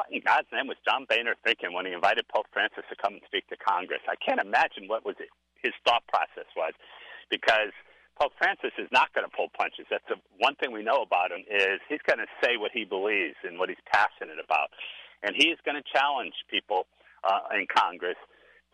what 0.00 0.08
in 0.08 0.24
God's 0.24 0.48
name 0.48 0.64
was 0.64 0.80
John 0.80 1.04
Boehner 1.04 1.36
thinking 1.44 1.76
when 1.76 1.84
he 1.84 1.92
invited 1.92 2.24
Pope 2.32 2.48
Francis 2.56 2.88
to 2.88 2.96
come 2.96 3.20
and 3.20 3.24
speak 3.28 3.44
to 3.52 3.56
Congress? 3.60 4.00
I 4.08 4.16
can't 4.16 4.40
imagine 4.40 4.88
what 4.88 5.04
was 5.04 5.20
his 5.20 5.76
thought 5.84 6.08
process 6.08 6.48
was, 6.56 6.72
because. 7.28 7.76
Pope 8.20 8.36
Francis 8.36 8.76
is 8.76 8.84
not 8.92 9.08
going 9.16 9.24
to 9.24 9.32
pull 9.32 9.48
punches. 9.56 9.88
That's 9.88 10.04
the 10.04 10.20
one 10.36 10.52
thing 10.60 10.76
we 10.76 10.84
know 10.84 11.00
about 11.00 11.32
him 11.32 11.40
is 11.48 11.80
he's 11.88 12.04
going 12.04 12.20
to 12.20 12.28
say 12.44 12.60
what 12.60 12.68
he 12.68 12.84
believes 12.84 13.40
and 13.48 13.56
what 13.56 13.72
he's 13.72 13.80
passionate 13.88 14.36
about, 14.36 14.68
and 15.24 15.32
he 15.32 15.48
is 15.48 15.56
going 15.64 15.80
to 15.80 15.86
challenge 15.88 16.36
people 16.52 16.84
uh, 17.24 17.48
in 17.56 17.64
Congress 17.72 18.20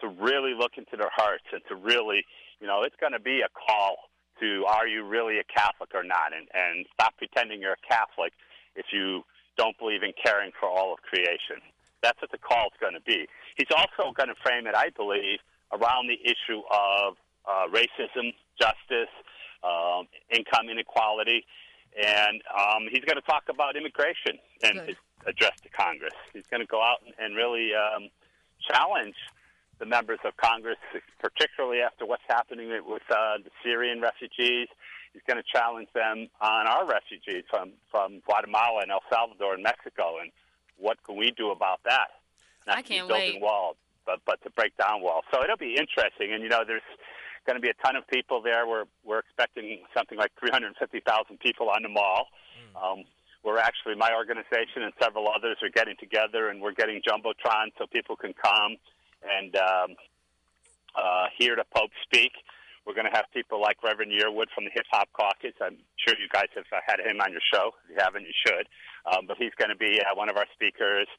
to 0.03 0.11
really 0.11 0.51
look 0.51 0.75
into 0.75 0.99
their 0.99 1.15
hearts 1.15 1.47
and 1.55 1.63
to 1.71 1.79
really, 1.79 2.27
you 2.59 2.67
know, 2.67 2.83
it's 2.83 2.99
going 2.99 3.15
to 3.15 3.23
be 3.23 3.39
a 3.39 3.51
call 3.55 4.11
to 4.43 4.67
are 4.67 4.91
you 4.91 5.07
really 5.07 5.39
a 5.39 5.47
Catholic 5.47 5.95
or 5.95 6.03
not, 6.03 6.35
and 6.35 6.51
and 6.51 6.83
stop 6.99 7.15
pretending 7.15 7.63
you're 7.63 7.79
a 7.79 7.87
Catholic 7.87 8.35
if 8.75 8.87
you 8.91 9.23
don't 9.57 9.77
believe 9.79 10.03
in 10.03 10.13
caring 10.23 10.53
for 10.59 10.69
all 10.69 10.93
of 10.93 11.01
creation. 11.03 11.63
That's 12.03 12.21
what 12.21 12.31
the 12.31 12.39
call 12.39 12.67
is 12.67 12.79
going 12.81 12.95
to 12.95 13.01
be. 13.01 13.27
He's 13.57 13.73
also 13.77 14.13
going 14.13 14.29
to 14.29 14.39
frame 14.43 14.67
it, 14.67 14.75
I 14.75 14.91
believe, 14.91 15.41
around 15.73 16.09
the 16.09 16.19
issue 16.23 16.63
of 16.71 17.17
uh, 17.49 17.67
racism, 17.73 18.35
justice, 18.61 19.13
um, 19.65 20.07
income 20.31 20.69
inequality, 20.71 21.45
and 21.97 22.43
um, 22.53 22.89
he's 22.91 23.05
going 23.05 23.17
to 23.17 23.27
talk 23.27 23.45
about 23.49 23.77
immigration 23.77 24.39
and 24.63 24.81
his 24.87 24.97
address 25.27 25.59
to 25.63 25.69
Congress. 25.71 26.15
He's 26.33 26.47
going 26.51 26.61
to 26.61 26.67
go 26.67 26.83
out 26.83 27.01
and, 27.05 27.15
and 27.19 27.37
really 27.37 27.71
um, 27.75 28.09
challenge 28.61 29.17
the 29.79 29.87
members 29.87 30.19
of 30.25 30.37
Congress, 30.37 30.79
particularly 31.21 31.81
after 31.81 32.07
what's 32.07 32.23
happening 32.29 32.69
with 32.87 33.03
uh, 33.11 33.39
the 33.43 33.51
Syrian 33.63 34.01
refugees. 34.01 34.69
He's 35.17 35.25
going 35.27 35.43
to 35.43 35.49
challenge 35.49 35.89
them 35.95 36.29
on 36.43 36.67
our 36.69 36.85
refugees 36.85 37.45
from 37.49 37.73
from 37.91 38.21
Guatemala 38.27 38.83
and 38.83 38.91
El 38.91 39.03
Salvador 39.11 39.55
and 39.55 39.63
Mexico, 39.63 40.21
and 40.21 40.31
what 40.77 41.03
can 41.05 41.17
we 41.17 41.33
do 41.33 41.51
about 41.51 41.81
that? 41.85 42.21
Not 42.67 42.77
I 42.77 42.83
can't 42.83 43.09
building 43.09 43.41
wait. 43.41 43.43
walls, 43.43 43.77
but 44.05 44.21
but 44.27 44.43
to 44.45 44.51
break 44.51 44.77
down 44.77 45.01
walls. 45.01 45.25
So 45.33 45.43
it'll 45.43 45.57
be 45.57 45.77
interesting, 45.81 46.33
and 46.33 46.43
you 46.43 46.51
know, 46.51 46.65
there's 46.67 46.85
going 47.47 47.57
to 47.57 47.63
be 47.63 47.71
a 47.71 47.79
ton 47.83 47.97
of 47.97 48.07
people 48.09 48.43
there. 48.43 48.69
We're 48.69 48.85
we're 49.05 49.21
expecting 49.21 49.81
something 49.97 50.19
like 50.19 50.33
350,000 50.39 51.41
people 51.41 51.71
on 51.71 51.83
the 51.83 51.89
mall. 51.89 52.29
Um, 52.77 53.05
we're 53.43 53.59
actually 53.59 53.95
my 53.95 54.13
organization 54.13 54.83
and 54.83 54.93
several 55.01 55.29
others 55.33 55.57
are 55.63 55.71
getting 55.71 55.97
together, 55.99 56.51
and 56.51 56.61
we're 56.61 56.77
getting 56.77 57.01
jumbotron 57.01 57.73
so 57.79 57.87
people 57.87 58.17
can 58.17 58.35
come 58.35 58.77
and 59.25 59.57
um, 59.57 59.97
uh, 60.95 61.27
hear 61.39 61.57
the 61.57 61.65
Pope 61.75 61.91
speak. 62.03 62.33
We're 62.87 62.95
going 62.95 63.11
to 63.11 63.17
have 63.19 63.27
people 63.35 63.61
like 63.61 63.83
Reverend 63.83 64.15
Yearwood 64.15 64.47
from 64.55 64.63
the 64.63 64.71
Hip 64.71 64.87
Hop 64.95 65.11
Caucus. 65.11 65.59
I'm 65.59 65.83
sure 65.99 66.15
you 66.15 66.31
guys 66.31 66.47
have 66.55 66.71
uh, 66.71 66.79
had 66.87 67.03
him 67.03 67.19
on 67.19 67.35
your 67.35 67.43
show. 67.53 67.75
If 67.83 67.91
you 67.91 67.97
haven't, 67.99 68.23
you 68.23 68.37
should. 68.47 68.71
Um, 69.11 69.27
but 69.27 69.37
he's 69.43 69.51
going 69.59 69.75
to 69.75 69.77
be 69.77 69.99
uh, 69.99 70.15
one 70.15 70.31
of 70.31 70.37
our 70.39 70.47
speakers. 70.55 71.11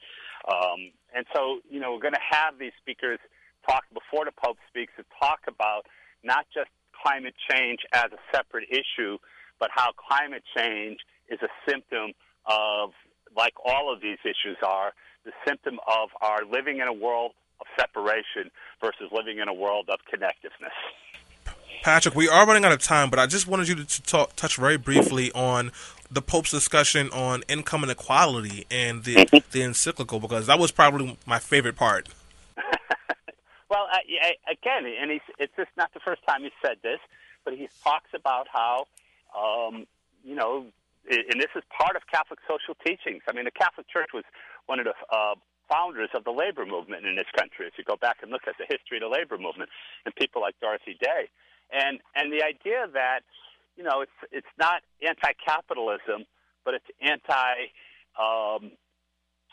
Um, 0.48 0.96
and 1.12 1.28
so, 1.36 1.60
you 1.68 1.78
know, 1.78 1.92
we're 1.92 2.00
going 2.00 2.16
to 2.16 2.24
have 2.24 2.56
these 2.58 2.72
speakers 2.80 3.20
talk 3.68 3.84
before 3.92 4.24
the 4.24 4.32
Pope 4.32 4.56
speaks 4.72 4.96
to 4.96 5.04
talk 5.20 5.44
about 5.44 5.84
not 6.24 6.48
just 6.56 6.72
climate 6.96 7.36
change 7.52 7.84
as 7.92 8.08
a 8.16 8.20
separate 8.32 8.64
issue, 8.72 9.20
but 9.60 9.68
how 9.68 9.92
climate 9.92 10.42
change 10.56 11.04
is 11.28 11.38
a 11.44 11.52
symptom 11.68 12.16
of, 12.48 12.96
like 13.36 13.52
all 13.60 13.92
of 13.92 14.00
these 14.00 14.18
issues 14.24 14.56
are, 14.64 14.96
the 15.28 15.36
symptom 15.46 15.76
of 15.84 16.08
our 16.24 16.48
living 16.48 16.80
in 16.80 16.88
a 16.88 16.96
world 16.96 17.32
of 17.60 17.66
separation 17.78 18.48
versus 18.80 19.12
living 19.12 19.36
in 19.36 19.48
a 19.48 19.54
world 19.54 19.90
of 19.92 20.00
connectiveness. 20.08 20.72
Patrick, 21.82 22.14
we 22.14 22.28
are 22.28 22.46
running 22.46 22.64
out 22.64 22.72
of 22.72 22.82
time, 22.82 23.10
but 23.10 23.18
I 23.18 23.26
just 23.26 23.46
wanted 23.46 23.68
you 23.68 23.76
to, 23.76 24.02
talk, 24.02 24.36
touch 24.36 24.56
very 24.56 24.76
briefly 24.76 25.32
on 25.32 25.72
the 26.10 26.22
Pope's 26.22 26.50
discussion 26.50 27.10
on 27.10 27.44
income 27.48 27.84
inequality 27.84 28.66
and 28.70 29.04
the 29.04 29.26
the 29.52 29.62
encyclical 29.62 30.20
because 30.20 30.46
that 30.46 30.58
was 30.58 30.70
probably 30.70 31.18
my 31.26 31.38
favorite 31.38 31.76
part. 31.76 32.08
Well, 33.70 33.86
uh, 33.92 33.98
yeah, 34.08 34.32
again, 34.48 34.88
and 34.88 35.10
he's, 35.10 35.20
it's 35.38 35.52
just 35.54 35.68
not 35.76 35.92
the 35.92 36.00
first 36.00 36.22
time 36.26 36.42
he's 36.42 36.56
said 36.64 36.78
this, 36.82 37.00
but 37.44 37.52
he 37.52 37.68
talks 37.84 38.08
about 38.14 38.48
how, 38.50 38.86
um, 39.36 39.84
you 40.24 40.34
know, 40.34 40.64
and 41.04 41.40
this 41.40 41.52
is 41.54 41.62
part 41.68 41.94
of 41.94 42.02
Catholic 42.10 42.40
social 42.48 42.74
teachings. 42.80 43.22
I 43.28 43.32
mean, 43.32 43.44
the 43.44 43.52
Catholic 43.52 43.88
Church 43.88 44.10
was 44.14 44.24
one 44.66 44.80
of 44.80 44.86
the 44.86 44.96
uh, 45.12 45.34
founders 45.68 46.08
of 46.14 46.24
the 46.24 46.32
labor 46.32 46.64
movement 46.64 47.04
in 47.04 47.16
this 47.16 47.28
country. 47.36 47.66
If 47.66 47.76
you 47.76 47.84
go 47.84 47.96
back 47.96 48.18
and 48.22 48.32
look 48.32 48.48
at 48.48 48.56
the 48.56 48.64
history 48.68 48.98
of 48.98 49.04
the 49.04 49.12
labor 49.12 49.36
movement, 49.36 49.68
and 50.04 50.14
people 50.16 50.40
like 50.40 50.56
Dorothy 50.60 50.96
Day, 51.00 51.28
and 51.72 52.00
and 52.14 52.32
the 52.32 52.42
idea 52.42 52.86
that, 52.92 53.20
you 53.76 53.84
know, 53.84 54.00
it's 54.02 54.18
it's 54.32 54.54
not 54.58 54.82
anti-capitalism, 55.06 56.24
but 56.64 56.74
it's 56.74 56.90
anti. 57.00 57.70
Um, 58.18 58.72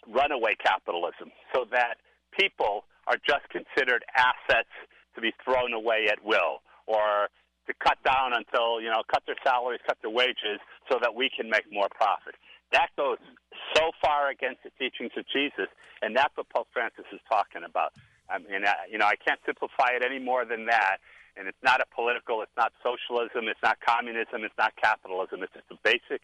runaway 0.08 0.56
capitalism 0.56 1.32
so 1.54 1.66
that 1.72 1.98
people 2.38 2.86
are 3.08 3.18
just 3.26 3.48
considered 3.50 4.04
assets 4.16 4.70
to 5.16 5.22
be 5.22 5.34
thrown 5.44 5.74
away 5.74 6.08
at 6.12 6.24
will 6.24 6.62
or 6.88 7.30
to 7.68 7.74
cut 7.82 7.98
down 8.04 8.34
until, 8.34 8.82
you 8.82 8.90
know, 8.90 9.02
cut 9.12 9.24
their 9.26 9.38
salaries, 9.44 9.80
cut 9.88 9.98
their 10.02 10.12
wages 10.12 10.62
so 10.92 11.00
that 11.02 11.16
we 11.16 11.30
can 11.30 11.50
make 11.50 11.66
more 11.72 11.88
profit. 11.96 12.36
That 12.72 12.90
goes 12.98 13.18
so 13.76 13.92
far 14.02 14.30
against 14.30 14.62
the 14.64 14.72
teachings 14.78 15.12
of 15.18 15.26
Jesus, 15.34 15.70
and 16.02 16.16
that's 16.16 16.36
what 16.38 16.50
Pope 16.50 16.68
Francis 16.74 17.06
is 17.14 17.20
talking 17.30 17.64
about. 17.66 17.94
I 18.30 18.40
mean, 18.40 18.66
I, 18.66 18.90
you 18.92 18.98
know, 18.98 19.06
I 19.06 19.16
can't 19.16 19.40
simplify 19.46 19.94
it 19.96 20.04
any 20.06 20.20
more 20.20 20.46
than 20.46 20.66
that. 20.66 20.98
And 21.38 21.48
it's 21.48 21.64
not 21.64 21.82
a 21.82 21.88
political, 21.94 22.42
it's 22.42 22.56
not 22.56 22.72
socialism, 22.82 23.48
it's 23.48 23.62
not 23.62 23.78
communism, 23.86 24.44
it's 24.44 24.58
not 24.58 24.74
capitalism. 24.76 25.44
It's 25.44 25.54
just 25.54 25.68
a 25.72 25.80
basic 25.84 26.22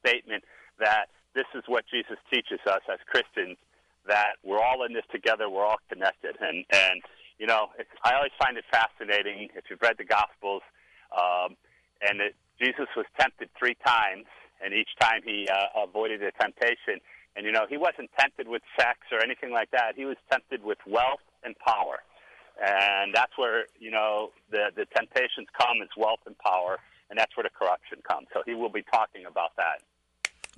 statement 0.00 0.44
that 0.78 1.12
this 1.34 1.46
is 1.54 1.62
what 1.66 1.84
Jesus 1.90 2.16
teaches 2.32 2.60
us 2.66 2.80
as 2.90 2.98
Christians 3.06 3.58
that 4.06 4.36
we're 4.42 4.60
all 4.60 4.84
in 4.84 4.92
this 4.92 5.04
together, 5.10 5.48
we're 5.48 5.64
all 5.64 5.80
connected. 5.88 6.36
And, 6.40 6.64
and 6.70 7.02
you 7.38 7.46
know, 7.46 7.68
I 8.04 8.14
always 8.14 8.32
find 8.38 8.56
it 8.56 8.64
fascinating 8.70 9.48
if 9.56 9.64
you've 9.68 9.82
read 9.82 9.96
the 9.98 10.04
Gospels, 10.04 10.62
um, 11.12 11.56
and 12.00 12.20
it, 12.20 12.34
Jesus 12.60 12.86
was 12.96 13.06
tempted 13.18 13.48
three 13.58 13.76
times, 13.84 14.26
and 14.62 14.72
each 14.72 14.90
time 15.00 15.20
he 15.24 15.48
uh, 15.48 15.82
avoided 15.82 16.20
the 16.20 16.32
temptation. 16.40 17.00
And, 17.36 17.44
you 17.44 17.52
know, 17.52 17.66
he 17.68 17.76
wasn't 17.76 18.10
tempted 18.18 18.46
with 18.46 18.62
sex 18.78 18.98
or 19.10 19.22
anything 19.22 19.50
like 19.50 19.70
that. 19.72 19.94
He 19.96 20.04
was 20.04 20.16
tempted 20.30 20.62
with 20.62 20.78
wealth 20.86 21.24
and 21.42 21.58
power. 21.58 21.98
And 22.62 23.12
that's 23.14 23.32
where, 23.36 23.66
you 23.78 23.90
know, 23.90 24.30
the, 24.50 24.70
the 24.76 24.86
temptations 24.96 25.48
come 25.58 25.82
is 25.82 25.88
wealth 25.96 26.20
and 26.26 26.38
power, 26.38 26.78
and 27.10 27.18
that's 27.18 27.36
where 27.36 27.44
the 27.44 27.50
corruption 27.50 27.98
comes. 28.08 28.28
So 28.32 28.42
he 28.46 28.54
will 28.54 28.70
be 28.70 28.84
talking 28.92 29.26
about 29.26 29.50
that. 29.56 29.82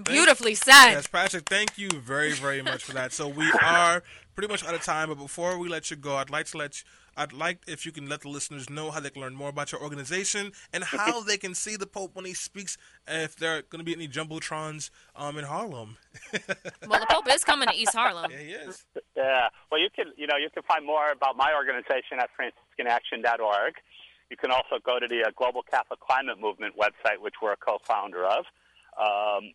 Beautifully 0.03 0.55
said. 0.55 0.91
Yes, 0.91 1.07
Patrick, 1.07 1.49
thank 1.49 1.79
you 1.79 1.89
very, 1.91 2.33
very 2.33 2.61
much 2.61 2.85
for 2.85 2.93
that. 2.93 3.13
So 3.13 3.29
we 3.29 3.51
are 3.63 4.03
pretty 4.35 4.49
much 4.49 4.65
out 4.65 4.75
of 4.75 4.83
time, 4.83 5.09
but 5.09 5.19
before 5.19 5.59
we 5.59 5.69
let 5.69 5.91
you 5.91 5.97
go, 5.97 6.17
I'd 6.17 6.29
like 6.29 6.47
to 6.47 6.59
let 6.59 6.83
you, 6.83 6.85
I'd 7.17 7.33
like 7.33 7.61
if 7.67 7.87
you 7.87 7.93
can 7.93 8.09
let 8.09 8.21
the 8.21 8.29
listeners 8.29 8.69
know 8.69 8.91
how 8.91 9.01
they 9.01 9.11
can 9.11 9.23
learn 9.23 9.35
more 9.35 9.49
about 9.49 9.73
your 9.73 9.83
organization 9.83 10.53
and 10.73 10.85
how 10.85 11.23
they 11.23 11.37
can 11.39 11.55
see 11.55 11.77
the 11.77 11.87
Pope 11.87 12.15
when 12.15 12.25
he 12.25 12.35
speaks. 12.35 12.77
If 13.09 13.37
there 13.37 13.57
are 13.59 13.63
going 13.63 13.79
to 13.81 13.85
be 13.85 13.95
any 13.95 14.09
jumbotrons 14.09 14.91
um, 15.15 15.39
in 15.39 15.45
Harlem, 15.45 15.97
Well, 16.87 17.01
the 17.01 17.07
Pope 17.09 17.29
is 17.31 17.45
coming 17.45 17.69
to 17.69 17.75
East 17.75 17.95
Harlem. 17.95 18.31
yeah, 18.31 18.39
he 18.39 18.51
is. 18.51 18.85
Yeah. 19.17 19.49
Well, 19.71 19.81
you 19.81 19.89
can 19.95 20.13
you 20.17 20.27
know 20.27 20.37
you 20.37 20.51
can 20.53 20.63
find 20.65 20.85
more 20.85 21.11
about 21.11 21.37
my 21.37 21.55
organization 21.55 22.19
at 22.21 22.29
FranciscanAction.org. 22.39 23.75
You 24.31 24.37
can 24.37 24.51
also 24.51 24.77
go 24.85 24.99
to 24.99 25.07
the 25.07 25.23
uh, 25.27 25.31
Global 25.37 25.63
Catholic 25.63 26.01
Climate 26.01 26.39
Movement 26.41 26.75
website, 26.77 27.21
which 27.21 27.35
we're 27.41 27.53
a 27.53 27.57
co-founder 27.57 28.25
of. 28.25 28.45
Um, 28.99 29.53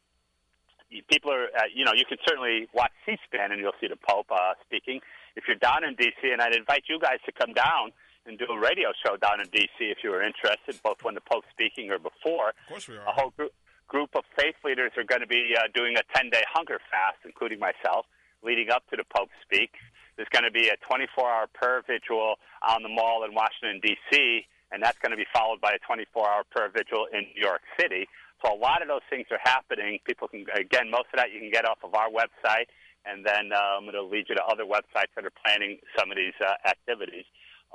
people 1.10 1.32
are 1.32 1.46
uh, 1.46 1.68
you 1.74 1.86
know 1.86 1.94
you 1.94 2.06
can 2.06 2.18
certainly 2.28 2.68
watch 2.74 2.92
C-SPAN 3.06 3.52
and 3.52 3.60
you'll 3.60 3.78
see 3.80 3.88
the 3.88 3.98
Pope 3.98 4.28
uh, 4.32 4.54
speaking. 4.66 5.00
If 5.36 5.46
you're 5.48 5.58
down 5.58 5.84
in 5.84 5.96
D.C., 5.96 6.32
and 6.32 6.42
I'd 6.42 6.56
invite 6.56 6.84
you 6.90 7.00
guys 7.00 7.20
to 7.26 7.32
come 7.32 7.54
down 7.54 7.92
and 8.26 8.38
do 8.38 8.46
a 8.46 8.60
radio 8.60 8.90
show 9.06 9.18
down 9.18 9.40
in 9.42 9.48
D.C. 9.50 9.86
if 9.86 10.00
you 10.04 10.12
were 10.12 10.22
interested, 10.22 10.78
both 10.84 11.04
when 11.04 11.16
the 11.16 11.22
Pope's 11.22 11.48
speaking 11.52 11.90
or 11.90 11.98
before 11.98 12.50
Of 12.50 12.68
course 12.70 12.88
we 12.88 12.98
are. 12.98 13.06
a 13.08 13.12
whole 13.12 13.32
group, 13.32 13.54
group 13.88 14.10
of 14.16 14.24
faith 14.38 14.56
leaders 14.64 14.92
are 14.98 15.04
going 15.04 15.22
to 15.22 15.28
be 15.28 15.56
uh, 15.58 15.64
doing 15.74 15.96
a 15.98 16.04
10 16.16 16.30
day 16.30 16.44
hunger 16.54 16.80
fast, 16.92 17.18
including 17.26 17.60
myself, 17.60 18.06
leading 18.44 18.70
up 18.70 18.84
to 18.92 18.96
the 18.98 19.06
Pope 19.16 19.30
speak. 19.42 19.72
There's 20.18 20.30
going 20.30 20.44
to 20.46 20.52
be 20.52 20.68
a 20.70 20.78
24 20.86 21.26
hour 21.26 21.48
prayer 21.54 21.82
vigil 21.88 22.36
on 22.62 22.84
the 22.84 22.90
mall 22.90 23.24
in 23.26 23.34
Washington, 23.34 23.80
D.C., 23.82 24.46
and 24.72 24.82
that's 24.82 24.98
going 25.00 25.12
to 25.12 25.18
be 25.18 25.28
followed 25.34 25.60
by 25.60 25.72
a 25.74 25.80
24 25.86 26.30
hour 26.30 26.44
prayer 26.52 26.70
vigil 26.70 27.08
in 27.12 27.26
New 27.36 27.42
York 27.42 27.62
City. 27.80 28.08
So 28.44 28.54
a 28.54 28.58
lot 28.58 28.82
of 28.82 28.88
those 28.88 29.04
things 29.10 29.28
are 29.32 29.42
happening. 29.44 30.00
People 30.06 30.28
can, 30.28 30.46
again, 30.56 30.90
most 30.90 31.10
of 31.14 31.18
that 31.18 31.32
you 31.34 31.40
can 31.40 31.52
get 31.52 31.66
off 31.66 31.78
of 31.84 31.94
our 31.94 32.10
website, 32.10 32.72
and 33.06 33.26
then 33.26 33.52
um, 33.54 33.90
it'll 33.90 34.10
lead 34.10 34.26
you 34.30 34.36
to 34.36 34.44
other 34.44 34.64
websites 34.64 35.12
that 35.16 35.26
are 35.26 35.34
planning 35.46 35.80
some 35.98 36.12
of 36.12 36.18
these 36.18 36.36
uh, 36.40 36.54
activities. 36.68 37.26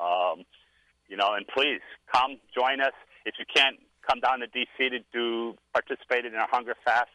Um, 0.00 0.44
you 1.08 1.16
know, 1.16 1.34
and 1.34 1.46
please 1.46 1.80
come 2.12 2.38
join 2.54 2.80
us. 2.80 2.94
If 3.24 3.34
you 3.38 3.46
can't 3.46 3.76
come 4.06 4.20
down 4.20 4.40
to 4.40 4.46
DC 4.46 4.90
to 4.90 5.00
do 5.12 5.54
participate 5.72 6.24
in 6.24 6.34
our 6.34 6.48
hunger 6.50 6.74
fast, 6.84 7.10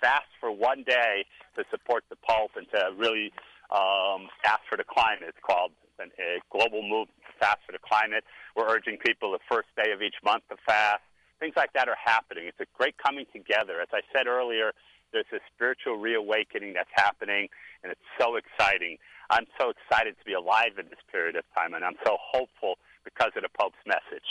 fast 0.00 0.26
for 0.40 0.50
one 0.50 0.82
day 0.82 1.24
to 1.56 1.64
support 1.70 2.04
the 2.10 2.16
Pope 2.28 2.50
and 2.56 2.66
to 2.74 2.90
really 2.98 3.32
um, 3.70 4.28
ask 4.44 4.60
for 4.68 4.76
the 4.76 4.84
climate. 4.84 5.30
It's 5.30 5.44
called 5.46 5.72
an, 5.98 6.10
a 6.18 6.42
global 6.50 6.82
move 6.82 7.08
to 7.08 7.32
fast 7.38 7.62
for 7.64 7.72
the 7.72 7.82
climate. 7.82 8.24
We're 8.56 8.68
urging 8.68 8.98
people 8.98 9.32
the 9.32 9.42
first 9.50 9.68
day 9.76 9.92
of 9.92 10.02
each 10.02 10.18
month 10.24 10.42
to 10.50 10.56
fast. 10.66 11.02
Things 11.38 11.54
like 11.56 11.72
that 11.74 11.88
are 11.88 11.98
happening. 11.98 12.46
It's 12.46 12.60
a 12.60 12.70
great 12.76 12.94
coming 12.98 13.26
together. 13.32 13.80
As 13.80 13.88
I 13.92 14.02
said 14.14 14.26
earlier, 14.26 14.72
there's 15.12 15.30
a 15.32 15.40
spiritual 15.54 15.96
reawakening 15.96 16.74
that's 16.74 16.90
happening, 16.94 17.48
and 17.82 17.92
it's 17.92 18.08
so 18.18 18.36
exciting. 18.36 18.98
I'm 19.30 19.46
so 19.60 19.70
excited 19.70 20.18
to 20.18 20.24
be 20.24 20.32
alive 20.32 20.78
in 20.78 20.86
this 20.86 21.00
period 21.10 21.36
of 21.36 21.44
time, 21.54 21.74
and 21.74 21.84
I'm 21.84 21.96
so 22.04 22.16
hopeful 22.20 22.78
because 23.04 23.32
of 23.36 23.42
the 23.42 23.48
Pope's 23.48 23.76
message. 23.86 24.26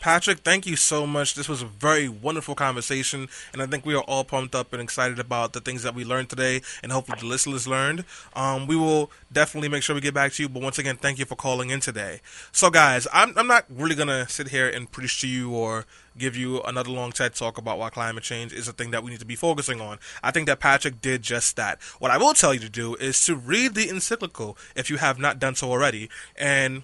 Patrick, 0.00 0.40
thank 0.40 0.66
you 0.66 0.74
so 0.74 1.06
much. 1.06 1.36
This 1.36 1.48
was 1.48 1.62
a 1.62 1.66
very 1.66 2.08
wonderful 2.08 2.56
conversation, 2.56 3.28
and 3.52 3.62
I 3.62 3.66
think 3.66 3.86
we 3.86 3.94
are 3.94 4.02
all 4.02 4.24
pumped 4.24 4.52
up 4.52 4.72
and 4.72 4.82
excited 4.82 5.20
about 5.20 5.52
the 5.52 5.60
things 5.60 5.84
that 5.84 5.94
we 5.94 6.04
learned 6.04 6.28
today, 6.28 6.60
and 6.82 6.90
hopefully 6.90 7.18
the 7.20 7.26
listeners 7.26 7.68
learned. 7.68 8.04
Um, 8.34 8.66
we 8.66 8.74
will 8.74 9.12
definitely 9.32 9.68
make 9.68 9.84
sure 9.84 9.94
we 9.94 10.00
get 10.00 10.14
back 10.14 10.32
to 10.32 10.42
you, 10.42 10.48
but 10.48 10.60
once 10.60 10.78
again, 10.78 10.96
thank 10.96 11.20
you 11.20 11.24
for 11.24 11.36
calling 11.36 11.70
in 11.70 11.78
today. 11.78 12.20
So, 12.50 12.68
guys, 12.68 13.06
I'm, 13.12 13.32
I'm 13.38 13.46
not 13.46 13.64
really 13.70 13.94
going 13.94 14.08
to 14.08 14.28
sit 14.28 14.48
here 14.48 14.68
and 14.68 14.90
preach 14.90 15.20
to 15.20 15.28
you 15.28 15.52
or 15.52 15.84
give 16.18 16.36
you 16.36 16.62
another 16.62 16.90
long 16.90 17.12
TED 17.12 17.34
talk 17.34 17.58
about 17.58 17.78
why 17.78 17.90
climate 17.90 18.24
change 18.24 18.52
is 18.52 18.68
a 18.68 18.72
thing 18.72 18.90
that 18.90 19.02
we 19.02 19.10
need 19.10 19.20
to 19.20 19.26
be 19.26 19.36
focusing 19.36 19.80
on. 19.80 19.98
I 20.22 20.30
think 20.30 20.46
that 20.46 20.60
Patrick 20.60 21.00
did 21.00 21.22
just 21.22 21.56
that. 21.56 21.80
What 21.98 22.10
I 22.10 22.18
will 22.18 22.34
tell 22.34 22.54
you 22.54 22.60
to 22.60 22.68
do 22.68 22.94
is 22.96 23.24
to 23.26 23.34
read 23.34 23.74
the 23.74 23.88
encyclical 23.88 24.56
if 24.76 24.90
you 24.90 24.96
have 24.98 25.18
not 25.18 25.38
done 25.38 25.54
so 25.54 25.70
already, 25.70 26.08
and 26.36 26.82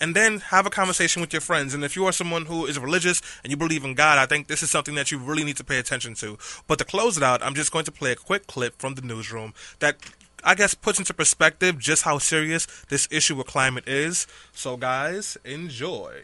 and 0.00 0.16
then 0.16 0.40
have 0.40 0.64
a 0.64 0.70
conversation 0.70 1.20
with 1.20 1.32
your 1.32 1.42
friends. 1.42 1.74
And 1.74 1.84
if 1.84 1.94
you 1.94 2.06
are 2.06 2.12
someone 2.12 2.46
who 2.46 2.64
is 2.64 2.78
religious 2.78 3.20
and 3.44 3.50
you 3.50 3.56
believe 3.56 3.84
in 3.84 3.94
God, 3.94 4.18
I 4.18 4.26
think 4.26 4.46
this 4.46 4.62
is 4.62 4.70
something 4.70 4.94
that 4.94 5.12
you 5.12 5.18
really 5.18 5.44
need 5.44 5.58
to 5.58 5.64
pay 5.64 5.78
attention 5.78 6.14
to. 6.14 6.38
But 6.66 6.78
to 6.78 6.84
close 6.84 7.16
it 7.18 7.22
out, 7.22 7.42
I'm 7.42 7.54
just 7.54 7.70
going 7.70 7.84
to 7.84 7.92
play 7.92 8.12
a 8.12 8.16
quick 8.16 8.46
clip 8.46 8.80
from 8.80 8.94
the 8.94 9.02
newsroom 9.02 9.52
that 9.80 9.96
I 10.42 10.54
guess 10.54 10.74
puts 10.74 10.98
into 10.98 11.12
perspective 11.12 11.78
just 11.78 12.04
how 12.04 12.18
serious 12.18 12.66
this 12.88 13.08
issue 13.10 13.36
with 13.36 13.46
climate 13.46 13.86
is. 13.86 14.26
So, 14.52 14.78
guys, 14.78 15.36
enjoy. 15.44 16.22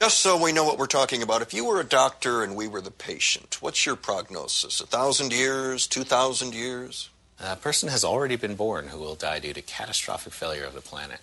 Just 0.00 0.20
so 0.20 0.42
we 0.42 0.52
know 0.52 0.64
what 0.64 0.78
we're 0.78 0.86
talking 0.86 1.22
about, 1.22 1.42
if 1.42 1.52
you 1.52 1.66
were 1.66 1.78
a 1.78 1.84
doctor 1.84 2.42
and 2.42 2.56
we 2.56 2.66
were 2.66 2.80
the 2.80 2.90
patient, 2.90 3.58
what's 3.60 3.84
your 3.84 3.96
prognosis? 3.96 4.80
A 4.80 4.86
thousand 4.86 5.30
years? 5.30 5.86
Two 5.86 6.04
thousand 6.04 6.54
years? 6.54 7.10
A 7.38 7.54
person 7.56 7.90
has 7.90 8.02
already 8.02 8.36
been 8.36 8.54
born 8.54 8.88
who 8.88 8.98
will 8.98 9.14
die 9.14 9.40
due 9.40 9.52
to 9.52 9.60
catastrophic 9.60 10.32
failure 10.32 10.64
of 10.64 10.72
the 10.72 10.80
planet. 10.80 11.18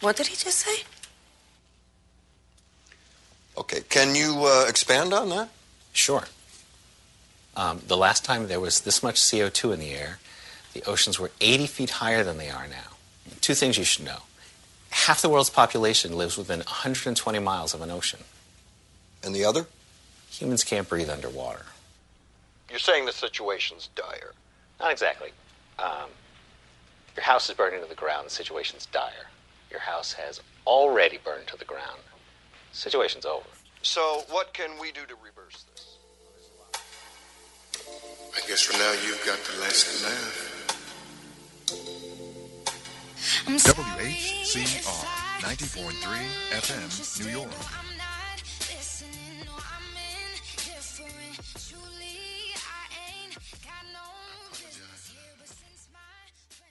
What 0.00 0.16
did 0.16 0.28
he 0.28 0.36
just 0.36 0.60
say? 0.60 0.84
Okay, 3.58 3.80
can 3.90 4.14
you 4.14 4.44
uh, 4.46 4.64
expand 4.66 5.12
on 5.12 5.28
that? 5.28 5.50
Sure. 5.92 6.24
Um, 7.54 7.82
the 7.86 7.98
last 7.98 8.24
time 8.24 8.48
there 8.48 8.60
was 8.60 8.80
this 8.80 9.02
much 9.02 9.16
CO2 9.16 9.74
in 9.74 9.80
the 9.80 9.90
air, 9.90 10.20
the 10.72 10.82
oceans 10.84 11.20
were 11.20 11.32
80 11.42 11.66
feet 11.66 11.90
higher 11.90 12.24
than 12.24 12.38
they 12.38 12.48
are 12.48 12.66
now. 12.66 12.96
Two 13.42 13.52
things 13.52 13.76
you 13.76 13.84
should 13.84 14.06
know. 14.06 14.20
Half 14.90 15.22
the 15.22 15.28
world's 15.28 15.50
population 15.50 16.16
lives 16.16 16.36
within 16.36 16.58
120 16.58 17.38
miles 17.38 17.74
of 17.74 17.80
an 17.80 17.90
ocean. 17.90 18.20
And 19.22 19.34
the 19.34 19.44
other? 19.44 19.66
Humans 20.30 20.64
can't 20.64 20.88
breathe 20.88 21.10
underwater. 21.10 21.66
You're 22.68 22.78
saying 22.78 23.06
the 23.06 23.12
situation's 23.12 23.88
dire. 23.94 24.32
Not 24.78 24.92
exactly. 24.92 25.30
Um, 25.78 26.10
your 27.16 27.24
house 27.24 27.48
is 27.50 27.56
burning 27.56 27.82
to 27.82 27.88
the 27.88 27.94
ground. 27.94 28.26
The 28.26 28.30
situation's 28.30 28.86
dire. 28.86 29.28
Your 29.70 29.80
house 29.80 30.12
has 30.14 30.40
already 30.66 31.18
burned 31.22 31.46
to 31.48 31.56
the 31.56 31.64
ground. 31.64 32.00
The 32.72 32.76
Situation's 32.76 33.24
over. 33.26 33.46
So, 33.82 34.24
what 34.30 34.52
can 34.52 34.70
we 34.80 34.92
do 34.92 35.00
to 35.06 35.14
reverse 35.24 35.64
this? 35.72 35.96
I 38.36 38.46
guess 38.46 38.62
for 38.62 38.78
now 38.78 38.92
you've 39.06 39.24
got 39.26 39.38
the 39.38 39.60
last 39.60 40.04
laugh. 40.04 40.49
WHCR 43.30 45.06
90.3 45.40 45.94
FM, 46.50 47.24
New 47.24 47.30
York. 47.30 47.79